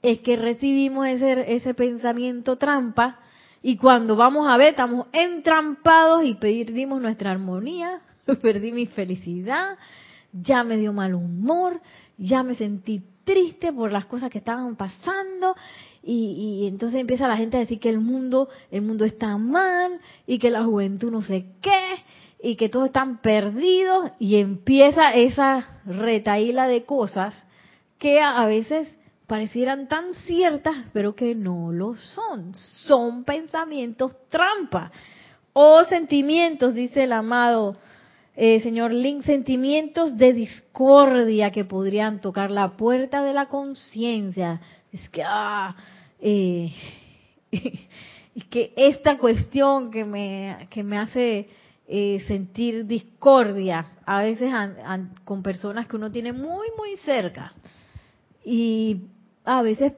es 0.01 0.19
que 0.19 0.35
recibimos 0.35 1.07
ese, 1.07 1.55
ese 1.55 1.73
pensamiento 1.73 2.57
trampa 2.57 3.19
y 3.63 3.77
cuando 3.77 4.15
vamos 4.15 4.47
a 4.47 4.57
ver 4.57 4.69
estamos 4.69 5.07
entrampados 5.13 6.25
y 6.25 6.35
perdimos 6.35 7.01
nuestra 7.01 7.31
armonía, 7.31 8.01
perdí 8.41 8.73
mi 8.73 8.87
felicidad, 8.87 9.77
ya 10.33 10.63
me 10.63 10.77
dio 10.77 10.91
mal 10.91 11.13
humor, 11.13 11.79
ya 12.17 12.43
me 12.43 12.55
sentí 12.55 13.03
triste 13.28 13.73
por 13.73 13.91
las 13.91 14.05
cosas 14.05 14.32
que 14.32 14.38
estaban 14.38 14.78
pasando 14.78 15.53
y, 16.01 16.61
y, 16.61 16.67
entonces 16.67 17.01
empieza 17.01 17.28
la 17.28 17.36
gente 17.36 17.57
a 17.57 17.59
decir 17.59 17.78
que 17.78 17.89
el 17.89 17.99
mundo 17.99 18.47
el 18.71 18.84
mundo 18.84 19.03
está 19.03 19.38
mal 19.38 19.99
y 20.25 20.39
que 20.39 20.49
la 20.49 20.63
juventud 20.63 21.11
no 21.11 21.21
sé 21.21 21.45
qué 21.61 22.05
y 22.41 22.55
que 22.55 22.69
todos 22.69 22.86
están 22.86 23.17
perdidos 23.17 24.11
y 24.17 24.38
empieza 24.38 25.11
esa 25.11 25.82
retaíla 25.86 26.67
de 26.67 26.86
cosas 26.86 27.45
que 27.99 28.21
a 28.21 28.45
veces 28.45 28.88
parecieran 29.28 29.89
tan 29.89 30.13
ciertas, 30.13 30.75
pero 30.93 31.13
que 31.13 31.36
no 31.36 31.73
lo 31.73 31.95
son. 31.95 32.55
Son 32.55 33.25
pensamientos 33.25 34.13
trampa 34.30 34.89
o 35.51 35.84
sentimientos, 35.84 36.73
dice 36.73 37.03
el 37.03 37.11
amado 37.11 37.75
eh, 38.39 38.61
señor 38.61 38.93
Link, 38.93 39.23
sentimientos 39.23 40.15
de 40.15 40.31
discordia 40.31 41.49
que 41.49 41.65
podrían 41.65 42.21
tocar 42.21 42.51
la 42.51 42.77
puerta 42.77 43.23
de 43.23 43.33
la 43.33 43.47
conciencia. 43.47 44.61
Es 44.93 45.09
que, 45.09 45.23
ah, 45.25 45.75
eh, 46.19 46.71
que 48.51 48.73
esta 48.75 49.17
cuestión 49.17 49.89
que 49.89 50.05
me, 50.05 50.67
que 50.69 50.83
me 50.83 50.99
hace 50.99 51.49
eh, 51.88 52.23
sentir 52.27 52.85
discordia, 52.85 53.88
a 54.05 54.21
veces 54.21 54.53
con 55.23 55.41
personas 55.41 55.88
que 55.88 55.95
uno 55.95 56.11
tiene 56.11 56.31
muy, 56.31 56.67
muy 56.77 56.95
cerca. 56.97 57.53
Y 58.45 59.01
a 59.45 59.63
veces 59.63 59.93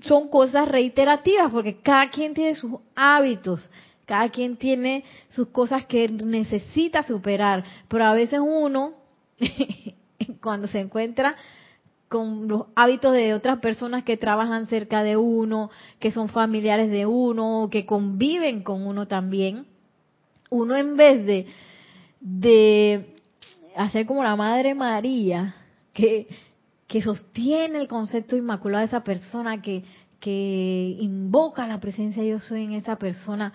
son 0.00 0.28
cosas 0.28 0.66
reiterativas, 0.66 1.52
porque 1.52 1.76
cada 1.76 2.10
quien 2.10 2.34
tiene 2.34 2.56
sus 2.56 2.80
hábitos, 2.96 3.70
cada 4.06 4.30
quien 4.30 4.56
tiene 4.56 5.04
sus 5.28 5.48
cosas 5.48 5.84
que 5.84 6.08
necesita 6.08 7.02
superar, 7.02 7.64
pero 7.88 8.04
a 8.04 8.14
veces 8.14 8.40
uno, 8.40 8.94
cuando 10.40 10.68
se 10.68 10.78
encuentra 10.78 11.36
con 12.08 12.46
los 12.46 12.66
hábitos 12.76 13.12
de 13.12 13.34
otras 13.34 13.58
personas 13.58 14.04
que 14.04 14.16
trabajan 14.16 14.66
cerca 14.66 15.02
de 15.02 15.16
uno, 15.16 15.70
que 15.98 16.12
son 16.12 16.28
familiares 16.28 16.88
de 16.88 17.04
uno, 17.04 17.68
que 17.70 17.84
conviven 17.84 18.62
con 18.62 18.86
uno 18.86 19.08
también, 19.08 19.66
uno 20.50 20.76
en 20.76 20.96
vez 20.96 21.26
de, 21.26 21.46
de 22.20 23.16
hacer 23.74 24.06
como 24.06 24.22
la 24.22 24.36
Madre 24.36 24.74
María, 24.76 25.56
que, 25.92 26.28
que 26.86 27.02
sostiene 27.02 27.80
el 27.80 27.88
concepto 27.88 28.36
inmaculado 28.36 28.82
de 28.82 28.86
esa 28.86 29.02
persona, 29.02 29.60
que, 29.60 29.82
que 30.20 30.96
invoca 31.00 31.66
la 31.66 31.80
presencia 31.80 32.22
de 32.22 32.30
yo 32.30 32.38
soy 32.38 32.62
en 32.62 32.72
esa 32.74 32.96
persona, 32.96 33.52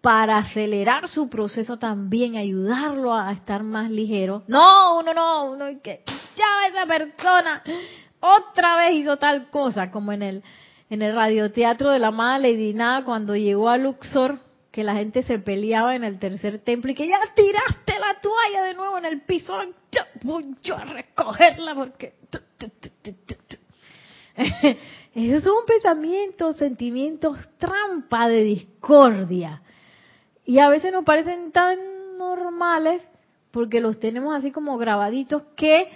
para 0.00 0.38
acelerar 0.38 1.08
su 1.08 1.28
proceso 1.28 1.78
también, 1.78 2.36
ayudarlo 2.36 3.14
a 3.14 3.32
estar 3.32 3.62
más 3.62 3.90
ligero. 3.90 4.44
No, 4.46 4.98
uno 4.98 5.12
no, 5.12 5.50
uno 5.50 5.66
que 5.82 6.04
ya 6.36 6.68
esa 6.68 6.86
persona 6.86 7.62
otra 8.20 8.76
vez 8.76 8.94
hizo 8.94 9.16
tal 9.16 9.50
cosa, 9.50 9.90
como 9.90 10.12
en 10.12 10.22
el 10.22 10.42
en 10.88 11.02
el 11.02 11.14
radioteatro 11.14 11.90
de 11.90 11.98
la 11.98 12.08
amada 12.08 12.38
Lady 12.38 12.72
Nada 12.72 13.04
cuando 13.04 13.34
llegó 13.34 13.68
a 13.68 13.76
Luxor, 13.76 14.38
que 14.70 14.84
la 14.84 14.94
gente 14.94 15.22
se 15.22 15.38
peleaba 15.38 15.96
en 15.96 16.04
el 16.04 16.18
tercer 16.18 16.58
templo 16.60 16.90
y 16.90 16.94
que 16.94 17.08
ya 17.08 17.18
tiraste 17.34 17.98
la 17.98 18.20
toalla 18.20 18.62
de 18.64 18.74
nuevo 18.74 18.98
en 18.98 19.06
el 19.06 19.22
piso, 19.22 19.58
yo 19.90 20.02
voy 20.22 20.54
yo 20.62 20.76
a 20.76 20.84
recogerla 20.84 21.74
porque 21.74 22.14
esos 25.14 25.42
son 25.42 25.64
pensamientos, 25.66 26.56
sentimientos 26.56 27.38
trampa 27.58 28.28
de 28.28 28.42
discordia 28.42 29.62
y 30.46 30.60
a 30.60 30.68
veces 30.68 30.92
nos 30.92 31.04
parecen 31.04 31.50
tan 31.50 31.76
normales 32.16 33.02
porque 33.50 33.80
los 33.80 33.98
tenemos 33.98 34.34
así 34.34 34.52
como 34.52 34.78
grabaditos 34.78 35.42
que 35.56 35.88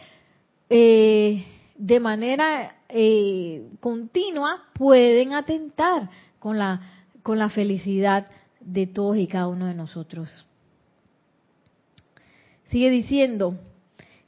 eh, 0.69 1.47
de 1.77 2.01
manera 2.01 2.77
eh, 2.89 3.69
continua 3.79 4.65
pueden 4.75 5.33
atentar 5.33 6.11
con 6.41 6.59
la, 6.59 6.81
con 7.23 7.39
la 7.39 7.49
felicidad 7.49 8.27
de 8.61 8.87
todos 8.87 9.17
y 9.17 9.27
cada 9.27 9.47
uno 9.47 9.67
de 9.67 9.75
nosotros. 9.75 10.47
Sigue 12.71 12.91
diciendo, 12.91 13.55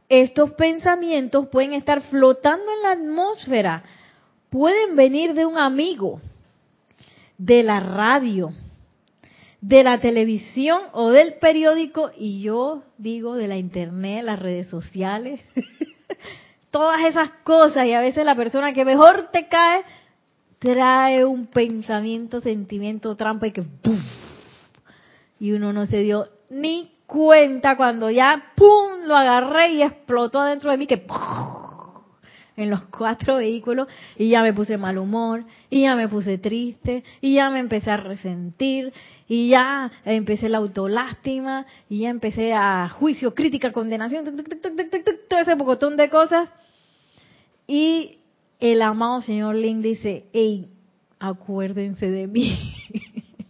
estos 0.09 0.53
pensamientos 0.53 1.49
pueden 1.49 1.75
estar 1.75 2.01
flotando 2.03 2.65
en 2.73 2.83
la 2.83 2.91
atmósfera, 2.93 3.83
pueden 4.51 4.95
venir 4.95 5.35
de 5.35 5.47
un 5.47 5.59
amigo, 5.59 6.21
de 7.39 7.63
la 7.63 7.81
radio, 7.81 8.51
de 9.63 9.85
la 9.85 10.01
televisión 10.01 10.81
o 10.93 11.11
del 11.11 11.35
periódico 11.35 12.11
y 12.19 12.43
yo 12.43 12.83
digo 12.99 13.37
de 13.37 13.47
la 13.47 13.57
internet, 13.57 14.25
las 14.25 14.41
redes 14.41 14.67
sociales, 14.67 15.41
todas 16.71 17.05
esas 17.05 17.31
cosas 17.45 17.87
y 17.87 17.93
a 17.93 18.01
veces 18.01 18.25
la 18.25 18.35
persona 18.35 18.75
que 18.75 18.85
mejor 18.85 19.31
te 19.33 19.47
cae 19.47 19.85
trae 20.59 21.25
un 21.25 21.47
pensamiento, 21.47 22.41
sentimiento, 22.41 23.17
trampa 23.17 23.47
y 23.47 23.53
que 23.53 23.65
y 25.39 25.53
uno 25.53 25.73
no 25.73 25.87
se 25.87 25.99
dio 25.99 26.29
ni 26.51 26.93
cuenta 27.07 27.77
cuando 27.77 28.11
ya 28.11 28.53
pum 28.57 29.05
lo 29.07 29.17
agarré 29.17 29.75
y 29.75 29.83
explotó 29.83 30.41
adentro 30.41 30.73
de 30.73 30.77
mí 30.77 30.87
que 30.89 31.07
en 32.57 32.71
los 32.71 32.83
cuatro 32.83 33.37
vehículos 33.37 33.89
y 34.17 34.29
ya 34.29 34.43
me 34.43 34.53
puse 34.53 34.77
mal 34.77 34.99
humor 34.99 35.45
y 35.71 35.83
ya 35.83 35.97
me 35.97 36.09
puse 36.09 36.39
triste 36.39 37.03
y 37.21 37.35
ya 37.35 37.51
me 37.51 37.59
empecé 37.59 37.91
a 37.91 37.97
resentir 37.97 38.93
y 39.29 39.49
ya 39.49 39.91
empecé 40.05 40.49
la 40.49 40.59
autolástima 40.59 41.67
y 41.89 42.01
ya 42.01 42.11
empecé 42.11 42.53
a 42.53 42.89
juicio, 42.89 43.35
crítica, 43.35 43.73
condenación, 43.73 44.25
todo 45.29 45.41
ese 45.41 45.57
pocotón 45.57 45.97
de 45.97 46.11
cosas. 46.11 46.51
Y 47.67 48.19
el 48.61 48.83
amado 48.83 49.23
señor 49.23 49.55
Lin 49.55 49.81
dice, 49.81 50.27
hey, 50.33 50.69
acuérdense 51.19 52.11
de 52.11 52.27
mí. 52.27 52.59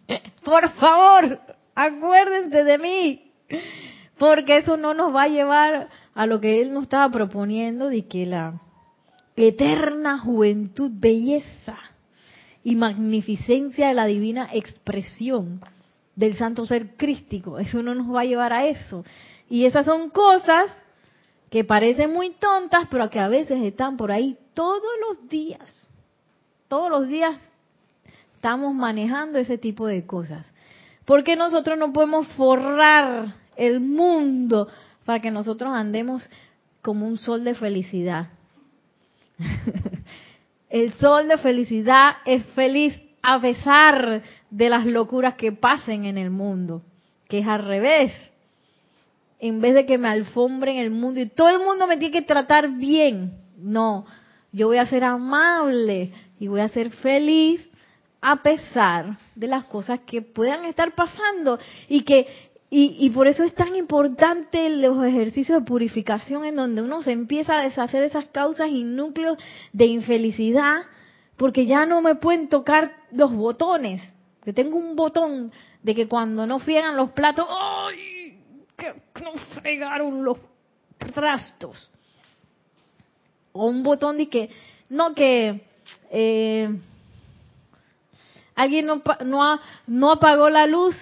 Por 0.44 0.70
favor, 0.70 1.40
acuérdense 1.74 2.64
de 2.64 2.78
mí. 2.78 3.32
Porque 4.18 4.58
eso 4.58 4.76
no 4.76 4.94
nos 4.94 5.14
va 5.14 5.24
a 5.24 5.28
llevar 5.28 5.88
a 6.14 6.26
lo 6.26 6.40
que 6.40 6.60
él 6.60 6.72
nos 6.72 6.84
estaba 6.84 7.10
proponiendo 7.10 7.88
de 7.88 8.06
que 8.06 8.26
la 8.26 8.60
eterna 9.36 10.18
juventud, 10.18 10.90
belleza 10.94 11.78
y 12.64 12.76
magnificencia 12.76 13.88
de 13.88 13.94
la 13.94 14.06
divina 14.06 14.48
expresión 14.52 15.60
del 16.14 16.36
santo 16.36 16.66
ser 16.66 16.96
crístico. 16.96 17.58
Eso 17.58 17.82
no 17.82 17.94
nos 17.94 18.14
va 18.14 18.20
a 18.20 18.26
llevar 18.26 18.52
a 18.52 18.66
eso. 18.66 19.04
Y 19.48 19.64
esas 19.64 19.86
son 19.86 20.10
cosas 20.10 20.70
que 21.50 21.64
parecen 21.64 22.12
muy 22.12 22.30
tontas, 22.30 22.88
pero 22.90 23.10
que 23.10 23.20
a 23.20 23.28
veces 23.28 23.62
están 23.62 23.96
por 23.96 24.12
ahí 24.12 24.38
todos 24.54 24.90
los 25.08 25.28
días. 25.28 25.86
Todos 26.68 26.90
los 26.90 27.08
días 27.08 27.38
estamos 28.34 28.74
manejando 28.74 29.38
ese 29.38 29.58
tipo 29.58 29.86
de 29.86 30.06
cosas. 30.06 30.46
Porque 31.04 31.36
nosotros 31.36 31.78
no 31.78 31.92
podemos 31.92 32.26
forrar 32.28 33.34
el 33.56 33.80
mundo 33.80 34.68
para 35.04 35.20
que 35.20 35.30
nosotros 35.30 35.72
andemos 35.74 36.22
como 36.80 37.06
un 37.06 37.16
sol 37.16 37.44
de 37.44 37.54
felicidad. 37.54 38.28
el 40.70 40.92
sol 40.94 41.28
de 41.28 41.38
felicidad 41.38 42.16
es 42.24 42.44
feliz 42.54 42.98
a 43.22 43.40
pesar 43.40 44.22
de 44.50 44.68
las 44.68 44.84
locuras 44.86 45.34
que 45.34 45.52
pasen 45.52 46.04
en 46.04 46.18
el 46.18 46.30
mundo, 46.30 46.82
que 47.28 47.40
es 47.40 47.46
al 47.46 47.64
revés. 47.64 48.12
En 49.38 49.60
vez 49.60 49.74
de 49.74 49.86
que 49.86 49.98
me 49.98 50.08
alfombren 50.08 50.76
el 50.76 50.90
mundo 50.90 51.20
y 51.20 51.28
todo 51.28 51.48
el 51.50 51.58
mundo 51.58 51.86
me 51.86 51.96
tiene 51.96 52.12
que 52.12 52.22
tratar 52.22 52.68
bien, 52.70 53.32
no, 53.56 54.06
yo 54.52 54.68
voy 54.68 54.76
a 54.76 54.86
ser 54.86 55.04
amable 55.04 56.12
y 56.38 56.48
voy 56.48 56.60
a 56.60 56.68
ser 56.68 56.90
feliz 56.90 57.68
a 58.20 58.42
pesar 58.42 59.18
de 59.34 59.48
las 59.48 59.64
cosas 59.64 60.00
que 60.00 60.22
puedan 60.22 60.64
estar 60.64 60.94
pasando 60.94 61.58
y 61.88 62.02
que 62.02 62.51
y, 62.74 63.10
por 63.10 63.26
eso 63.26 63.44
es 63.44 63.54
tan 63.54 63.76
importante 63.76 64.70
los 64.70 65.04
ejercicios 65.04 65.60
de 65.60 65.66
purificación 65.66 66.46
en 66.46 66.56
donde 66.56 66.80
uno 66.80 67.02
se 67.02 67.12
empieza 67.12 67.58
a 67.58 67.64
deshacer 67.64 68.00
de 68.00 68.06
esas 68.06 68.24
causas 68.28 68.70
y 68.70 68.82
núcleos 68.82 69.36
de 69.74 69.84
infelicidad, 69.84 70.80
porque 71.36 71.66
ya 71.66 71.84
no 71.84 72.00
me 72.00 72.14
pueden 72.14 72.48
tocar 72.48 72.96
los 73.10 73.30
botones. 73.30 74.16
Que 74.42 74.54
tengo 74.54 74.78
un 74.78 74.96
botón 74.96 75.52
de 75.82 75.94
que 75.94 76.08
cuando 76.08 76.46
no 76.46 76.60
friegan 76.60 76.96
los 76.96 77.10
platos, 77.10 77.46
¡ay! 77.46 78.40
Que 78.74 78.94
no 79.22 79.34
fregaron 79.60 80.24
los 80.24 80.38
trastos. 81.12 81.90
O 83.52 83.66
un 83.66 83.82
botón 83.82 84.16
de 84.16 84.30
que, 84.30 84.48
no 84.88 85.14
que 85.14 85.60
eh, 86.10 86.74
alguien 88.54 88.86
no, 88.86 89.02
no, 89.26 89.60
no 89.86 90.10
apagó 90.10 90.48
la 90.48 90.66
luz, 90.66 90.96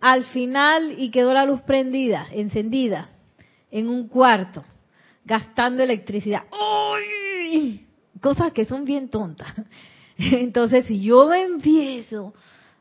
al 0.00 0.24
final 0.24 0.96
y 0.98 1.10
quedó 1.10 1.32
la 1.32 1.44
luz 1.44 1.60
prendida, 1.62 2.26
encendida, 2.30 3.10
en 3.70 3.88
un 3.88 4.08
cuarto, 4.08 4.64
gastando 5.24 5.82
electricidad. 5.82 6.42
¡Uy! 6.52 7.86
Cosas 8.20 8.52
que 8.52 8.64
son 8.64 8.84
bien 8.84 9.08
tontas. 9.08 9.52
Entonces, 10.18 10.86
si 10.86 11.00
yo 11.00 11.26
me 11.26 11.42
empiezo 11.42 12.34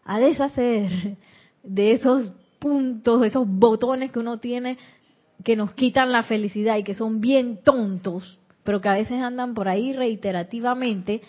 a 0.03 0.19
deshacer 0.19 1.17
de 1.63 1.91
esos 1.91 2.33
puntos, 2.59 3.25
esos 3.25 3.47
botones 3.47 4.11
que 4.11 4.19
uno 4.19 4.39
tiene 4.39 4.77
que 5.43 5.55
nos 5.55 5.73
quitan 5.73 6.11
la 6.11 6.23
felicidad 6.23 6.77
y 6.77 6.83
que 6.83 6.93
son 6.93 7.21
bien 7.21 7.61
tontos, 7.63 8.39
pero 8.63 8.81
que 8.81 8.89
a 8.89 8.93
veces 8.93 9.21
andan 9.21 9.53
por 9.53 9.67
ahí 9.67 9.93
reiterativamente, 9.93 11.21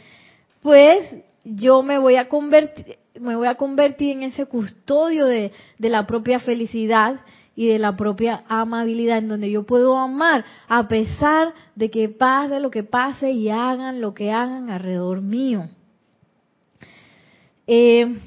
pues 0.63 1.15
yo 1.55 1.83
me 1.83 1.99
voy 1.99 2.17
a 2.17 2.29
convertir, 2.29 2.99
me 3.21 3.37
voy 3.37 3.47
a 3.47 3.55
convertir 3.55 4.17
en 4.17 4.25
ese 4.25 4.47
custodio 4.47 5.27
de, 5.27 5.53
la 5.79 6.07
propia 6.07 6.41
felicidad 6.41 7.21
y 7.55 7.69
de 7.69 7.79
la 7.79 7.97
propia 7.97 8.43
amabilidad, 8.49 9.19
en 9.19 9.29
donde 9.29 9.51
yo 9.51 9.63
puedo 9.63 9.97
amar 9.97 10.45
a 10.67 10.89
pesar 10.89 11.55
de 11.77 11.91
que 11.91 12.09
pase 12.09 12.59
lo 12.59 12.71
que 12.71 12.83
pase 12.83 13.31
y 13.31 13.49
hagan 13.49 14.01
lo 14.01 14.13
que 14.13 14.33
hagan 14.33 14.71
alrededor 14.71 15.23
mío. 15.23 15.69
Eh, 17.69 18.19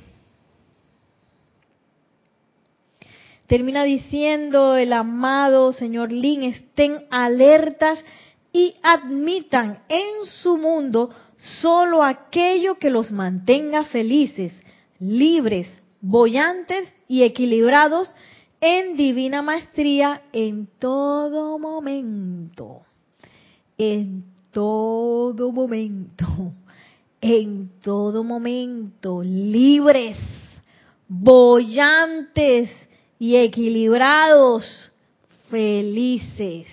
termina 3.48 3.84
diciendo 3.84 4.78
el 4.78 4.94
amado 4.94 5.74
señor 5.74 6.12
Lin, 6.14 6.44
estén 6.44 7.06
alertas 7.12 8.04
y 8.54 8.76
admitan 8.82 9.84
en 9.90 10.26
su 10.26 10.58
mundo 10.58 11.10
solo 11.62 12.04
aquello 12.04 12.76
que 12.76 12.90
los 12.90 13.12
mantenga 13.12 13.86
felices, 13.86 14.62
libres, 15.00 15.82
bollantes 16.02 16.94
y 17.08 17.24
equilibrados 17.24 18.14
en 18.62 18.98
divina 18.98 19.42
maestría 19.42 20.24
en 20.34 20.68
todo 20.80 21.58
momento. 21.58 22.82
En 23.78 24.26
todo 24.52 25.52
momento. 25.52 26.26
En 27.22 27.72
todo 27.82 28.24
momento. 28.24 29.22
Libres, 29.24 30.18
bollantes 31.08 32.70
y 33.18 33.38
equilibrados. 33.38 34.92
Felices. 35.50 36.68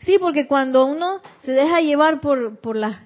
Sí, 0.00 0.16
porque 0.20 0.46
cuando 0.46 0.86
uno 0.86 1.20
se 1.44 1.52
deja 1.52 1.80
llevar 1.80 2.20
por, 2.20 2.58
por 2.58 2.76
las 2.76 2.96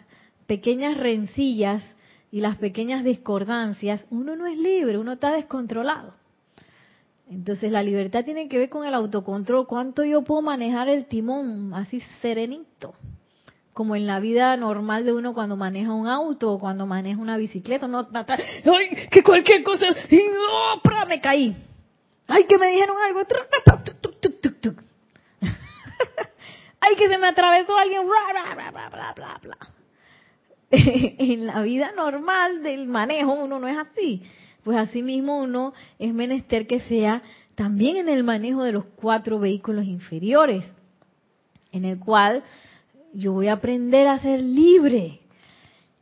pequeñas 0.46 0.96
rencillas 0.96 1.82
y 2.30 2.40
las 2.40 2.56
pequeñas 2.56 3.04
discordancias, 3.04 4.04
uno 4.10 4.36
no 4.36 4.46
es 4.46 4.58
libre, 4.58 4.98
uno 4.98 5.12
está 5.12 5.32
descontrolado. 5.32 6.14
Entonces 7.28 7.72
la 7.72 7.82
libertad 7.82 8.24
tiene 8.24 8.48
que 8.48 8.58
ver 8.58 8.68
con 8.68 8.86
el 8.86 8.94
autocontrol, 8.94 9.66
cuánto 9.66 10.04
yo 10.04 10.22
puedo 10.22 10.42
manejar 10.42 10.88
el 10.88 11.06
timón 11.06 11.74
así 11.74 12.00
serenito, 12.22 12.94
como 13.72 13.96
en 13.96 14.06
la 14.06 14.20
vida 14.20 14.56
normal 14.56 15.04
de 15.04 15.12
uno 15.12 15.34
cuando 15.34 15.56
maneja 15.56 15.92
un 15.92 16.06
auto 16.06 16.52
o 16.52 16.58
cuando 16.58 16.86
maneja 16.86 17.20
una 17.20 17.36
bicicleta, 17.36 17.88
no, 17.88 18.06
ay, 18.12 19.08
que 19.10 19.24
cualquier 19.24 19.64
cosa, 19.64 19.86
y, 20.08 20.20
oh, 20.20 20.80
me 21.08 21.20
caí. 21.20 21.56
Ay, 22.28 22.44
que 22.44 22.58
me 22.58 22.68
dijeron 22.68 22.96
algo, 23.04 23.20
ay, 26.80 26.96
que 26.96 27.08
se 27.08 27.18
me 27.18 27.26
atravesó 27.26 27.76
alguien, 27.76 28.02
bla, 28.06 28.18
bla, 28.30 28.54
bla, 28.70 28.90
bla, 28.90 29.12
bla, 29.14 29.40
bla. 29.42 29.58
en 30.70 31.46
la 31.46 31.62
vida 31.62 31.92
normal 31.96 32.62
del 32.62 32.88
manejo 32.88 33.32
uno 33.32 33.58
no 33.58 33.68
es 33.68 33.76
así. 33.76 34.22
Pues 34.64 34.76
así 34.76 35.02
mismo 35.02 35.38
uno 35.38 35.72
es 35.98 36.12
menester 36.12 36.66
que 36.66 36.80
sea 36.80 37.22
también 37.54 37.96
en 37.96 38.08
el 38.08 38.24
manejo 38.24 38.64
de 38.64 38.72
los 38.72 38.84
cuatro 38.84 39.38
vehículos 39.38 39.86
inferiores, 39.86 40.64
en 41.72 41.84
el 41.84 41.98
cual 41.98 42.42
yo 43.14 43.32
voy 43.32 43.48
a 43.48 43.54
aprender 43.54 44.08
a 44.08 44.18
ser 44.18 44.42
libre 44.42 45.20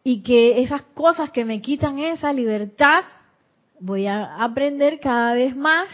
y 0.03 0.23
que 0.23 0.62
esas 0.62 0.83
cosas 0.83 1.31
que 1.31 1.45
me 1.45 1.61
quitan 1.61 1.99
esa 1.99 2.33
libertad, 2.33 3.05
voy 3.79 4.07
a 4.07 4.43
aprender 4.43 4.99
cada 4.99 5.35
vez 5.35 5.55
más 5.55 5.89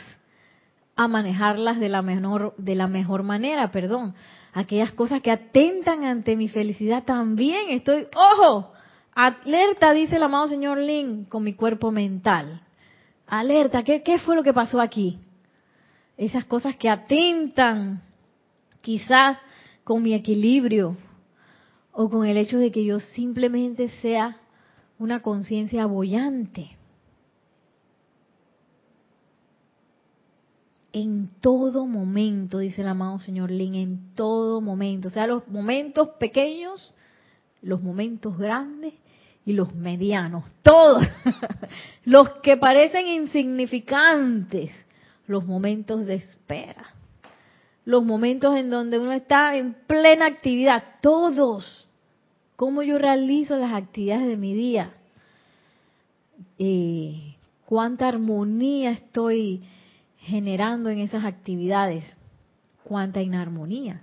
a 0.97 1.09
manejarlas 1.09 1.79
de 1.79 1.89
la 1.89 2.03
mejor, 2.03 2.55
de 2.57 2.75
la 2.75 2.87
mejor 2.87 3.23
manera, 3.23 3.71
perdón 3.71 4.15
aquellas 4.53 4.93
cosas 4.93 5.23
que 5.23 5.31
atentan 5.31 6.05
ante 6.05 6.37
mi 6.37 6.49
felicidad, 6.49 7.05
también 7.05 7.71
estoy, 7.71 8.07
ojo, 8.15 8.73
alerta, 9.15 9.93
dice 9.93 10.17
el 10.17 10.23
amado 10.23 10.49
señor 10.49 10.79
Lin, 10.79 11.25
con 11.25 11.45
mi 11.45 11.55
cuerpo 11.55 11.91
mental. 11.91 12.63
Alerta, 13.27 13.83
¿qué, 13.83 14.03
qué 14.03 14.19
fue 14.19 14.35
lo 14.35 14.43
que 14.43 14.53
pasó 14.53 14.81
aquí? 14.81 15.19
Esas 16.17 16.45
cosas 16.45 16.77
que 16.77 16.89
atentan 16.89 18.03
quizás 18.81 19.39
con 19.85 20.03
mi 20.03 20.15
equilibrio 20.15 20.97
o 21.93 22.09
con 22.09 22.27
el 22.27 22.37
hecho 22.37 22.59
de 22.59 22.71
que 22.71 22.85
yo 22.85 23.01
simplemente 23.01 23.89
sea 24.01 24.37
una 24.99 25.21
conciencia 25.21 25.87
bollante. 25.87 26.77
En 30.93 31.29
todo 31.41 31.87
momento, 31.87 32.59
dice 32.59 32.83
el 32.83 32.89
amado 32.89 33.19
señor 33.21 33.51
Lin, 33.51 33.75
en 33.75 34.15
todo 34.15 34.61
momento. 34.61 35.09
O 35.09 35.11
sea, 35.11 35.27
los 35.27 35.47
momentos 35.49 36.11
pequeños, 36.19 36.95
los 37.63 37.83
momentos 37.83 38.37
grandes 38.37 38.95
y 39.45 39.53
los 39.53 39.75
medianos. 39.75 40.45
Todos. 40.63 41.07
los 42.05 42.31
que 42.43 42.57
parecen 42.57 43.07
insignificantes. 43.07 44.71
Los 45.27 45.47
momentos 45.47 46.07
de 46.07 46.15
espera. 46.15 46.87
Los 47.85 48.05
momentos 48.05 48.57
en 48.57 48.71
donde 48.71 48.99
uno 48.99 49.13
está 49.13 49.57
en 49.57 49.75
plena 49.87 50.27
actividad. 50.27 50.83
Todos. 51.01 51.89
¿Cómo 52.57 52.83
yo 52.83 52.99
realizo 52.99 53.57
las 53.57 53.73
actividades 53.73 54.27
de 54.27 54.37
mi 54.37 54.55
día? 54.55 54.93
Eh, 56.59 57.37
¿Cuánta 57.65 58.09
armonía 58.09 58.91
estoy 58.91 59.63
generando 60.21 60.91
en 60.91 60.99
esas 60.99 61.25
actividades 61.25 62.05
cuánta 62.85 63.23
inarmonía. 63.23 64.03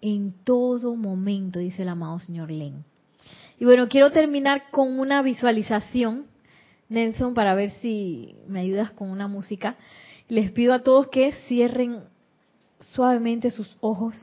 En 0.00 0.32
todo 0.44 0.94
momento, 0.94 1.58
dice 1.58 1.82
el 1.82 1.88
amado 1.88 2.18
señor 2.20 2.50
Len. 2.50 2.84
Y 3.58 3.64
bueno, 3.64 3.88
quiero 3.88 4.10
terminar 4.10 4.70
con 4.70 4.98
una 4.98 5.22
visualización, 5.22 6.26
Nelson, 6.88 7.34
para 7.34 7.54
ver 7.54 7.70
si 7.80 8.36
me 8.46 8.60
ayudas 8.60 8.90
con 8.90 9.10
una 9.10 9.28
música. 9.28 9.76
Les 10.28 10.50
pido 10.52 10.74
a 10.74 10.82
todos 10.82 11.08
que 11.08 11.32
cierren 11.48 12.00
suavemente 12.78 13.50
sus 13.50 13.76
ojos 13.80 14.14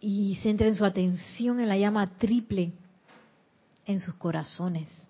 y 0.00 0.36
centren 0.42 0.74
su 0.74 0.84
atención 0.84 1.58
en 1.58 1.68
la 1.68 1.78
llama 1.78 2.06
triple 2.18 2.72
en 3.86 4.00
sus 4.00 4.14
corazones 4.14 5.06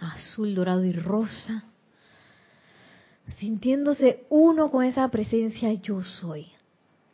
azul, 0.00 0.54
dorado 0.54 0.84
y 0.84 0.92
rosa, 0.92 1.64
sintiéndose 3.38 4.24
uno 4.30 4.70
con 4.70 4.84
esa 4.84 5.08
presencia 5.08 5.72
yo 5.74 6.02
soy. 6.02 6.48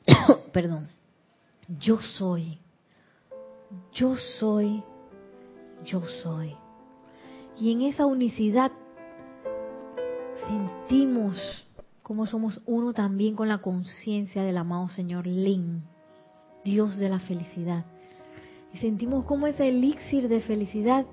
Perdón, 0.53 0.89
yo 1.81 2.01
soy, 2.01 2.59
yo 3.93 4.17
soy, 4.39 4.83
yo 5.85 6.03
soy. 6.23 6.55
Y 7.59 7.73
en 7.73 7.83
esa 7.83 8.07
unicidad 8.07 8.71
sentimos 10.47 11.67
cómo 12.03 12.27
somos 12.27 12.61
uno 12.67 12.93
también 12.93 13.35
con 13.35 13.49
la 13.49 13.59
conciencia 13.59 14.43
del 14.43 14.59
amado 14.59 14.89
Señor 14.89 15.27
Lin, 15.27 15.83
Dios 16.65 16.99
de 16.99 17.09
la 17.09 17.19
felicidad. 17.19 17.85
Y 18.73 18.79
sentimos 18.79 19.25
cómo 19.25 19.47
ese 19.47 19.69
elixir 19.69 20.29
de 20.29 20.41
felicidad 20.41 21.07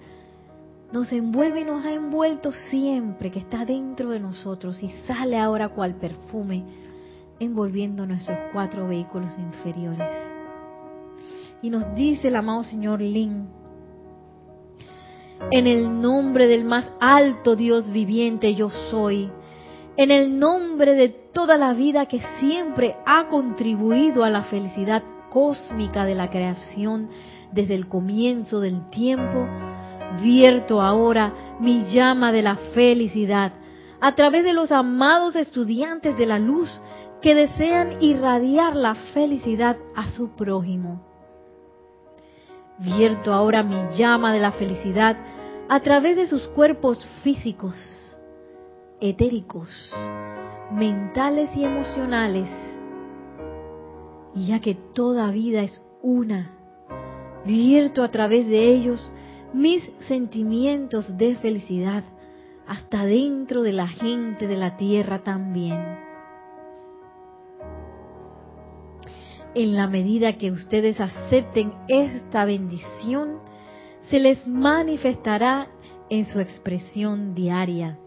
nos 0.93 1.11
envuelve 1.11 1.61
y 1.61 1.65
nos 1.65 1.83
ha 1.83 1.91
envuelto 1.91 2.51
siempre, 2.69 3.31
que 3.31 3.39
está 3.39 3.65
dentro 3.65 4.11
de 4.11 4.19
nosotros 4.19 4.81
y 4.83 4.89
sale 5.07 5.39
ahora 5.39 5.69
cual 5.69 5.95
perfume, 5.95 6.63
envolviendo 7.39 8.05
nuestros 8.05 8.37
cuatro 8.53 8.87
vehículos 8.87 9.31
inferiores. 9.39 10.07
Y 11.63 11.71
nos 11.71 11.95
dice 11.95 12.27
el 12.27 12.35
amado 12.35 12.63
Señor 12.63 13.01
Lin, 13.01 13.47
en 15.49 15.65
el 15.65 15.99
nombre 15.99 16.45
del 16.45 16.63
más 16.63 16.85
alto 16.99 17.55
Dios 17.55 17.91
viviente 17.91 18.53
yo 18.53 18.69
soy, 18.91 19.31
en 19.97 20.11
el 20.11 20.37
nombre 20.37 20.93
de 20.93 21.09
toda 21.09 21.57
la 21.57 21.73
vida 21.73 22.05
que 22.05 22.21
siempre 22.39 22.97
ha 23.07 23.25
contribuido 23.29 24.23
a 24.23 24.29
la 24.29 24.43
felicidad 24.43 25.01
cósmica 25.31 26.05
de 26.05 26.13
la 26.13 26.29
creación 26.29 27.09
desde 27.51 27.73
el 27.73 27.87
comienzo 27.87 28.59
del 28.59 28.91
tiempo, 28.91 29.47
vierto 30.21 30.81
ahora 30.81 31.33
mi 31.59 31.85
llama 31.85 32.31
de 32.31 32.41
la 32.41 32.55
felicidad 32.73 33.53
a 33.99 34.15
través 34.15 34.43
de 34.43 34.53
los 34.53 34.71
amados 34.71 35.35
estudiantes 35.35 36.17
de 36.17 36.25
la 36.25 36.39
luz 36.39 36.69
que 37.21 37.35
desean 37.35 38.01
irradiar 38.01 38.75
la 38.75 38.95
felicidad 38.95 39.77
a 39.95 40.09
su 40.09 40.35
prójimo. 40.35 41.01
Vierto 42.79 43.33
ahora 43.33 43.63
mi 43.63 43.95
llama 43.95 44.33
de 44.33 44.41
la 44.41 44.51
felicidad 44.51 45.15
a 45.69 45.79
través 45.79 46.17
de 46.17 46.27
sus 46.27 46.47
cuerpos 46.49 47.05
físicos, 47.23 47.75
etéricos, 48.99 49.69
mentales 50.71 51.49
y 51.55 51.63
emocionales. 51.63 52.49
Y 54.35 54.47
ya 54.47 54.59
que 54.59 54.75
toda 54.75 55.31
vida 55.31 55.61
es 55.61 55.81
una, 56.01 56.51
vierto 57.45 58.03
a 58.03 58.11
través 58.11 58.47
de 58.47 58.65
ellos 58.73 59.11
mis 59.53 59.87
sentimientos 60.07 61.17
de 61.17 61.35
felicidad 61.35 62.03
hasta 62.67 63.05
dentro 63.05 63.61
de 63.61 63.71
la 63.71 63.87
gente 63.87 64.47
de 64.47 64.57
la 64.57 64.77
tierra 64.77 65.23
también. 65.23 65.79
En 69.55 69.75
la 69.75 69.87
medida 69.87 70.37
que 70.37 70.51
ustedes 70.51 70.99
acepten 70.99 71.73
esta 71.87 72.45
bendición, 72.45 73.39
se 74.09 74.19
les 74.19 74.47
manifestará 74.47 75.67
en 76.09 76.25
su 76.25 76.39
expresión 76.39 77.35
diaria. 77.35 77.99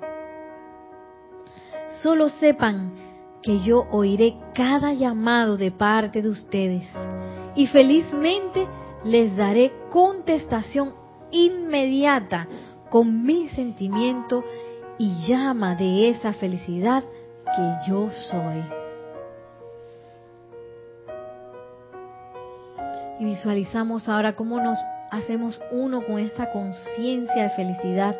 Solo 2.02 2.28
sepan 2.28 2.92
que 3.42 3.60
yo 3.60 3.86
oiré 3.92 4.36
cada 4.54 4.92
llamado 4.92 5.56
de 5.56 5.70
parte 5.70 6.20
de 6.20 6.28
ustedes 6.28 6.84
y 7.54 7.68
felizmente 7.68 8.66
les 9.04 9.36
daré 9.36 9.72
contestación 9.90 10.94
inmediata 11.30 12.46
con 12.90 13.24
mi 13.24 13.48
sentimiento 13.48 14.44
y 14.98 15.26
llama 15.26 15.74
de 15.74 16.08
esa 16.10 16.32
felicidad 16.32 17.04
que 17.44 17.90
yo 17.90 18.08
soy. 18.30 18.62
Y 23.18 23.24
visualizamos 23.24 24.08
ahora 24.08 24.34
cómo 24.34 24.60
nos 24.60 24.78
hacemos 25.10 25.60
uno 25.70 26.02
con 26.02 26.18
esta 26.18 26.50
conciencia 26.50 27.44
de 27.44 27.50
felicidad 27.50 28.16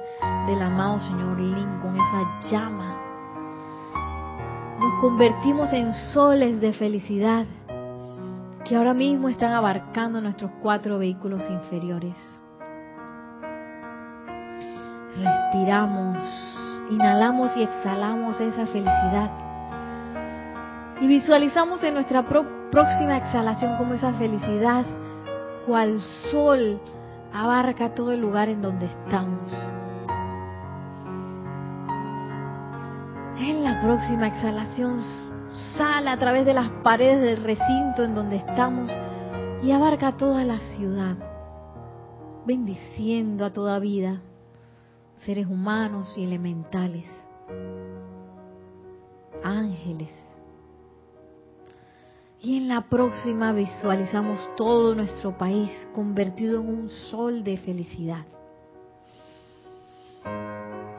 del 0.47 0.63
amado 0.63 1.01
Señor 1.01 1.39
Lin, 1.39 1.79
con 1.81 1.95
esa 1.95 2.51
llama. 2.51 3.03
Nos 4.81 5.01
convertimos 5.01 5.73
en 5.73 5.93
soles 5.93 6.61
de 6.61 6.73
felicidad 6.73 7.47
que 8.65 8.77
ahora 8.77 8.95
mismo 8.95 9.29
están 9.29 9.53
abarcando 9.53 10.21
nuestros 10.21 10.51
cuatro 10.63 10.99
vehículos 10.99 11.43
inferiores. 11.51 12.36
Respiramos, 15.19 16.19
inhalamos 16.91 17.57
y 17.57 17.63
exhalamos 17.63 18.39
esa 18.39 18.67
felicidad. 18.67 19.31
Y 21.01 21.07
visualizamos 21.07 21.83
en 21.85 21.95
nuestra 21.95 22.29
próxima 22.29 23.17
exhalación 23.17 23.77
como 23.79 23.95
esa 23.95 24.13
felicidad, 24.15 24.85
cual 25.67 26.01
sol, 26.31 26.81
abarca 27.33 27.95
todo 27.95 28.13
el 28.13 28.21
lugar 28.21 28.51
en 28.51 28.61
donde 28.61 28.87
estamos. 28.87 29.41
En 33.39 33.65
la 33.65 33.81
próxima 33.81 34.29
exhalación 34.29 35.01
sale 35.79 36.11
a 36.11 36.17
través 36.19 36.45
de 36.45 36.55
las 36.55 36.69
paredes 36.83 37.23
del 37.23 37.45
recinto 37.45 38.05
en 38.05 38.15
donde 38.15 38.37
estamos 38.37 38.91
y 39.63 39.71
abarca 39.71 40.13
toda 40.13 40.45
la 40.45 40.59
ciudad, 40.59 41.17
bendiciendo 42.47 43.47
a 43.47 43.53
toda 43.53 43.79
vida 43.79 44.21
seres 45.25 45.47
humanos 45.47 46.13
y 46.17 46.25
elementales, 46.25 47.05
ángeles. 49.43 50.11
Y 52.41 52.59
en 52.59 52.69
la 52.69 52.83
próxima 52.83 53.53
visualizamos 53.53 54.39
todo 54.57 54.95
nuestro 54.95 55.37
país 55.37 55.71
convertido 55.95 56.61
en 56.61 56.69
un 56.69 56.89
sol 56.89 57.43
de 57.43 57.57
felicidad. 57.57 58.25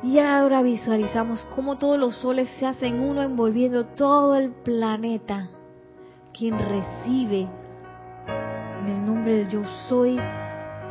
Y 0.03 0.19
ahora 0.19 0.61
visualizamos 0.61 1.45
cómo 1.55 1.77
todos 1.77 1.97
los 1.97 2.15
soles 2.15 2.49
se 2.59 2.65
hacen 2.65 2.99
uno 2.99 3.21
envolviendo 3.21 3.85
todo 3.87 4.35
el 4.35 4.51
planeta, 4.51 5.49
quien 6.37 6.57
recibe 6.57 7.47
en 8.27 8.87
el 8.87 9.05
nombre 9.05 9.43
de 9.43 9.51
yo 9.51 9.63
soy 9.87 10.19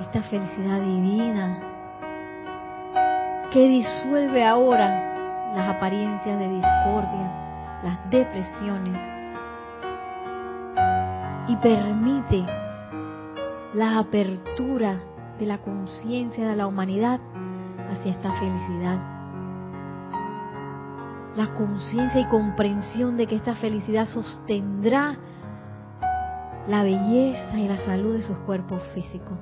esta 0.01 0.23
felicidad 0.23 0.81
divina 0.81 1.76
que 3.57 3.69
disuelve 3.69 4.45
ahora 4.45 5.55
las 5.55 5.77
apariencias 5.77 6.39
de 6.39 6.47
discordia, 6.47 7.81
las 7.83 8.11
depresiones 8.11 9.01
y 11.49 11.57
permite 11.57 12.45
la 13.73 13.99
apertura 13.99 14.99
de 15.39 15.47
la 15.47 15.57
conciencia 15.57 16.47
de 16.47 16.55
la 16.55 16.67
humanidad 16.67 17.19
hacia 17.91 18.13
esta 18.13 18.31
felicidad. 18.33 18.99
La 21.35 21.55
conciencia 21.55 22.21
y 22.21 22.27
comprensión 22.27 23.17
de 23.17 23.27
que 23.27 23.37
esta 23.37 23.55
felicidad 23.55 24.07
sostendrá 24.07 25.17
la 26.69 26.83
belleza 26.83 27.57
y 27.57 27.69
la 27.69 27.79
salud 27.87 28.17
de 28.17 28.23
sus 28.23 28.37
cuerpos 28.41 28.83
físicos. 28.93 29.39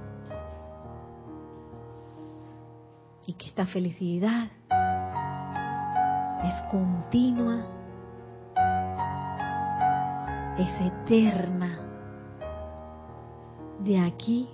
Y 3.26 3.34
que 3.34 3.46
esta 3.46 3.66
felicidad 3.66 4.50
es 6.44 6.70
continua, 6.70 7.64
es 10.58 10.80
eterna, 10.80 11.78
de 13.80 13.98
aquí 13.98 14.48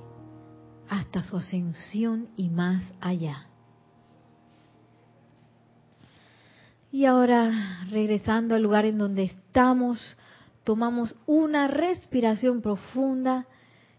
hasta 0.88 1.22
su 1.22 1.36
ascensión 1.36 2.28
y 2.36 2.48
más 2.48 2.82
allá. 3.00 3.46
Y 6.92 7.04
ahora, 7.04 7.84
regresando 7.90 8.56
al 8.56 8.62
lugar 8.62 8.84
en 8.84 8.98
donde 8.98 9.24
estamos, 9.24 9.98
tomamos 10.64 11.14
una 11.26 11.68
respiración 11.68 12.60
profunda 12.60 13.46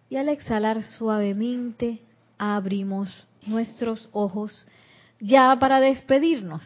y 0.09 0.17
al 0.17 0.28
exhalar 0.28 0.84
suavemente 0.84 2.01
abrimos 2.38 3.28
nuestros 3.45 4.09
ojos 4.11 4.65
ya 5.19 5.57
para 5.59 5.79
despedirnos. 5.79 6.61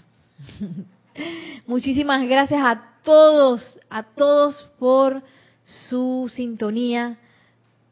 Muchísimas 1.68 2.28
gracias 2.28 2.62
a 2.64 2.96
todos, 3.04 3.80
a 3.90 4.04
todos 4.04 4.56
por 4.78 5.24
su 5.90 6.30
sintonía, 6.34 7.18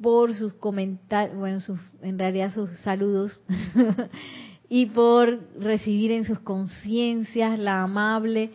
por 0.02 0.36
sus 0.36 0.54
comentarios, 0.54 1.38
bueno, 1.38 1.62
sus, 1.62 1.80
en 2.02 2.20
realidad 2.20 2.54
sus 2.54 2.70
saludos, 2.80 3.40
y 4.70 4.88
por 4.88 5.40
recibir 5.60 6.12
en 6.12 6.26
sus 6.26 6.40
conciencias 6.40 7.58
la 7.60 7.84
amable 7.84 8.52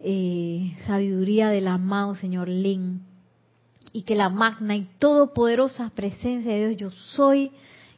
eh, 0.00 0.76
sabiduría 0.86 1.48
del 1.48 1.68
amado 1.68 2.14
Señor 2.14 2.48
Lin. 2.48 3.02
Y 3.92 4.02
que 4.02 4.16
la 4.16 4.28
magna 4.28 4.74
y 4.74 4.88
todopoderosa 4.98 5.90
presencia 5.94 6.52
de 6.52 6.68
Dios 6.68 6.80
yo 6.80 6.90
soy 6.90 7.52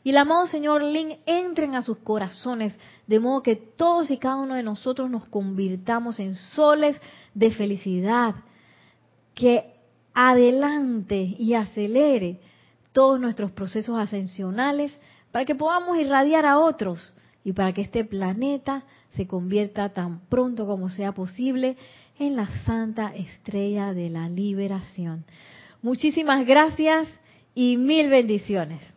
y 0.07 0.11
el 0.11 0.19
amado 0.19 0.47
Señor 0.47 0.85
Lin 0.85 1.17
entren 1.27 1.75
a 1.75 1.83
sus 1.83 1.99
corazones, 1.99 2.79
de 3.09 3.19
modo 3.19 3.43
que 3.43 3.57
todos 3.57 4.09
y 4.13 4.19
cada 4.19 4.37
uno 4.37 4.55
de 4.55 4.63
nosotros 4.63 5.11
nos 5.11 5.25
convirtamos 5.25 6.21
en 6.21 6.37
soles 6.37 6.97
de 7.35 7.51
felicidad, 7.51 8.37
que 9.35 9.65
adelante 10.15 11.35
y 11.37 11.55
acelere 11.55 12.39
todos 12.93 13.19
nuestros 13.19 13.51
procesos 13.51 13.99
ascensionales 13.99 14.97
para 15.33 15.45
que 15.45 15.57
podamos 15.57 15.99
irradiar 15.99 16.47
a 16.47 16.61
otros 16.61 17.17
y 17.43 17.53
para 17.53 17.73
que 17.73 17.81
este 17.81 18.05
planeta 18.05 18.85
se 19.17 19.27
convierta 19.27 19.89
tan 19.89 20.21
pronto 20.29 20.69
como 20.69 20.89
sea 20.89 21.15
posible 21.15 21.77
en 22.21 22.37
la 22.37 22.47
santa 22.65 23.13
estrella 23.13 23.93
de 23.93 24.09
la 24.09 24.29
liberación. 24.29 25.25
Muchísimas 25.83 26.47
gracias 26.47 27.09
y 27.57 27.77
mil 27.77 28.09
bendiciones. 28.09 28.96